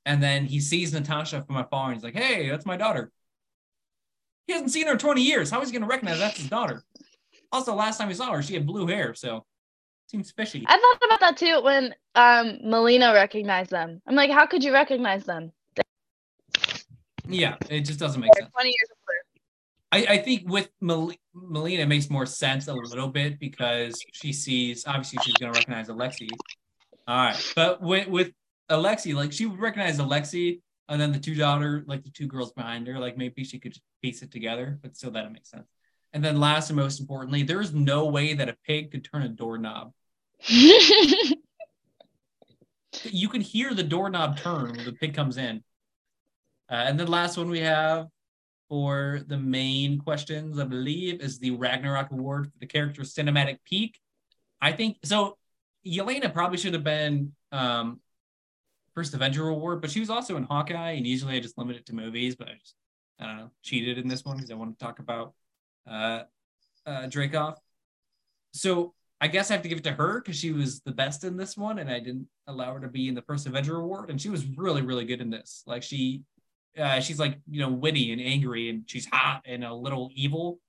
and 0.05 0.21
then 0.21 0.45
he 0.45 0.59
sees 0.59 0.93
Natasha 0.93 1.43
from 1.45 1.57
afar, 1.57 1.87
and 1.87 1.95
he's 1.95 2.03
like, 2.03 2.15
"Hey, 2.15 2.49
that's 2.49 2.65
my 2.65 2.77
daughter." 2.77 3.11
He 4.45 4.53
hasn't 4.53 4.71
seen 4.71 4.85
her 4.85 4.93
in 4.93 4.99
20 4.99 5.21
years. 5.23 5.49
How 5.49 5.61
is 5.61 5.69
he 5.69 5.73
going 5.73 5.81
to 5.81 5.87
recognize 5.87 6.19
that's 6.19 6.37
his 6.37 6.49
daughter? 6.49 6.83
Also, 7.51 7.73
last 7.73 7.97
time 7.97 8.09
he 8.09 8.13
saw 8.13 8.31
her, 8.31 8.43
she 8.43 8.53
had 8.53 8.67
blue 8.67 8.85
hair, 8.85 9.15
so 9.15 9.43
seems 10.07 10.31
fishy. 10.31 10.63
I 10.67 10.77
thought 10.77 11.07
about 11.07 11.19
that 11.21 11.37
too 11.37 11.61
when 11.63 11.95
um 12.13 12.59
Melina 12.63 13.13
recognized 13.13 13.71
them. 13.71 14.01
I'm 14.05 14.15
like, 14.15 14.29
how 14.29 14.45
could 14.45 14.63
you 14.63 14.71
recognize 14.71 15.23
them? 15.23 15.51
Yeah, 17.27 17.55
it 17.69 17.81
just 17.81 17.99
doesn't 17.99 18.21
make 18.21 18.33
sense. 18.35 18.51
20 18.51 18.69
years 18.69 18.89
older. 18.91 19.24
I, 19.95 20.05
I 20.15 20.17
think 20.17 20.49
with 20.49 20.69
Mel- 20.81 21.13
Melina 21.33 21.83
it 21.83 21.87
makes 21.87 22.09
more 22.09 22.25
sense 22.25 22.67
a 22.67 22.73
little 22.73 23.07
bit 23.07 23.39
because 23.39 23.97
she 24.11 24.33
sees 24.33 24.85
obviously 24.85 25.19
she's 25.23 25.35
gonna 25.35 25.53
recognize 25.53 25.87
Alexei. 25.87 26.27
All 27.07 27.15
right, 27.15 27.53
but 27.55 27.81
with 27.81 28.07
with 28.07 28.31
Alexei, 28.67 29.13
like 29.13 29.31
she 29.31 29.45
would 29.45 29.59
recognize 29.59 29.97
Alexei, 29.99 30.59
and 30.89 30.99
then 30.99 31.13
the 31.13 31.19
two 31.19 31.35
daughter, 31.35 31.85
like 31.87 32.03
the 32.03 32.09
two 32.09 32.27
girls 32.27 32.51
behind 32.51 32.87
her, 32.87 32.99
like 32.99 33.17
maybe 33.17 33.45
she 33.45 33.57
could 33.57 33.77
piece 34.01 34.21
it 34.21 34.31
together, 34.31 34.77
but 34.81 34.97
still 34.97 35.11
that 35.11 35.21
doesn't 35.21 35.33
make 35.33 35.45
sense. 35.45 35.67
And 36.11 36.23
then 36.23 36.39
last 36.39 36.69
and 36.69 36.77
most 36.77 36.99
importantly, 36.99 37.43
there 37.43 37.61
is 37.61 37.73
no 37.73 38.05
way 38.05 38.33
that 38.33 38.49
a 38.49 38.57
pig 38.65 38.91
could 38.91 39.05
turn 39.05 39.21
a 39.21 39.29
doorknob. 39.29 39.93
You 43.03 43.27
can 43.27 43.41
hear 43.41 43.73
the 43.73 43.83
doorknob 43.83 44.37
turn 44.37 44.71
when 44.71 44.85
the 44.85 44.93
pig 44.93 45.13
comes 45.13 45.35
in. 45.35 45.57
Uh, 46.69 46.75
and 46.75 46.97
then 46.97 47.07
last 47.07 47.37
one 47.37 47.49
we 47.49 47.59
have 47.59 48.07
for 48.69 49.21
the 49.27 49.37
main 49.37 49.99
questions, 49.99 50.59
I 50.59 50.65
believe, 50.65 51.21
is 51.21 51.39
the 51.39 51.51
Ragnarok 51.51 52.11
Award 52.11 52.47
for 52.51 52.57
the 52.59 52.65
character 52.65 53.03
cinematic 53.03 53.59
peak. 53.65 53.99
I 54.61 54.71
think 54.71 54.97
so. 55.03 55.37
Yelena 55.85 56.33
probably 56.33 56.57
should 56.57 56.73
have 56.73 56.83
been 56.83 57.33
um, 57.51 57.99
first 58.95 59.13
Avenger 59.13 59.47
award, 59.49 59.81
but 59.81 59.91
she 59.91 59.99
was 59.99 60.09
also 60.09 60.37
in 60.37 60.43
Hawkeye, 60.43 60.91
and 60.91 61.05
usually 61.05 61.35
I 61.35 61.39
just 61.39 61.57
limit 61.57 61.75
it 61.75 61.85
to 61.87 61.95
movies, 61.95 62.35
but 62.35 62.47
I 62.47 62.53
just 62.53 62.75
I 63.19 63.25
don't 63.25 63.37
know 63.37 63.51
cheated 63.61 63.97
in 63.97 64.07
this 64.07 64.25
one 64.25 64.37
because 64.37 64.51
I 64.51 64.55
want 64.55 64.77
to 64.77 64.83
talk 64.83 64.99
about 64.99 65.33
uh, 65.87 66.23
uh, 66.85 67.03
Dreykov. 67.03 67.57
So 68.53 68.93
I 69.21 69.27
guess 69.27 69.49
I 69.49 69.53
have 69.53 69.63
to 69.63 69.69
give 69.69 69.77
it 69.77 69.83
to 69.83 69.91
her 69.91 70.21
because 70.21 70.37
she 70.37 70.51
was 70.51 70.81
the 70.81 70.91
best 70.91 71.23
in 71.23 71.37
this 71.37 71.55
one, 71.55 71.79
and 71.79 71.89
I 71.89 71.99
didn't 71.99 72.27
allow 72.47 72.73
her 72.73 72.79
to 72.79 72.87
be 72.87 73.07
in 73.07 73.15
the 73.15 73.21
first 73.21 73.45
Avenger 73.45 73.77
award, 73.77 74.09
and 74.09 74.19
she 74.19 74.29
was 74.29 74.45
really 74.45 74.81
really 74.81 75.05
good 75.05 75.21
in 75.21 75.29
this. 75.29 75.63
Like 75.67 75.83
she, 75.83 76.23
uh, 76.77 76.99
she's 76.99 77.19
like 77.19 77.39
you 77.49 77.61
know 77.61 77.69
witty 77.69 78.11
and 78.11 78.21
angry, 78.21 78.69
and 78.69 78.83
she's 78.87 79.05
hot 79.05 79.41
and 79.45 79.63
a 79.63 79.73
little 79.73 80.09
evil, 80.13 80.59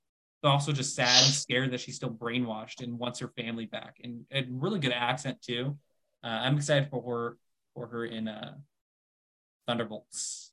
but 0.42 0.48
also 0.50 0.72
just 0.72 0.94
sad 0.94 1.24
and 1.24 1.32
scared 1.32 1.72
that 1.72 1.80
she's 1.80 1.96
still 1.96 2.10
brainwashed 2.10 2.82
and 2.82 2.98
wants 2.98 3.18
her 3.20 3.28
family 3.36 3.66
back, 3.66 3.96
and 4.02 4.24
a 4.32 4.44
really 4.50 4.78
good 4.78 4.92
accent 4.92 5.40
too. 5.42 5.76
Uh, 6.24 6.28
I'm 6.28 6.56
excited 6.56 6.88
for 6.90 7.02
her 7.02 7.36
for 7.74 7.86
her 7.88 8.04
in 8.04 8.28
uh, 8.28 8.54
Thunderbolts. 9.66 10.52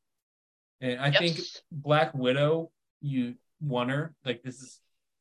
And 0.81 0.99
I 0.99 1.07
Yep. 1.07 1.19
think 1.19 1.39
Black 1.71 2.13
Widow, 2.13 2.71
you 3.01 3.35
won 3.61 3.89
her. 3.89 4.13
Like 4.25 4.43
this 4.43 4.61
is 4.61 4.79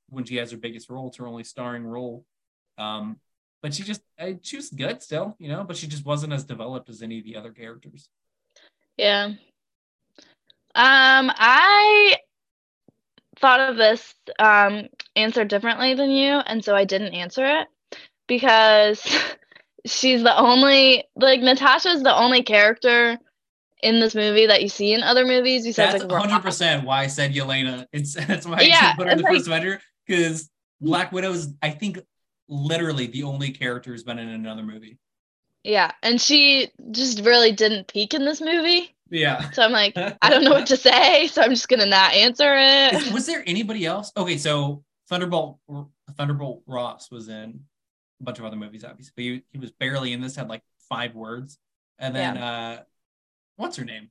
when 0.08 0.24
she 0.24 0.36
has 0.36 0.50
her 0.50 0.56
biggest 0.56 0.90
role. 0.90 1.08
It's 1.08 1.16
her 1.18 1.26
only 1.26 1.44
starring 1.44 1.84
role. 1.84 2.24
Um, 2.78 3.18
but 3.62 3.72
she 3.72 3.84
just 3.84 4.02
I, 4.18 4.38
she 4.42 4.56
was 4.56 4.70
good 4.70 5.02
still, 5.02 5.36
you 5.38 5.48
know, 5.48 5.62
but 5.62 5.76
she 5.76 5.86
just 5.86 6.04
wasn't 6.04 6.32
as 6.32 6.44
developed 6.44 6.88
as 6.88 7.02
any 7.02 7.18
of 7.18 7.24
the 7.24 7.36
other 7.36 7.52
characters. 7.52 8.08
Yeah. 8.96 9.34
Um, 10.74 11.30
I 11.34 12.16
thought 13.38 13.60
of 13.60 13.76
this 13.76 14.14
um 14.38 14.86
answer 15.16 15.44
differently 15.44 15.94
than 15.94 16.10
you, 16.10 16.34
and 16.38 16.64
so 16.64 16.74
I 16.76 16.84
didn't 16.84 17.14
answer 17.14 17.44
it 17.44 17.68
because 18.28 19.02
she's 19.86 20.22
the 20.22 20.38
only 20.38 21.04
like 21.16 21.40
Natasha's 21.40 22.02
the 22.02 22.16
only 22.16 22.42
character 22.42 23.18
in 23.82 24.00
this 24.00 24.14
movie 24.16 24.46
that 24.46 24.62
you 24.62 24.68
see 24.70 24.94
in 24.94 25.02
other 25.02 25.26
movies 25.26 25.64
besides 25.64 25.92
That's 25.92 26.02
like 26.02 26.04
one 26.04 26.28
hundred 26.28 26.42
percent 26.42 26.84
why 26.84 27.02
I 27.02 27.06
said 27.06 27.32
Yelena. 27.34 27.86
It's 27.92 28.14
that's 28.26 28.46
why 28.46 28.58
I 28.58 28.66
Yeah, 28.66 28.94
put 28.94 29.06
her 29.06 29.10
in 29.10 29.16
the 29.18 29.24
it's 29.24 29.24
first 29.24 29.46
Avenger 29.46 29.80
because 30.06 30.50
Black 30.80 31.12
Widow 31.12 31.32
is 31.32 31.54
I 31.62 31.70
think 31.70 31.98
literally 32.48 33.06
the 33.06 33.22
only 33.22 33.52
character 33.52 33.90
who's 33.90 34.02
been 34.02 34.18
in 34.18 34.28
another 34.28 34.62
movie. 34.62 34.98
Yeah, 35.64 35.90
and 36.04 36.20
she 36.20 36.70
just 36.92 37.20
really 37.24 37.50
didn't 37.52 37.88
peak 37.88 38.14
in 38.14 38.24
this 38.24 38.40
movie. 38.40 38.94
Yeah. 39.12 39.50
So 39.50 39.62
I'm 39.62 39.72
like, 39.72 39.92
I 39.96 40.30
don't 40.30 40.42
know 40.42 40.50
what 40.52 40.66
to 40.68 40.76
say, 40.88 41.26
so 41.26 41.42
I'm 41.42 41.50
just 41.50 41.68
gonna 41.68 41.86
not 41.86 42.14
answer 42.14 42.50
it. 42.56 43.12
was 43.12 43.26
there 43.26 43.44
anybody 43.46 43.84
else? 43.84 44.10
Okay, 44.16 44.38
so 44.38 44.82
Thunderbolt 45.08 45.58
Thunderbolt 46.16 46.62
Ross 46.66 47.10
was 47.10 47.28
in 47.28 47.60
a 48.20 48.24
bunch 48.24 48.38
of 48.38 48.46
other 48.46 48.56
movies, 48.56 48.84
obviously, 48.84 49.12
but 49.14 49.22
he, 49.22 49.42
he 49.52 49.58
was 49.58 49.70
barely 49.72 50.12
in 50.14 50.20
this. 50.22 50.34
Had 50.34 50.48
like 50.48 50.62
five 50.88 51.14
words, 51.14 51.58
and 51.98 52.16
then 52.16 52.38
uh, 52.38 52.82
what's 53.56 53.76
her 53.76 53.84
name? 53.84 54.08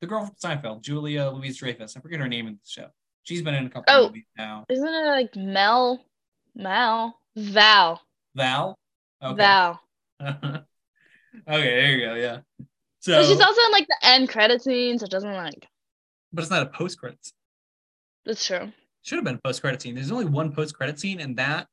The 0.00 0.08
girl 0.08 0.26
from 0.26 0.34
Seinfeld, 0.34 0.82
Julia 0.82 1.30
Louise 1.30 1.56
Dreyfus. 1.58 1.96
I 1.96 2.00
forget 2.00 2.18
her 2.20 2.28
name 2.28 2.48
in 2.48 2.54
the 2.54 2.60
show. 2.68 2.88
She's 3.22 3.42
been 3.42 3.54
in 3.54 3.66
a 3.66 3.70
couple 3.70 3.84
Oh. 3.94 4.06
movies 4.08 4.26
now. 4.36 4.64
Isn't 4.68 4.86
it 4.86 5.06
like 5.06 5.34
Mel, 5.36 6.04
Mel, 6.54 7.16
Val, 7.36 8.02
Val. 8.34 8.76
Okay. 9.22 9.36
Val? 9.36 9.80
okay, 10.20 10.64
there 11.46 11.92
you 11.96 12.06
go. 12.06 12.14
Yeah. 12.14 12.38
So, 13.06 13.12
But 13.20 13.26
she's 13.26 13.40
also 13.40 13.60
in 13.66 13.70
like 13.70 13.86
the 13.86 13.96
end 14.02 14.28
credit 14.28 14.62
scene, 14.62 14.98
so 14.98 15.04
it 15.04 15.12
doesn't 15.12 15.32
like. 15.32 15.68
but 16.32 16.42
it's 16.42 16.50
not 16.50 16.62
a 16.62 16.66
post 16.66 16.98
credits. 16.98 17.32
That's 18.24 18.44
true. 18.44 18.72
Should 19.02 19.14
have 19.18 19.24
been 19.24 19.36
a 19.36 19.40
post 19.46 19.60
credit 19.60 19.80
scene. 19.80 19.94
There's 19.94 20.10
only 20.10 20.24
one 20.24 20.52
post 20.52 20.74
credit 20.74 20.98
scene, 20.98 21.20
and 21.20 21.36
that 21.36 21.68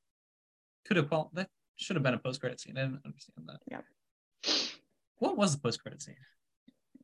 could 0.86 0.96
have 0.98 1.10
qual- 1.10 1.32
that 1.34 1.50
should 1.76 1.96
have 1.96 2.04
been 2.04 2.14
a 2.14 2.20
post 2.20 2.40
credit 2.40 2.60
scene. 2.60 2.78
I 2.78 2.82
didn't 2.82 3.02
understand 3.04 3.48
that. 3.50 3.60
Yeah. 3.68 3.82
What 5.18 5.36
was 5.36 5.56
the 5.56 5.60
post 5.62 5.82
credit 5.82 6.04
scene? 6.04 6.18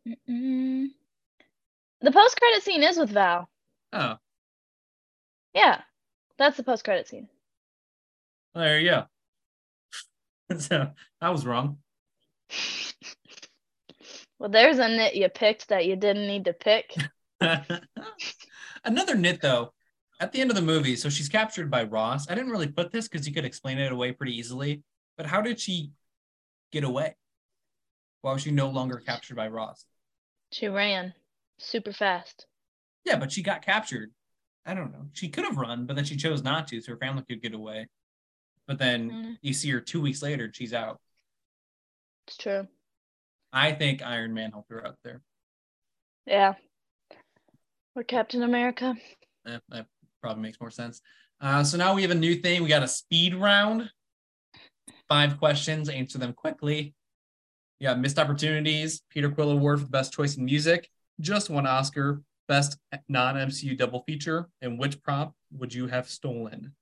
Mm-mm. 0.08 0.90
The 2.02 2.12
post 2.12 2.38
credit 2.40 2.62
scene 2.62 2.84
is 2.84 2.98
with 2.98 3.10
Val. 3.10 3.50
Oh, 3.94 4.18
Yeah, 5.56 5.82
that's 6.38 6.56
the 6.58 6.64
post 6.64 6.84
credit 6.84 7.08
scene. 7.08 7.28
there 8.54 8.80
you 8.80 8.92
go. 8.92 9.06
so 10.60 10.92
I 11.20 11.30
was 11.32 11.48
wrong. 11.48 11.80
Well, 14.40 14.50
there's 14.50 14.80
a 14.80 14.88
nit 14.88 15.16
you 15.16 15.28
picked 15.30 15.68
that 15.70 15.86
you 15.86 15.96
didn't 15.96 16.28
need 16.28 16.46
to 16.46 16.54
pick. 16.54 16.96
Another 18.86 19.16
nit 19.16 19.42
though, 19.42 19.74
at 20.20 20.32
the 20.32 20.40
end 20.42 20.50
of 20.50 20.56
the 20.56 20.62
movie, 20.62 20.96
so 20.96 21.10
she's 21.10 21.30
captured 21.30 21.70
by 21.70 21.84
Ross. 21.84 22.30
I 22.30 22.36
didn't 22.36 22.52
really 22.52 22.68
put 22.68 22.92
this 22.92 23.08
because 23.08 23.28
you 23.28 23.34
could 23.34 23.46
explain 23.46 23.78
it 23.78 23.92
away 23.92 24.12
pretty 24.14 24.38
easily. 24.38 24.84
But 25.18 25.26
how 25.26 25.42
did 25.42 25.60
she 25.60 25.92
get 26.72 26.84
away? 26.86 27.16
Why 28.22 28.34
was 28.34 28.42
she 28.42 28.52
no 28.52 28.70
longer 28.70 28.98
captured 29.06 29.36
by 29.36 29.50
Ross? 29.50 29.86
She 30.52 30.68
ran 30.68 31.14
super 31.58 31.92
fast. 31.92 32.48
Yeah, 33.06 33.18
but 33.18 33.32
she 33.32 33.44
got 33.44 33.62
captured. 33.62 34.12
I 34.66 34.74
don't 34.74 34.92
know. 34.92 35.08
She 35.14 35.30
could 35.30 35.46
have 35.46 35.58
run, 35.58 35.86
but 35.86 35.96
then 35.96 36.06
she 36.06 36.16
chose 36.16 36.44
not 36.44 36.68
to, 36.70 36.82
so 36.82 36.92
her 36.94 36.98
family 36.98 37.24
could 37.28 37.42
get 37.42 37.54
away. 37.54 37.88
But 38.68 38.78
then 38.78 39.10
Mm. 39.12 39.38
you 39.42 39.54
see 39.54 39.70
her 39.72 39.82
two 39.82 40.00
weeks 40.02 40.22
later, 40.22 40.50
she's 40.54 40.74
out. 40.74 41.00
It's 42.28 42.38
true. 42.38 42.68
I 43.52 43.72
think 43.72 44.02
Iron 44.02 44.34
Man 44.34 44.52
helped 44.52 44.72
her 44.72 44.86
out 44.86 44.97
there. 45.04 45.22
Yeah. 46.26 46.54
Or 47.95 48.04
Captain 48.04 48.43
America. 48.43 48.95
Eh, 49.47 49.58
that 49.70 49.88
probably 50.22 50.43
makes 50.43 50.60
more 50.60 50.70
sense. 50.72 51.02
Uh, 51.41 51.64
so 51.64 51.78
now 51.78 51.93
we 51.95 52.02
have 52.02 52.12
a 52.12 52.16
new 52.16 52.36
thing. 52.36 52.62
We 52.62 52.70
got 52.70 52.84
a 52.84 52.88
speed 52.88 53.34
round. 53.34 53.89
Five 55.08 55.39
questions, 55.39 55.89
answer 55.89 56.20
them 56.20 56.34
quickly. 56.34 56.93
You 57.80 57.88
got 57.88 58.00
missed 58.00 58.20
opportunities, 58.20 59.02
Peter 59.10 59.30
Quill 59.30 59.52
Award 59.52 59.80
for 59.80 59.86
the 59.86 59.91
best 59.91 60.14
choice 60.14 60.36
in 60.36 60.45
music, 60.45 60.89
just 61.20 61.50
one 61.50 61.66
Oscar, 61.66 62.22
best 62.47 62.78
non 63.08 63.36
MCU 63.36 63.78
double 63.78 64.04
feature, 64.06 64.50
and 64.62 64.78
which 64.78 65.02
prop 65.02 65.34
would 65.52 65.74
you 65.74 65.88
have 65.88 66.10
stolen? 66.10 66.76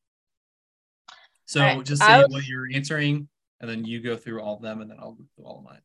So 1.45 1.61
right, 1.61 1.85
just 1.85 2.01
say 2.01 2.17
was- 2.17 2.27
what 2.29 2.47
you're 2.47 2.67
answering, 2.73 3.29
and 3.61 3.69
then 3.69 3.85
you 3.85 4.01
go 4.01 4.17
through 4.17 4.41
all 4.41 4.57
of 4.57 4.61
them, 4.61 4.81
and 4.81 4.89
then 4.89 4.97
I'll 4.99 5.13
go 5.13 5.25
through 5.35 5.45
all 5.45 5.59
of 5.59 5.63
mine. 5.63 5.81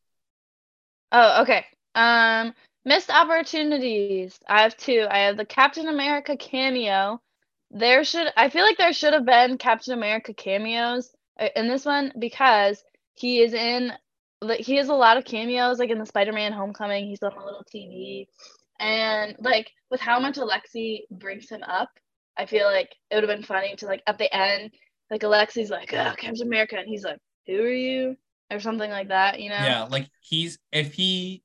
Oh, 1.13 1.43
okay. 1.43 1.65
Um, 1.95 2.53
missed 2.85 3.09
opportunities. 3.11 4.39
I 4.47 4.63
have 4.63 4.75
two. 4.75 5.07
I 5.09 5.19
have 5.19 5.37
the 5.37 5.45
Captain 5.45 5.87
America 5.87 6.35
cameo. 6.35 7.21
There 7.71 8.03
should 8.03 8.27
I 8.35 8.49
feel 8.49 8.63
like 8.63 8.77
there 8.77 8.93
should 8.93 9.13
have 9.13 9.25
been 9.25 9.57
Captain 9.57 9.93
America 9.93 10.33
cameos 10.33 11.15
uh, 11.39 11.49
in 11.55 11.67
this 11.67 11.85
one 11.85 12.11
because 12.19 12.83
he 13.15 13.41
is 13.41 13.53
in 13.53 13.93
like 14.41 14.59
he 14.61 14.75
has 14.77 14.89
a 14.89 14.93
lot 14.93 15.17
of 15.17 15.25
cameos 15.25 15.79
like 15.79 15.89
in 15.91 15.99
the 15.99 16.05
Spider-Man 16.05 16.51
Homecoming. 16.51 17.05
He's 17.07 17.23
on 17.23 17.33
a 17.33 17.45
little 17.45 17.63
TV. 17.73 18.27
And 18.79 19.35
like 19.39 19.71
with 19.91 20.01
how 20.01 20.19
much 20.19 20.37
Alexei 20.37 21.05
brings 21.11 21.49
him 21.49 21.63
up, 21.63 21.89
I 22.37 22.45
feel 22.47 22.65
like 22.65 22.89
it 23.11 23.15
would 23.15 23.23
have 23.23 23.37
been 23.37 23.45
funny 23.45 23.75
to 23.77 23.85
like 23.85 24.01
at 24.07 24.17
the 24.17 24.33
end, 24.35 24.71
like 25.11 25.23
Alexei's 25.23 25.69
like, 25.69 25.93
oh, 25.93 26.13
Captain 26.17 26.41
America, 26.41 26.75
and 26.77 26.87
he's 26.87 27.03
like, 27.03 27.19
Who 27.47 27.61
are 27.61 27.69
you? 27.69 28.17
Or 28.53 28.59
something 28.59 28.91
like 28.91 29.09
that, 29.09 29.39
you 29.39 29.49
know? 29.49 29.55
Yeah, 29.55 29.83
like 29.83 30.09
he's 30.21 30.59
if 30.71 30.93
he 30.93 31.43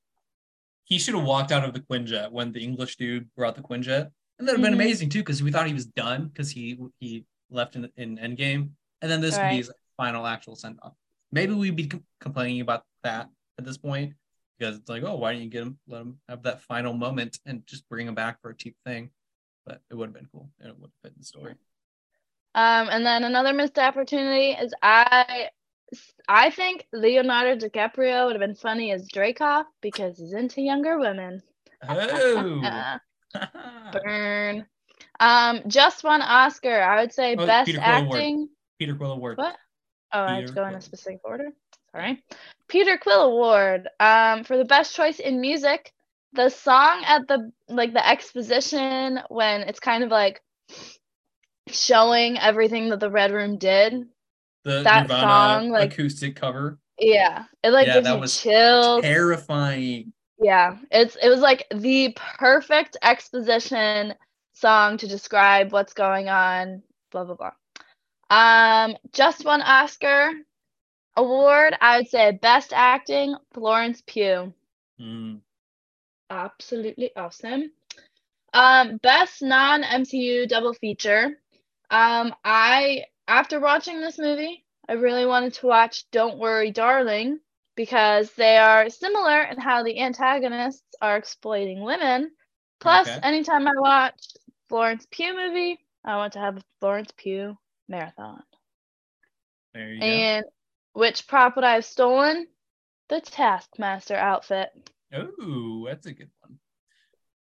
he 0.85 0.99
should 0.99 1.15
have 1.15 1.25
walked 1.25 1.53
out 1.53 1.65
of 1.65 1.75
the 1.75 1.81
Quinjet 1.81 2.31
when 2.31 2.53
the 2.53 2.63
English 2.63 2.97
dude 2.97 3.29
brought 3.35 3.57
the 3.57 3.63
Quinjet, 3.63 4.11
and 4.39 4.47
that'd 4.49 4.61
have 4.61 4.63
been 4.63 4.73
Mhm. 4.79 4.85
amazing 4.85 5.11
too 5.11 5.21
because 5.21 5.43
we 5.43 5.51
thought 5.51 5.67
he 5.67 5.75
was 5.75 5.87
done 5.87 6.29
because 6.29 6.51
he 6.51 6.79
he 6.99 7.25
left 7.51 7.77
in 7.77 7.91
in 7.97 8.17
Endgame, 8.19 8.71
and 9.03 9.11
then 9.11 9.21
this 9.21 9.35
would 9.35 9.49
be 9.51 9.57
his 9.59 9.71
final 9.97 10.27
actual 10.27 10.57
send 10.57 10.79
off. 10.83 10.95
Maybe 11.33 11.53
we'd 11.53 11.77
be 11.77 11.87
com- 11.87 12.05
complaining 12.21 12.61
about 12.61 12.85
that 13.03 13.29
at 13.59 13.65
this 13.65 13.77
point 13.77 14.15
because 14.59 14.77
it's 14.77 14.89
like, 14.89 15.03
oh, 15.03 15.17
why 15.17 15.33
don't 15.33 15.43
you 15.43 15.49
get 15.51 15.63
him, 15.63 15.79
let 15.87 16.03
him 16.03 16.21
have 16.29 16.43
that 16.45 16.63
final 16.63 16.95
moment 16.95 17.39
and 17.45 17.67
just 17.67 17.89
bring 17.89 18.07
him 18.07 18.15
back 18.15 18.41
for 18.41 18.51
a 18.51 18.57
cheap 18.57 18.77
thing? 18.85 19.11
But 19.67 19.83
it 19.91 19.95
would 19.95 20.07
have 20.07 20.15
been 20.15 20.29
cool 20.33 20.51
and 20.61 20.71
it 20.71 20.79
would 20.79 20.91
have 20.91 21.13
fit 21.13 21.19
the 21.19 21.25
story. 21.25 21.55
Um, 22.55 22.89
and 22.91 23.05
then 23.05 23.25
another 23.25 23.53
missed 23.53 23.79
opportunity 23.79 24.53
is 24.53 24.73
I, 24.83 25.51
I 26.29 26.51
think 26.51 26.87
Leonardo 26.93 27.57
DiCaprio 27.57 28.27
would 28.27 28.35
have 28.35 28.41
been 28.41 28.55
funny 28.55 28.93
as 28.93 29.09
Dreykov 29.09 29.65
because 29.81 30.19
he's 30.19 30.35
into 30.35 30.61
younger 30.61 30.99
women. 30.99 31.43
Oh, 31.89 32.99
Burn. 33.93 34.67
Um, 35.21 35.63
just 35.67 36.05
one 36.05 36.23
Oscar. 36.23 36.81
I 36.83 37.01
would 37.01 37.13
say 37.13 37.37
Oh, 37.37 37.47
best 37.47 37.67
Peter 37.67 37.79
Quill 37.79 37.97
Award. 37.97 38.19
acting. 38.19 38.49
Peter 38.79 38.95
Quill 38.95 39.13
Award. 39.13 39.39
What? 39.39 39.57
Oh, 40.13 40.21
I 40.21 40.37
have 40.37 40.47
to 40.47 40.55
go 40.55 40.67
in 40.67 40.75
a 40.75 40.81
specific 40.81 41.21
order. 41.25 41.49
Sorry. 41.93 42.23
Peter 42.69 42.99
Quill 42.99 43.23
Award. 43.23 43.89
Um, 44.01 44.45
for 44.45 44.57
the 44.57 44.65
best 44.65 44.95
choice 44.95 45.19
in 45.19 45.41
music. 45.41 45.93
The 46.35 46.51
song 46.51 47.05
at 47.07 47.27
the 47.27 47.51
like 47.69 47.95
the 47.95 48.07
exposition 48.07 49.21
when 49.31 49.63
it's 49.63 49.81
kind 49.81 50.05
of 50.05 50.11
like 50.11 50.43
showing 51.69 52.39
everything 52.39 52.91
that 52.91 53.01
the 53.01 53.11
Red 53.11 53.33
Room 53.33 53.57
did. 53.57 54.07
The 54.69 54.83
that 54.83 55.03
Nirvana 55.03 55.23
song, 55.63 55.71
like- 55.71 55.93
acoustic 55.93 56.37
cover. 56.37 56.79
Yeah, 57.01 57.45
it 57.63 57.71
like 57.71 57.87
Yeah, 57.87 57.95
gives 57.95 58.07
that 58.07 58.15
you 58.15 58.21
was 58.21 58.41
chills. 58.41 59.03
Terrifying. 59.03 60.13
Yeah, 60.41 60.77
it's 60.91 61.17
it 61.23 61.29
was 61.29 61.41
like 61.41 61.67
the 61.75 62.15
perfect 62.39 62.97
exposition 63.03 64.15
song 64.55 64.97
to 64.99 65.07
describe 65.07 65.73
what's 65.73 65.93
going 65.95 66.29
on. 66.29 66.83
Blah 67.13 67.25
blah 67.25 67.35
blah. 67.37 67.53
Um, 68.31 68.97
just 69.13 69.45
one 69.45 69.63
Oscar. 69.63 70.33
award, 71.17 71.75
I 71.81 71.99
would 71.99 72.09
say 72.09 72.31
best 72.43 72.73
acting, 72.73 73.35
Florence 73.53 74.03
Pugh. 74.07 74.53
Mm. 75.01 75.41
Absolutely 76.31 77.11
awesome. 77.17 77.73
Um, 78.53 78.99
best 78.99 79.43
non 79.43 79.83
MCU 79.83 80.47
double 80.49 80.75
feature. 80.75 81.41
Um, 81.91 82.35
I 82.45 83.05
after 83.29 83.61
watching 83.61 84.01
this 84.01 84.19
movie, 84.19 84.65
I 84.89 84.95
really 84.95 85.27
wanted 85.27 85.55
to 85.55 85.67
watch 85.67 86.11
Don't 86.11 86.39
Worry, 86.39 86.71
Darling 86.71 87.39
because 87.77 88.33
they 88.33 88.57
are 88.57 88.91
similar 88.91 89.43
in 89.43 89.61
how 89.61 89.85
the 89.85 90.01
antagonists 90.01 90.97
are 91.01 91.17
exploiting 91.17 91.83
women. 91.83 92.33
Plus, 92.81 93.07
Okay. 93.07 93.21
anytime 93.23 93.69
I 93.69 93.73
watch 93.77 94.21
Florence 94.69 95.07
Pugh 95.11 95.37
movie, 95.37 95.79
I 96.05 96.17
want 96.17 96.33
to 96.33 96.39
have 96.41 96.57
a 96.57 96.63
Florence 96.81 97.13
Pugh 97.17 97.57
marathon. 97.89 98.43
There 99.75 99.93
you 99.93 100.01
go. 100.01 100.07
And 100.07 100.45
which 100.95 101.27
prop 101.29 101.55
would 101.57 101.65
I 101.65 101.75
have 101.75 101.85
stolen? 101.85 102.47
The 103.09 103.21
Taskmaster 103.21 104.17
outfit. 104.17 104.71
Oh, 105.13 105.87
that's 105.87 106.07
a 106.07 106.13
good 106.13 106.31
one. 106.41 106.59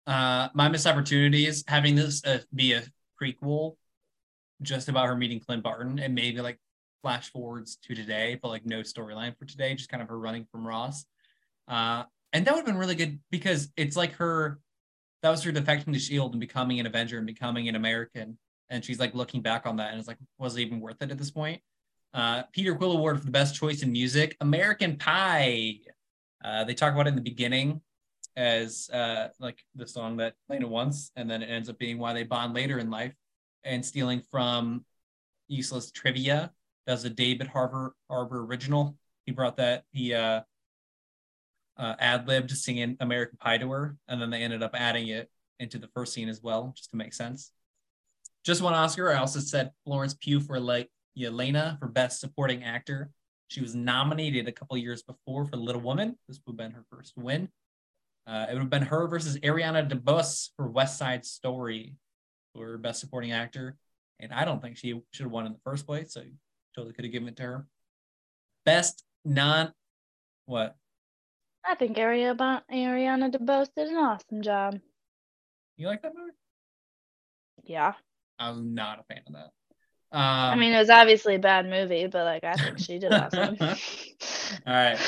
Uh, 0.06 0.48
my 0.54 0.68
missed 0.68 0.86
opportunities 0.86 1.64
having 1.66 1.94
this 1.94 2.24
uh, 2.24 2.40
be 2.54 2.72
a 2.74 2.82
prequel, 3.20 3.76
just 4.62 4.88
about 4.88 5.06
her 5.06 5.16
meeting 5.16 5.40
Clint 5.40 5.62
Barton, 5.62 5.98
and 5.98 6.14
maybe 6.14 6.40
like 6.40 6.58
flash 7.02 7.30
forwards 7.30 7.76
to 7.82 7.94
today, 7.94 8.38
but 8.40 8.48
like 8.48 8.64
no 8.64 8.80
storyline 8.80 9.36
for 9.38 9.44
today, 9.44 9.74
just 9.74 9.90
kind 9.90 10.02
of 10.02 10.08
her 10.08 10.18
running 10.18 10.46
from 10.50 10.66
Ross. 10.66 11.04
Uh, 11.68 12.04
and 12.32 12.46
that 12.46 12.52
would 12.54 12.60
have 12.60 12.66
been 12.66 12.78
really 12.78 12.94
good 12.94 13.20
because 13.30 13.68
it's 13.76 13.96
like 13.96 14.14
her, 14.14 14.58
that 15.22 15.30
was 15.30 15.42
her 15.42 15.52
defection 15.52 15.92
to 15.92 15.98
Shield 15.98 16.32
and 16.32 16.40
becoming 16.40 16.80
an 16.80 16.86
Avenger 16.86 17.18
and 17.18 17.26
becoming 17.26 17.68
an 17.68 17.76
American, 17.76 18.38
and 18.70 18.84
she's 18.84 18.98
like 18.98 19.14
looking 19.14 19.42
back 19.42 19.66
on 19.66 19.76
that 19.76 19.90
and 19.90 19.98
it's 19.98 20.08
like, 20.08 20.18
was 20.38 20.56
it 20.56 20.62
even 20.62 20.80
worth 20.80 21.02
it 21.02 21.10
at 21.10 21.18
this 21.18 21.30
point? 21.30 21.60
Uh, 22.14 22.44
Peter 22.52 22.74
Quill 22.74 22.92
Award 22.92 23.18
for 23.18 23.24
the 23.24 23.30
best 23.30 23.54
choice 23.54 23.82
in 23.82 23.90
music, 23.90 24.36
American 24.40 24.96
Pie. 24.96 25.80
Uh, 26.44 26.64
they 26.64 26.74
talk 26.74 26.92
about 26.92 27.06
it 27.06 27.10
in 27.10 27.16
the 27.16 27.20
beginning 27.20 27.80
as 28.36 28.88
uh, 28.92 29.28
like 29.40 29.58
the 29.74 29.86
song 29.86 30.16
that 30.18 30.34
Lena 30.48 30.68
wants, 30.68 31.10
and 31.16 31.30
then 31.30 31.42
it 31.42 31.46
ends 31.46 31.68
up 31.68 31.78
being 31.78 31.98
why 31.98 32.12
they 32.12 32.22
bond 32.22 32.54
later 32.54 32.78
in 32.78 32.90
life. 32.90 33.14
And 33.64 33.84
stealing 33.84 34.22
from 34.30 34.84
useless 35.48 35.90
trivia. 35.90 36.52
That 36.86 36.92
was 36.92 37.04
a 37.04 37.10
David 37.10 37.46
Harbour 37.46 37.94
Harbor 38.10 38.44
original. 38.44 38.96
He 39.24 39.32
brought 39.32 39.56
that. 39.56 39.84
He 39.92 40.12
uh, 40.12 40.42
uh, 41.76 41.94
ad 41.98 42.28
libbed 42.28 42.50
singing 42.50 42.96
American 43.00 43.38
Pie 43.38 43.58
to 43.58 43.70
her, 43.70 43.96
and 44.06 44.20
then 44.20 44.30
they 44.30 44.42
ended 44.42 44.62
up 44.62 44.72
adding 44.74 45.08
it 45.08 45.30
into 45.58 45.78
the 45.78 45.88
first 45.88 46.12
scene 46.12 46.28
as 46.28 46.42
well, 46.42 46.72
just 46.76 46.90
to 46.90 46.96
make 46.96 47.14
sense. 47.14 47.52
Just 48.44 48.60
one 48.60 48.74
Oscar. 48.74 49.10
I 49.10 49.18
also 49.18 49.40
said 49.40 49.70
Florence 49.84 50.14
Pugh 50.14 50.40
for 50.40 50.60
like 50.60 50.90
Yelena 51.18 51.78
for 51.78 51.88
Best 51.88 52.20
Supporting 52.20 52.64
Actor. 52.64 53.10
She 53.48 53.62
was 53.62 53.74
nominated 53.74 54.48
a 54.48 54.52
couple 54.52 54.76
years 54.76 55.02
before 55.02 55.46
for 55.46 55.56
Little 55.56 55.80
Woman. 55.80 56.16
This 56.28 56.40
would 56.46 56.52
have 56.52 56.56
been 56.58 56.72
her 56.72 56.84
first 56.90 57.16
win. 57.16 57.48
Uh, 58.26 58.46
it 58.48 58.52
would 58.52 58.62
have 58.62 58.70
been 58.70 58.82
her 58.82 59.06
versus 59.06 59.38
Ariana 59.38 59.88
DeBose 59.88 60.50
for 60.56 60.68
West 60.68 60.98
Side 60.98 61.24
Story 61.24 61.94
for 62.54 62.78
Best 62.78 63.00
Supporting 63.00 63.32
Actor. 63.32 63.76
And 64.20 64.32
I 64.32 64.44
don't 64.44 64.62
think 64.62 64.76
she 64.76 65.00
should 65.12 65.24
have 65.24 65.32
won 65.32 65.46
in 65.46 65.52
the 65.52 65.58
first 65.64 65.86
place, 65.86 66.12
so 66.12 66.22
totally 66.74 66.94
could 66.94 67.04
have 67.04 67.12
given 67.12 67.28
it 67.28 67.36
to 67.36 67.42
her. 67.42 67.66
Best 68.64 69.04
non 69.24 69.72
what? 70.46 70.76
I 71.66 71.74
think 71.74 71.96
Ariana, 71.96 72.62
Ariana 72.70 73.34
DeBose 73.34 73.70
did 73.74 73.88
an 73.88 73.96
awesome 73.96 74.42
job. 74.42 74.78
You 75.76 75.86
like 75.86 76.02
that 76.02 76.12
movie? 76.14 76.32
Yeah. 77.64 77.94
I 78.38 78.50
was 78.50 78.60
not 78.60 79.00
a 79.00 79.04
fan 79.04 79.22
of 79.26 79.32
that. 79.32 79.50
Um, 80.12 80.20
I 80.22 80.54
mean, 80.56 80.72
it 80.72 80.78
was 80.78 80.90
obviously 80.90 81.36
a 81.36 81.40
bad 81.40 81.68
movie, 81.68 82.06
but 82.06 82.24
like 82.24 82.44
I 82.44 82.54
think 82.54 82.78
she 82.78 82.98
did 82.98 83.12
awesome. 83.12 83.56
all 83.60 83.74
right. 84.66 84.98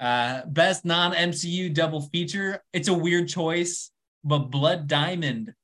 Uh, 0.00 0.42
best 0.46 0.84
non 0.84 1.12
MCU 1.12 1.72
double 1.72 2.00
feature. 2.00 2.62
It's 2.72 2.88
a 2.88 2.94
weird 2.94 3.28
choice, 3.28 3.90
but 4.24 4.50
Blood 4.50 4.88
Diamond, 4.88 5.54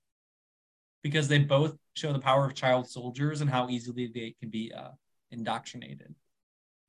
because 1.02 1.28
they 1.28 1.38
both 1.38 1.76
show 1.94 2.12
the 2.12 2.18
power 2.18 2.44
of 2.46 2.54
child 2.54 2.88
soldiers 2.88 3.40
and 3.40 3.50
how 3.50 3.68
easily 3.68 4.10
they 4.12 4.34
can 4.40 4.50
be 4.50 4.72
uh, 4.72 4.90
indoctrinated. 5.30 6.14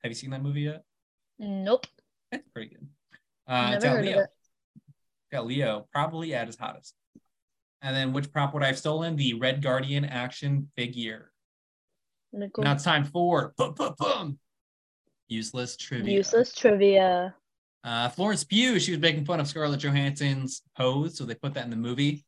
Have 0.04 0.12
you 0.12 0.16
seen 0.16 0.30
that 0.32 0.42
movie 0.44 0.62
yet? 0.62 0.84
nope. 1.40 1.86
It's 2.32 2.48
pretty 2.50 2.70
good. 2.70 2.88
Uh, 3.48 3.72
it's 3.74 3.84
Never 3.84 3.96
got 3.96 3.96
heard 3.96 4.00
of 4.00 4.06
Leo. 4.06 4.20
it. 4.20 4.30
Got 5.32 5.48
Leo 5.48 5.88
probably 5.92 6.34
at 6.36 6.48
his 6.48 6.58
hottest. 6.58 6.94
And 7.82 7.96
then 7.96 8.14
which 8.14 8.32
prop 8.32 8.54
would 8.54 8.64
I 8.64 8.68
have 8.68 8.78
stolen? 8.78 9.16
The 9.16 9.34
Red 9.36 9.62
Guardian 9.62 10.06
action 10.06 10.70
figure. 10.76 11.32
Cool. 12.32 12.64
Now 12.64 12.74
it's 12.74 12.84
time 12.84 13.06
for 13.06 13.54
boom, 13.58 13.74
boom, 13.74 13.96
boom. 13.98 14.40
useless 15.28 15.78
trivia. 15.78 16.14
Useless 16.14 16.54
trivia. 16.54 17.34
Uh, 17.84 18.10
Florence 18.10 18.44
Pugh, 18.44 18.80
she 18.80 18.92
was 18.92 19.00
making 19.00 19.26
fun 19.26 19.40
of 19.40 19.48
Scarlett 19.48 19.80
Johansson's 19.80 20.62
pose, 20.78 21.18
so 21.18 21.26
they 21.26 21.36
put 21.36 21.54
that 21.54 21.64
in 21.64 21.70
the 21.70 21.76
movie. 21.78 22.26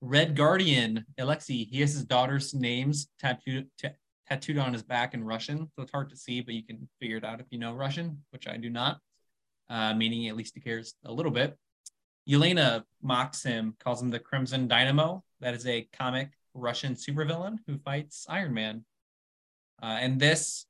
Red 0.00 0.34
Guardian, 0.34 1.04
Alexei, 1.18 1.64
he 1.64 1.80
has 1.80 1.92
his 1.92 2.04
daughter's 2.04 2.54
names 2.54 3.08
tattooed 3.18 3.68
ta- 3.80 3.90
tattooed 4.28 4.58
on 4.58 4.72
his 4.72 4.82
back 4.82 5.12
in 5.12 5.24
Russian, 5.24 5.68
so 5.74 5.82
it's 5.82 5.92
hard 5.92 6.08
to 6.10 6.16
see, 6.16 6.40
but 6.40 6.54
you 6.54 6.64
can 6.64 6.88
figure 7.00 7.18
it 7.18 7.24
out 7.24 7.40
if 7.40 7.46
you 7.50 7.58
know 7.58 7.74
Russian, 7.74 8.22
which 8.30 8.48
I 8.48 8.56
do 8.56 8.70
not. 8.70 8.98
Uh, 9.68 9.94
meaning 9.94 10.28
at 10.28 10.36
least 10.36 10.54
he 10.54 10.60
cares 10.60 10.94
a 11.04 11.12
little 11.12 11.32
bit. 11.32 11.56
Yelena 12.28 12.84
mocks 13.02 13.42
him, 13.42 13.74
calls 13.78 14.00
him 14.00 14.10
the 14.10 14.18
Crimson 14.18 14.68
Dynamo. 14.68 15.22
That 15.40 15.54
is 15.54 15.66
a 15.66 15.88
comic 15.92 16.30
Russian 16.54 16.94
supervillain 16.94 17.58
who 17.66 17.78
fights 17.78 18.26
Iron 18.28 18.54
Man. 18.54 18.84
Uh, 19.82 19.98
and 20.00 20.20
this, 20.20 20.66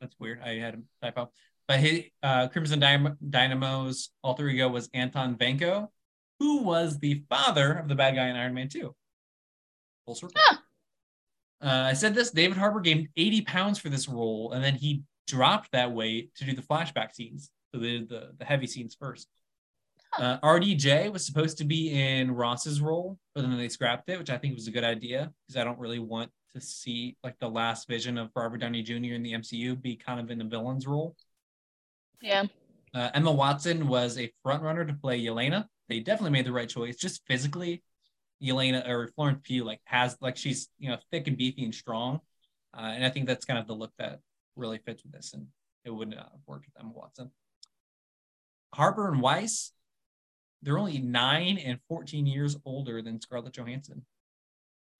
that's 0.00 0.14
weird. 0.18 0.40
I 0.42 0.54
had 0.54 0.74
a 0.74 1.04
typo. 1.04 1.30
But 1.68 1.80
his 1.80 2.04
uh, 2.22 2.48
Crimson 2.48 2.80
Dynamo, 2.80 3.16
Dynamo's 3.28 4.10
alter 4.22 4.48
ego 4.48 4.68
was 4.68 4.88
Anton 4.94 5.36
Vanko, 5.36 5.88
who 6.38 6.62
was 6.62 6.98
the 6.98 7.22
father 7.28 7.74
of 7.74 7.88
the 7.88 7.94
bad 7.94 8.14
guy 8.14 8.28
in 8.28 8.36
Iron 8.36 8.54
Man 8.54 8.68
2. 8.68 8.94
Full 10.06 10.14
circle. 10.14 10.34
Huh. 10.36 10.56
Uh, 11.62 11.88
I 11.88 11.94
said 11.94 12.14
this 12.14 12.30
David 12.30 12.58
Harbour 12.58 12.80
gained 12.80 13.08
80 13.16 13.42
pounds 13.42 13.78
for 13.78 13.88
this 13.88 14.08
role, 14.08 14.52
and 14.52 14.62
then 14.62 14.74
he 14.74 15.02
dropped 15.26 15.72
that 15.72 15.92
weight 15.92 16.34
to 16.36 16.44
do 16.44 16.54
the 16.54 16.62
flashback 16.62 17.14
scenes. 17.14 17.50
So 17.74 17.80
they 17.80 17.98
did 17.98 18.08
the, 18.08 18.32
the 18.38 18.44
heavy 18.44 18.66
scenes 18.66 18.96
first. 18.98 19.28
Uh, 20.18 20.38
RDJ 20.40 21.12
was 21.12 21.26
supposed 21.26 21.58
to 21.58 21.64
be 21.64 21.90
in 21.90 22.30
Ross's 22.30 22.80
role, 22.80 23.18
but 23.34 23.42
then 23.42 23.56
they 23.56 23.68
scrapped 23.68 24.08
it, 24.08 24.18
which 24.18 24.30
I 24.30 24.38
think 24.38 24.54
was 24.54 24.66
a 24.66 24.70
good 24.70 24.84
idea 24.84 25.32
because 25.46 25.60
I 25.60 25.64
don't 25.64 25.78
really 25.78 25.98
want 25.98 26.30
to 26.54 26.60
see 26.60 27.16
like 27.22 27.38
the 27.38 27.50
last 27.50 27.86
vision 27.86 28.16
of 28.16 28.30
Robert 28.34 28.58
Downey 28.58 28.82
Jr. 28.82 29.14
in 29.14 29.22
the 29.22 29.34
MCU 29.34 29.80
be 29.80 29.96
kind 29.96 30.20
of 30.20 30.30
in 30.30 30.40
a 30.40 30.44
villain's 30.44 30.86
role. 30.86 31.16
Yeah. 32.22 32.44
Uh, 32.94 33.10
Emma 33.12 33.30
Watson 33.30 33.88
was 33.88 34.18
a 34.18 34.32
frontrunner 34.44 34.86
to 34.86 34.94
play 34.94 35.20
Yelena. 35.20 35.66
They 35.88 36.00
definitely 36.00 36.32
made 36.32 36.46
the 36.46 36.52
right 36.52 36.68
choice. 36.68 36.96
Just 36.96 37.22
physically, 37.26 37.82
Yelena 38.42 38.86
or 38.88 39.08
Florence 39.08 39.40
Pugh 39.42 39.64
like 39.64 39.80
has 39.84 40.16
like 40.20 40.36
she's 40.36 40.68
you 40.78 40.88
know 40.90 40.98
thick 41.10 41.26
and 41.28 41.36
beefy 41.36 41.64
and 41.64 41.74
strong, 41.74 42.20
uh, 42.76 42.80
and 42.94 43.04
I 43.04 43.10
think 43.10 43.26
that's 43.26 43.44
kind 43.44 43.58
of 43.58 43.66
the 43.66 43.74
look 43.74 43.92
that 43.98 44.20
really 44.56 44.78
fits 44.78 45.02
with 45.02 45.12
this, 45.12 45.32
and 45.34 45.46
it 45.84 45.90
would 45.90 46.08
not 46.08 46.18
have 46.18 46.40
worked 46.46 46.66
with 46.66 46.74
Emma 46.78 46.92
Watson. 46.94 47.30
Harbour 48.74 49.10
and 49.10 49.22
Weisz, 49.22 49.70
they're 50.62 50.78
only 50.78 50.98
nine 50.98 51.58
and 51.58 51.78
fourteen 51.88 52.26
years 52.26 52.56
older 52.64 53.00
than 53.00 53.20
Scarlett 53.20 53.54
Johansson. 53.54 54.04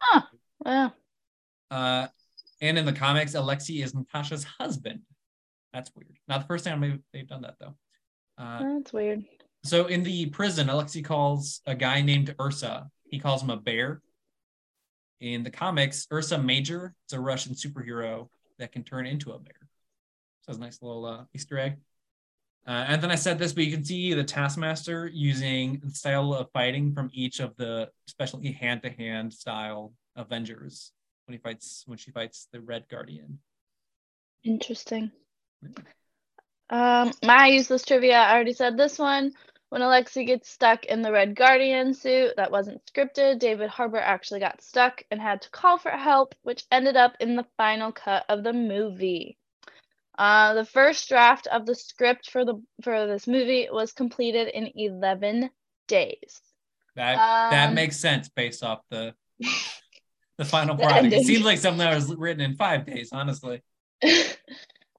Huh. 0.01 0.23
Well, 0.65 0.95
Uh, 1.71 2.07
and 2.61 2.79
in 2.79 2.87
the 2.87 2.93
comics, 2.93 3.35
Alexei 3.35 3.75
is 3.83 3.95
Natasha's 3.95 4.45
husband. 4.45 5.01
That's 5.73 5.91
weird. 5.95 6.17
Not 6.29 6.41
the 6.41 6.47
first 6.47 6.65
time 6.65 6.81
they've, 6.81 7.01
they've 7.13 7.29
done 7.29 7.43
that 7.43 7.57
though. 7.61 7.75
Uh, 8.39 8.79
that's 8.79 8.93
weird. 8.93 9.25
So 9.67 9.87
in 9.87 10.03
the 10.03 10.27
prison, 10.27 10.69
Alexei 10.69 11.03
calls 11.03 11.61
a 11.67 11.75
guy 11.75 12.01
named 12.01 12.35
Ursa. 12.41 12.89
He 13.11 13.19
calls 13.19 13.43
him 13.43 13.51
a 13.51 13.57
bear. 13.57 14.01
In 15.21 15.43
the 15.43 15.51
comics, 15.51 16.07
Ursa 16.13 16.39
Major 16.39 16.95
is 17.09 17.15
a 17.15 17.21
Russian 17.21 17.55
superhero 17.55 18.29
that 18.59 18.71
can 18.71 18.85
turn 18.85 19.07
into 19.07 19.33
a 19.33 19.39
bear. 19.39 19.69
So 20.43 20.51
it's 20.51 20.59
a 20.59 20.61
nice 20.61 20.81
little 20.83 21.05
uh, 21.05 21.25
Easter 21.35 21.59
egg. 21.59 21.79
Uh, 22.67 22.85
and 22.89 23.03
then 23.03 23.11
I 23.11 23.15
said 23.17 23.39
this, 23.39 23.53
but 23.53 23.65
you 23.65 23.73
can 23.73 23.85
see 23.85 24.13
the 24.13 24.25
Taskmaster 24.25 25.09
using 25.13 25.81
the 25.85 25.91
style 25.91 26.35
of 26.35 26.51
fighting 26.53 26.93
from 26.93 27.11
each 27.13 27.41
of 27.41 27.57
the 27.57 27.91
especially 28.09 28.53
hand-to-hand 28.53 29.33
style 29.33 29.93
Avengers 30.17 30.93
when 31.27 31.33
he 31.35 31.39
fights 31.39 31.85
when 31.87 31.99
she 31.99 32.11
fights 32.11 32.49
the 32.53 32.61
Red 32.61 32.89
Guardian. 32.89 33.39
Interesting. 34.45 35.11
Um, 36.71 37.13
my 37.25 37.47
useless 37.47 37.85
trivia. 37.85 38.17
I 38.17 38.35
already 38.35 38.53
said 38.53 38.77
this 38.77 38.99
one. 38.99 39.33
When 39.71 39.83
Alexei 39.83 40.25
gets 40.25 40.49
stuck 40.49 40.85
in 40.85 41.03
the 41.03 41.11
Red 41.13 41.35
Guardian 41.35 41.93
suit, 41.93 42.35
that 42.37 42.53
wasn't 42.53 42.81
scripted. 42.87 43.41
David 43.41 43.69
Harbour 43.69 43.99
actually 43.99 44.41
got 44.41 44.63
stuck 44.63 45.03
and 45.11 45.21
had 45.21 45.43
to 45.43 45.51
call 45.51 45.77
for 45.77 45.91
help, 45.91 46.35
which 46.43 46.65
ended 46.71 46.97
up 46.97 47.15
in 47.21 47.35
the 47.37 47.47
final 47.57 47.91
cut 47.91 48.25
of 48.29 48.45
the 48.45 48.53
movie. 48.53 49.37
Uh, 50.17 50.55
the 50.55 50.65
first 50.65 51.09
draft 51.09 51.47
of 51.49 51.67
the 51.67 51.75
script 51.75 52.31
for 52.31 52.45
the 52.45 52.55
for 52.83 53.07
this 53.07 53.27
movie 53.27 53.69
was 53.71 53.93
completed 53.93 54.49
in 54.49 54.71
11 54.75 55.51
days. 55.89 56.41
That 56.95 57.17
that 57.51 57.69
Um, 57.71 57.75
makes 57.75 57.97
sense 57.99 58.29
based 58.29 58.63
off 58.63 58.81
the 58.89 59.15
the 60.39 60.45
final 60.45 60.77
The 60.77 60.85
product. 60.85 61.13
It 61.13 61.27
seems 61.27 61.45
like 61.45 61.59
something 61.59 61.81
that 61.81 61.95
was 61.95 62.15
written 62.15 62.41
in 62.41 62.55
five 62.55 62.87
days, 62.87 63.11
honestly. 63.13 63.63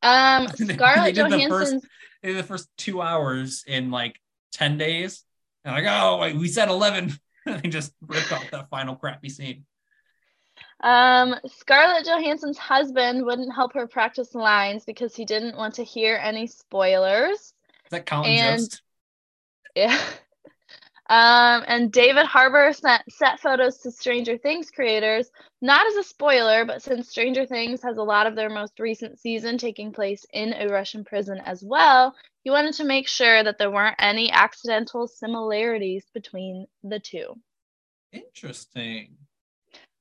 Um, 0.03 0.47
Scarlett 0.49 1.15
the 1.15 1.45
first- 1.49 1.85
did 2.21 2.37
the 2.37 2.43
first 2.43 2.69
two 2.77 3.01
hours 3.01 3.63
in 3.65 3.89
like 3.89 4.19
10 4.57 4.77
days. 4.77 5.23
And 5.63 5.75
like, 5.75 5.85
oh, 5.87 6.17
wait, 6.17 6.35
we 6.35 6.47
said 6.47 6.69
11. 6.69 7.13
and 7.45 7.61
they 7.61 7.69
just 7.69 7.93
ripped 8.01 8.31
off 8.31 8.49
that 8.51 8.69
final 8.69 8.95
crappy 8.95 9.29
scene. 9.29 9.65
Um, 10.81 11.35
Scarlett 11.45 12.05
Johansson's 12.05 12.57
husband 12.57 13.25
wouldn't 13.25 13.53
help 13.53 13.73
her 13.73 13.87
practice 13.87 14.35
lines 14.35 14.85
because 14.85 15.15
he 15.15 15.25
didn't 15.25 15.57
want 15.57 15.75
to 15.75 15.83
hear 15.83 16.19
any 16.21 16.47
spoilers. 16.47 17.39
Is 17.39 17.53
that 17.91 18.05
Colin 18.05 18.29
And- 18.31 18.59
Jost? 18.59 18.81
Yeah. 19.75 19.99
Um, 21.09 21.63
and 21.67 21.89
David 21.89 22.25
Harbour 22.25 22.73
sent 22.73 23.01
set 23.09 23.39
photos 23.39 23.77
to 23.77 23.91
Stranger 23.91 24.37
Things 24.37 24.71
creators, 24.71 25.31
not 25.61 25.87
as 25.87 25.95
a 25.95 26.03
spoiler, 26.03 26.65
but 26.65 26.81
since 26.81 27.07
Stranger 27.07 27.45
Things 27.45 27.81
has 27.81 27.95
a 27.95 28.03
lot 28.03 28.27
of 28.27 28.35
their 28.35 28.49
most 28.49 28.77
recent 28.77 29.17
season 29.17 29.57
taking 29.57 29.93
place 29.93 30.25
in 30.33 30.51
a 30.51 30.67
Russian 30.67 31.05
prison 31.05 31.39
as 31.45 31.63
well, 31.63 32.13
he 32.47 32.51
wanted 32.51 32.75
to 32.75 32.85
make 32.85 33.09
sure 33.09 33.43
that 33.43 33.57
there 33.57 33.69
weren't 33.69 33.97
any 33.99 34.31
accidental 34.31 35.05
similarities 35.05 36.05
between 36.13 36.65
the 36.81 36.97
two. 36.97 37.35
Interesting. 38.13 39.17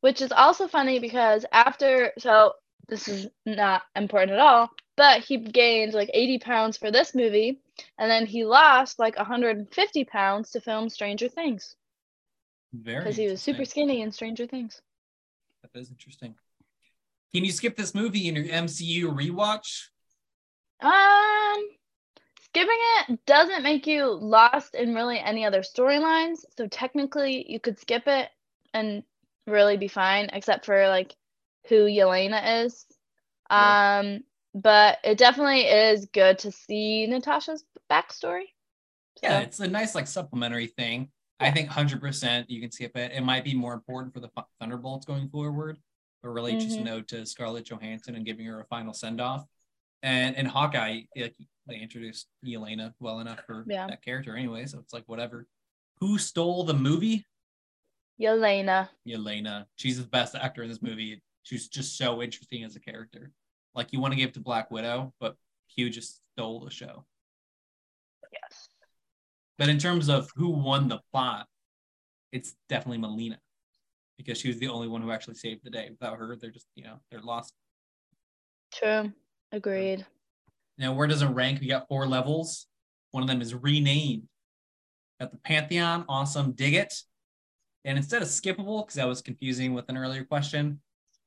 which 0.00 0.20
is 0.22 0.30
also 0.30 0.68
funny 0.68 1.00
because 1.00 1.44
after 1.50 2.12
so 2.18 2.52
this 2.86 3.08
is 3.08 3.26
not 3.44 3.82
important 3.96 4.30
at 4.30 4.38
all 4.38 4.70
but 4.96 5.24
he 5.24 5.38
gained 5.38 5.92
like 5.92 6.08
80 6.14 6.38
pounds 6.38 6.76
for 6.76 6.92
this 6.92 7.16
movie 7.16 7.60
and 7.98 8.08
then 8.08 8.26
he 8.26 8.44
lost 8.44 9.00
like 9.00 9.16
150 9.16 10.04
pounds 10.04 10.52
to 10.52 10.60
film 10.60 10.88
stranger 10.88 11.28
things 11.28 11.74
Very 12.72 13.00
because 13.00 13.16
he 13.16 13.26
was 13.26 13.42
super 13.42 13.64
skinny 13.64 14.02
in 14.02 14.12
stranger 14.12 14.46
things 14.46 14.80
That 15.64 15.80
is 15.80 15.90
interesting. 15.90 16.36
Can 17.34 17.44
you 17.44 17.50
skip 17.50 17.76
this 17.76 17.92
movie 17.92 18.28
in 18.28 18.36
your 18.36 18.44
MCU 18.44 19.12
rewatch? 19.12 19.88
um 20.80 21.75
skipping 22.56 22.78
it 23.08 23.26
doesn't 23.26 23.62
make 23.62 23.86
you 23.86 24.06
lost 24.06 24.74
in 24.74 24.94
really 24.94 25.18
any 25.18 25.44
other 25.44 25.60
storylines 25.60 26.38
so 26.56 26.66
technically 26.66 27.44
you 27.50 27.60
could 27.60 27.78
skip 27.78 28.04
it 28.06 28.30
and 28.72 29.02
really 29.46 29.76
be 29.76 29.88
fine 29.88 30.30
except 30.32 30.64
for 30.64 30.88
like 30.88 31.14
who 31.68 31.84
Yelena 31.84 32.64
is 32.64 32.86
Yeah. 33.50 33.98
um 34.00 34.24
but 34.54 34.98
it 35.04 35.18
definitely 35.18 35.64
is 35.64 36.06
good 36.06 36.38
to 36.38 36.50
see 36.50 37.06
Natasha's 37.06 37.62
backstory 37.90 38.44
Yeah, 39.22 39.40
it's 39.40 39.60
a 39.60 39.68
nice 39.68 39.94
like 39.94 40.06
supplementary 40.06 40.68
thing. 40.68 41.10
I 41.38 41.50
think 41.50 41.68
100% 41.68 42.48
you 42.48 42.62
can 42.62 42.70
skip 42.70 42.96
it. 42.96 43.12
It 43.12 43.20
might 43.22 43.44
be 43.44 43.52
more 43.54 43.74
important 43.74 44.14
for 44.14 44.20
the 44.20 44.30
Thunderbolts 44.58 45.04
going 45.04 45.28
forward, 45.28 45.76
but 46.22 46.30
really 46.30 46.56
just 46.56 46.78
a 46.78 46.80
Mhm. 46.80 46.84
note 46.84 47.08
to 47.08 47.26
Scarlett 47.26 47.66
Johansson 47.66 48.14
and 48.14 48.24
giving 48.24 48.46
her 48.46 48.60
a 48.60 48.64
final 48.64 48.94
send 48.94 49.20
off. 49.20 49.44
And 50.02 50.36
in 50.36 50.46
Hawkeye, 50.46 51.02
like, 51.14 51.36
they 51.66 51.76
introduced 51.78 52.28
Yelena 52.44 52.94
well 53.00 53.20
enough 53.20 53.40
for 53.46 53.64
Yeah. 53.68 53.86
that 53.88 54.02
character 54.02 54.36
anyway, 54.36 54.66
so 54.66 54.78
it's 54.78 54.92
like 54.92 55.04
whatever. 55.08 55.46
Who 56.00 56.18
stole 56.18 56.64
the 56.64 56.74
movie? 56.74 57.24
Yelena 58.20 58.88
Yelena. 59.06 59.66
She's 59.76 59.98
the 60.00 60.06
best 60.08 60.34
actor 60.34 60.62
in 60.62 60.68
this 60.68 60.80
movie. 60.82 61.22
She's 61.42 61.68
just 61.68 61.96
so 61.98 62.22
interesting 62.22 62.64
as 62.64 62.76
a 62.76 62.80
character. 62.80 63.32
Like 63.74 63.92
you 63.92 64.00
want 64.00 64.12
to 64.12 64.16
give 64.16 64.28
it 64.30 64.34
to 64.34 64.40
Black 64.40 64.70
Widow, 64.70 65.12
but 65.20 65.36
Hugh 65.68 65.90
just 65.90 66.20
stole 66.32 66.60
the 66.64 66.70
show. 66.70 67.04
yes 68.32 68.68
But 69.58 69.68
in 69.68 69.78
terms 69.78 70.08
of 70.08 70.30
who 70.34 70.48
won 70.50 70.88
the 70.88 71.00
plot, 71.12 71.46
it's 72.32 72.56
definitely 72.68 72.98
Melina 72.98 73.38
because 74.16 74.38
she 74.38 74.48
was 74.48 74.58
the 74.58 74.68
only 74.68 74.88
one 74.88 75.02
who 75.02 75.10
actually 75.10 75.34
saved 75.34 75.62
the 75.64 75.70
day. 75.70 75.88
Without 75.90 76.16
her, 76.18 76.36
they're 76.36 76.50
just, 76.50 76.66
you 76.74 76.84
know, 76.84 76.98
they're 77.10 77.20
lost. 77.20 77.52
true 78.72 79.12
agreed 79.52 80.04
Now, 80.78 80.92
where 80.92 81.06
does 81.06 81.22
it 81.22 81.26
rank? 81.26 81.60
We 81.60 81.68
got 81.68 81.88
four 81.88 82.06
levels. 82.06 82.66
One 83.10 83.22
of 83.22 83.28
them 83.28 83.40
is 83.40 83.54
renamed. 83.54 84.28
Got 85.20 85.32
the 85.32 85.38
Pantheon, 85.38 86.04
awesome, 86.08 86.52
dig 86.52 86.74
it. 86.74 86.92
And 87.84 87.96
instead 87.96 88.20
of 88.20 88.28
skippable, 88.28 88.84
because 88.84 88.96
that 88.96 89.08
was 89.08 89.22
confusing 89.22 89.72
with 89.72 89.88
an 89.88 89.96
earlier 89.96 90.24
question, 90.24 90.80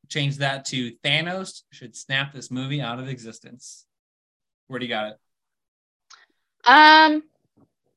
change 0.10 0.38
that 0.38 0.66
to 0.66 0.92
Thanos 1.04 1.64
should 1.72 1.96
snap 1.96 2.34
this 2.34 2.52
movie 2.52 2.82
out 2.82 3.00
of 3.00 3.08
existence. 3.08 3.86
Where 4.68 4.80
do 4.80 4.86
you 4.86 4.90
got 4.90 5.12
it? 5.12 5.18
um 6.66 7.24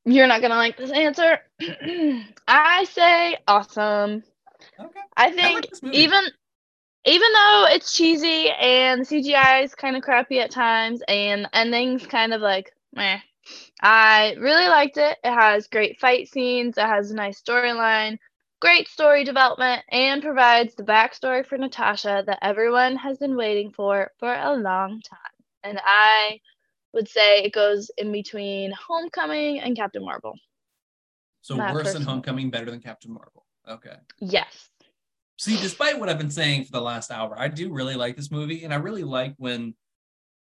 you're 0.04 0.28
not 0.28 0.40
gonna 0.40 0.54
like 0.54 0.76
this 0.76 0.92
answer 0.92 1.40
I 2.48 2.84
say 2.84 3.36
awesome 3.48 4.22
Okay. 4.78 5.00
I 5.16 5.26
I 5.26 5.30
think 5.32 5.68
like 5.82 5.94
even 5.94 6.24
even 7.04 7.32
though 7.32 7.66
it's 7.68 7.92
cheesy 7.92 8.50
and 8.50 9.02
CGI 9.02 9.64
is 9.64 9.74
kind 9.74 9.96
of 9.96 10.02
crappy 10.02 10.40
at 10.40 10.50
times 10.50 11.02
and 11.08 11.48
ending's 11.52 12.06
kind 12.06 12.32
of 12.32 12.40
like 12.40 12.72
meh, 12.94 13.18
I 13.80 14.36
really 14.38 14.68
liked 14.68 14.96
it. 14.96 15.18
It 15.24 15.32
has 15.32 15.66
great 15.66 15.98
fight 16.00 16.28
scenes, 16.28 16.78
it 16.78 16.86
has 16.86 17.10
a 17.10 17.14
nice 17.14 17.42
storyline, 17.42 18.18
great 18.60 18.88
story 18.88 19.24
development, 19.24 19.82
and 19.90 20.22
provides 20.22 20.74
the 20.74 20.84
backstory 20.84 21.44
for 21.44 21.58
Natasha 21.58 22.22
that 22.26 22.38
everyone 22.42 22.96
has 22.96 23.18
been 23.18 23.36
waiting 23.36 23.72
for 23.72 24.10
for 24.18 24.32
a 24.32 24.54
long 24.54 25.00
time. 25.02 25.18
And 25.64 25.80
I 25.84 26.40
would 26.92 27.08
say 27.08 27.42
it 27.42 27.52
goes 27.52 27.90
in 27.98 28.12
between 28.12 28.72
Homecoming 28.72 29.60
and 29.60 29.76
Captain 29.76 30.04
Marvel. 30.04 30.34
So 31.40 31.56
my 31.56 31.72
worse 31.72 31.92
than 31.92 32.02
Homecoming, 32.02 32.50
better 32.50 32.70
than 32.70 32.80
Captain 32.80 33.12
Marvel. 33.12 33.46
Okay. 33.68 33.96
Yes. 34.20 34.68
See, 35.42 35.56
despite 35.60 35.98
what 35.98 36.08
I've 36.08 36.18
been 36.18 36.30
saying 36.30 36.66
for 36.66 36.70
the 36.70 36.80
last 36.80 37.10
hour, 37.10 37.34
I 37.36 37.48
do 37.48 37.72
really 37.72 37.96
like 37.96 38.14
this 38.14 38.30
movie, 38.30 38.62
and 38.62 38.72
I 38.72 38.76
really 38.76 39.02
like 39.02 39.34
when, 39.38 39.74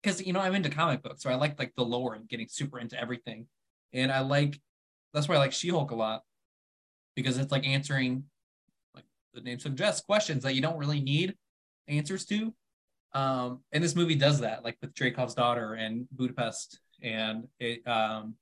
because 0.01 0.25
you 0.25 0.33
know 0.33 0.39
I'm 0.39 0.55
into 0.55 0.71
comic 0.71 1.03
books, 1.03 1.21
so 1.21 1.29
I 1.29 1.35
like 1.35 1.59
like 1.59 1.75
the 1.75 1.85
lore 1.85 2.15
and 2.15 2.27
getting 2.27 2.47
super 2.47 2.79
into 2.79 2.99
everything, 2.99 3.45
and 3.93 4.11
I 4.11 4.21
like 4.21 4.59
that's 5.13 5.29
why 5.29 5.35
I 5.35 5.37
like 5.37 5.53
She-Hulk 5.53 5.91
a 5.91 5.95
lot, 5.95 6.23
because 7.15 7.37
it's 7.37 7.51
like 7.51 7.67
answering, 7.67 8.23
like 8.95 9.03
the 9.35 9.41
name 9.41 9.59
suggests, 9.59 10.01
questions 10.01 10.41
that 10.41 10.55
you 10.55 10.63
don't 10.63 10.79
really 10.79 10.99
need 10.99 11.35
answers 11.87 12.25
to, 12.25 12.51
um, 13.13 13.59
and 13.71 13.83
this 13.83 13.95
movie 13.95 14.15
does 14.15 14.39
that, 14.39 14.63
like 14.63 14.77
with 14.81 14.95
Dreykov's 14.95 15.35
daughter 15.35 15.75
and 15.75 16.07
Budapest, 16.11 16.79
and 17.03 17.47
it, 17.59 17.87
um, 17.87 18.33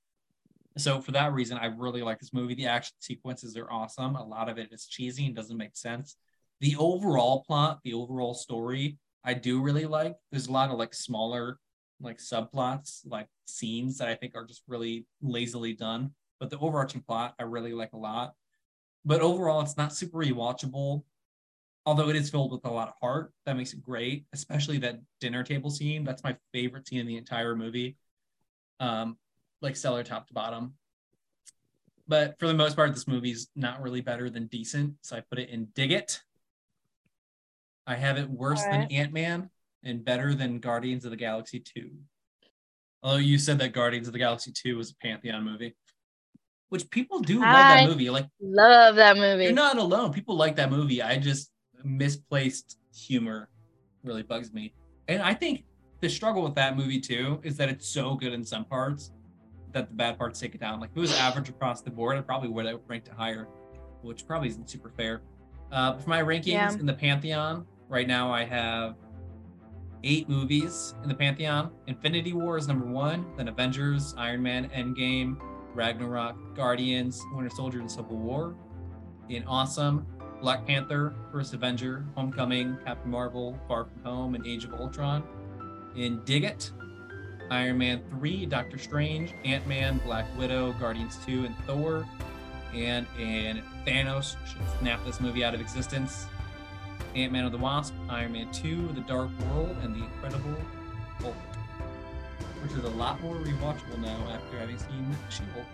so 0.77 1.01
for 1.01 1.11
that 1.11 1.33
reason, 1.33 1.57
I 1.57 1.65
really 1.65 2.01
like 2.01 2.19
this 2.19 2.31
movie. 2.31 2.55
The 2.55 2.67
action 2.67 2.95
sequences 3.01 3.57
are 3.57 3.69
awesome. 3.69 4.15
A 4.15 4.23
lot 4.23 4.47
of 4.47 4.57
it 4.57 4.69
is 4.71 4.85
cheesy 4.85 5.25
and 5.25 5.35
doesn't 5.35 5.57
make 5.57 5.75
sense 5.75 6.15
the 6.65 6.75
overall 6.77 7.43
plot, 7.45 7.79
the 7.83 7.93
overall 7.93 8.33
story, 8.33 8.97
I 9.23 9.35
do 9.35 9.61
really 9.61 9.85
like. 9.85 10.15
There's 10.31 10.47
a 10.47 10.51
lot 10.51 10.71
of 10.71 10.79
like 10.79 10.95
smaller 10.95 11.59
like 12.01 12.17
subplots, 12.17 13.01
like 13.05 13.27
scenes 13.45 13.99
that 13.99 14.09
I 14.09 14.15
think 14.15 14.33
are 14.35 14.45
just 14.45 14.63
really 14.67 15.05
lazily 15.21 15.73
done. 15.73 16.11
But 16.39 16.49
the 16.49 16.57
overarching 16.57 17.01
plot 17.01 17.35
I 17.39 17.43
really 17.43 17.73
like 17.73 17.93
a 17.93 17.97
lot. 17.97 18.33
But 19.05 19.21
overall, 19.21 19.61
it's 19.61 19.77
not 19.77 19.93
super 19.93 20.17
rewatchable. 20.17 21.03
Although 21.85 22.09
it 22.09 22.15
is 22.15 22.31
filled 22.31 22.51
with 22.51 22.65
a 22.65 22.71
lot 22.71 22.87
of 22.87 22.95
heart, 22.99 23.31
that 23.45 23.55
makes 23.55 23.73
it 23.73 23.83
great. 23.83 24.25
Especially 24.33 24.79
that 24.79 24.99
dinner 25.21 25.43
table 25.43 25.69
scene. 25.69 26.03
That's 26.03 26.23
my 26.23 26.35
favorite 26.51 26.87
scene 26.87 26.99
in 26.99 27.05
the 27.05 27.17
entire 27.17 27.55
movie. 27.55 27.95
Um, 28.79 29.17
like 29.61 29.75
stellar 29.75 30.03
top 30.03 30.27
to 30.29 30.33
bottom. 30.33 30.73
But 32.07 32.39
for 32.39 32.47
the 32.47 32.55
most 32.55 32.75
part, 32.75 32.91
this 32.91 33.07
movie's 33.07 33.49
not 33.55 33.83
really 33.83 34.01
better 34.01 34.31
than 34.31 34.47
decent. 34.47 34.95
So 35.03 35.15
I 35.15 35.21
put 35.21 35.37
it 35.37 35.49
in 35.49 35.65
dig 35.75 35.91
it. 35.91 36.21
I 37.87 37.95
have 37.95 38.17
it 38.17 38.29
worse 38.29 38.63
than 38.63 38.83
Ant 38.91 39.13
Man 39.13 39.49
and 39.83 40.03
better 40.03 40.33
than 40.33 40.59
Guardians 40.59 41.05
of 41.05 41.11
the 41.11 41.17
Galaxy 41.17 41.59
2. 41.59 41.91
Although 43.03 43.17
you 43.17 43.37
said 43.37 43.59
that 43.59 43.73
Guardians 43.73 44.07
of 44.07 44.13
the 44.13 44.19
Galaxy 44.19 44.51
2 44.51 44.77
was 44.77 44.91
a 44.91 44.95
Pantheon 44.95 45.43
movie, 45.43 45.75
which 46.69 46.89
people 46.89 47.19
do 47.19 47.35
love 47.39 47.51
that 47.51 47.87
movie. 47.87 48.09
Like, 48.09 48.25
Love 48.41 48.95
that 48.95 49.17
movie. 49.17 49.43
you're 49.43 49.53
not 49.53 49.77
alone. 49.77 50.11
People 50.11 50.35
like 50.35 50.55
that 50.55 50.71
movie. 50.71 51.01
I 51.03 51.17
just 51.19 51.51
misplaced 51.83 52.79
humor 52.95 53.49
really 54.03 54.23
bugs 54.23 54.51
me. 54.51 54.73
And 55.07 55.21
I 55.21 55.33
think 55.35 55.65
the 56.01 56.09
struggle 56.09 56.41
with 56.43 56.55
that 56.55 56.75
movie 56.75 56.99
too 56.99 57.39
is 57.43 57.57
that 57.57 57.69
it's 57.69 57.87
so 57.87 58.15
good 58.15 58.33
in 58.33 58.43
some 58.43 58.65
parts 58.65 59.11
that 59.71 59.89
the 59.89 59.93
bad 59.95 60.17
parts 60.17 60.39
take 60.39 60.55
it 60.55 60.61
down. 60.61 60.79
Like 60.79 60.89
if 60.91 60.97
it 60.97 60.99
was 61.01 61.15
average 61.19 61.49
across 61.49 61.81
the 61.81 61.91
board, 61.91 62.17
I 62.17 62.21
probably 62.21 62.49
would 62.49 62.65
have 62.65 62.79
ranked 62.87 63.07
it 63.07 63.13
higher, 63.13 63.47
which 64.01 64.25
probably 64.25 64.49
isn't 64.49 64.69
super 64.69 64.89
fair. 64.89 65.21
Uh, 65.71 65.97
for 65.97 66.09
my 66.09 66.21
rankings 66.23 66.45
Yeah. 66.47 66.71
in 66.73 66.85
the 66.87 66.93
Pantheon, 66.93 67.65
right 67.89 68.07
now 68.07 68.31
I 68.31 68.43
have 68.45 68.95
eight 70.03 70.29
movies 70.29 70.93
in 71.03 71.09
the 71.09 71.15
Pantheon. 71.15 71.71
Infinity 71.87 72.33
War 72.33 72.57
is 72.57 72.67
number 72.67 72.85
one, 72.85 73.25
then 73.37 73.47
Avengers, 73.47 74.13
Iron 74.17 74.41
Man, 74.43 74.69
Endgame, 74.69 75.37
Ragnarok, 75.73 76.55
Guardians, 76.55 77.21
Winter 77.33 77.49
Soldier, 77.49 77.79
and 77.79 77.91
Civil 77.91 78.17
War. 78.17 78.55
In 79.29 79.43
Awesome, 79.45 80.05
Black 80.41 80.65
Panther, 80.65 81.15
First 81.31 81.53
Avenger, 81.53 82.05
Homecoming, 82.15 82.77
Captain 82.85 83.09
Marvel, 83.09 83.59
Far 83.67 83.85
From 83.85 84.03
Home, 84.03 84.35
and 84.35 84.45
Age 84.45 84.63
of 84.63 84.73
Ultron. 84.73 85.23
In 85.95 86.23
Dig 86.23 86.43
It, 86.43 86.71
Iron 87.49 87.77
Man 87.77 88.03
3, 88.09 88.45
Doctor 88.45 88.77
Strange, 88.77 89.33
Ant 89.43 89.65
Man, 89.67 89.99
Black 90.05 90.25
Widow, 90.37 90.73
Guardians 90.73 91.17
2, 91.25 91.45
and 91.45 91.57
Thor. 91.65 92.07
And 92.73 93.07
in 93.17 93.63
Thanos 93.87 94.35
should 94.47 94.61
snap 94.79 95.03
this 95.05 95.19
movie 95.19 95.43
out 95.43 95.55
of 95.55 95.61
existence. 95.61 96.27
Ant 97.15 97.31
Man 97.31 97.45
of 97.45 97.51
the 97.51 97.57
Wasp, 97.57 97.93
Iron 98.09 98.33
Man 98.33 98.51
2, 98.51 98.89
The 98.93 99.01
Dark 99.01 99.29
World, 99.47 99.75
and 99.81 99.95
The 99.95 100.03
Incredible 100.03 100.55
Hulk. 101.21 101.35
which 102.61 102.71
is 102.73 102.83
a 102.83 102.89
lot 102.89 103.21
more 103.21 103.35
rewatchable 103.35 103.99
now 103.99 104.17
after 104.31 104.57
having 104.59 104.77
seen 104.77 105.15
She-Hulk. 105.29 105.65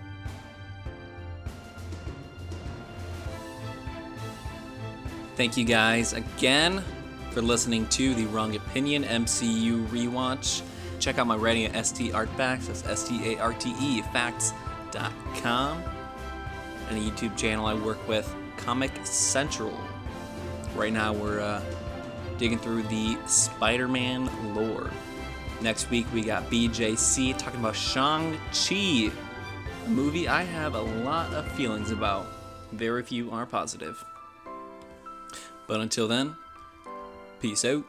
Thank 5.35 5.57
you 5.57 5.63
guys 5.65 6.13
again 6.13 6.83
for 7.31 7.41
listening 7.41 7.87
to 7.87 8.13
the 8.13 8.25
Wrong 8.25 8.55
Opinion 8.55 9.03
MCU 9.03 9.87
rewatch. 9.87 10.61
Check 10.99 11.17
out 11.17 11.25
my 11.25 11.35
writing 11.35 11.65
at 11.65 11.85
ST 11.85 12.13
Artfacts, 12.13 12.67
that's 12.67 12.85
S 12.85 13.07
T 13.07 13.33
A 13.33 13.39
R 13.39 13.53
T 13.53 13.73
E 13.79 14.01
facts.com. 14.13 15.83
And 16.89 16.97
a 16.97 17.01
YouTube 17.01 17.35
channel 17.37 17.65
I 17.65 17.73
work 17.73 18.05
with, 18.07 18.31
Comic 18.57 18.91
Central. 19.05 19.75
Right 20.75 20.93
now 20.93 21.13
we're 21.13 21.39
uh, 21.39 21.61
digging 22.37 22.57
through 22.57 22.83
the 22.83 23.17
Spider 23.27 23.87
Man 23.87 24.29
lore. 24.55 24.89
Next 25.61 25.89
week 25.89 26.07
we 26.13 26.21
got 26.23 26.49
BJC 26.49 27.37
talking 27.37 27.59
about 27.59 27.75
Shang-Chi, 27.75 29.11
a 29.85 29.89
movie 29.89 30.27
I 30.27 30.43
have 30.43 30.75
a 30.75 30.81
lot 30.81 31.31
of 31.33 31.49
feelings 31.51 31.91
about. 31.91 32.25
Very 32.71 33.03
few 33.03 33.29
are 33.31 33.45
positive. 33.45 34.03
But 35.67 35.81
until 35.81 36.07
then, 36.07 36.35
peace 37.41 37.63
out. 37.65 37.83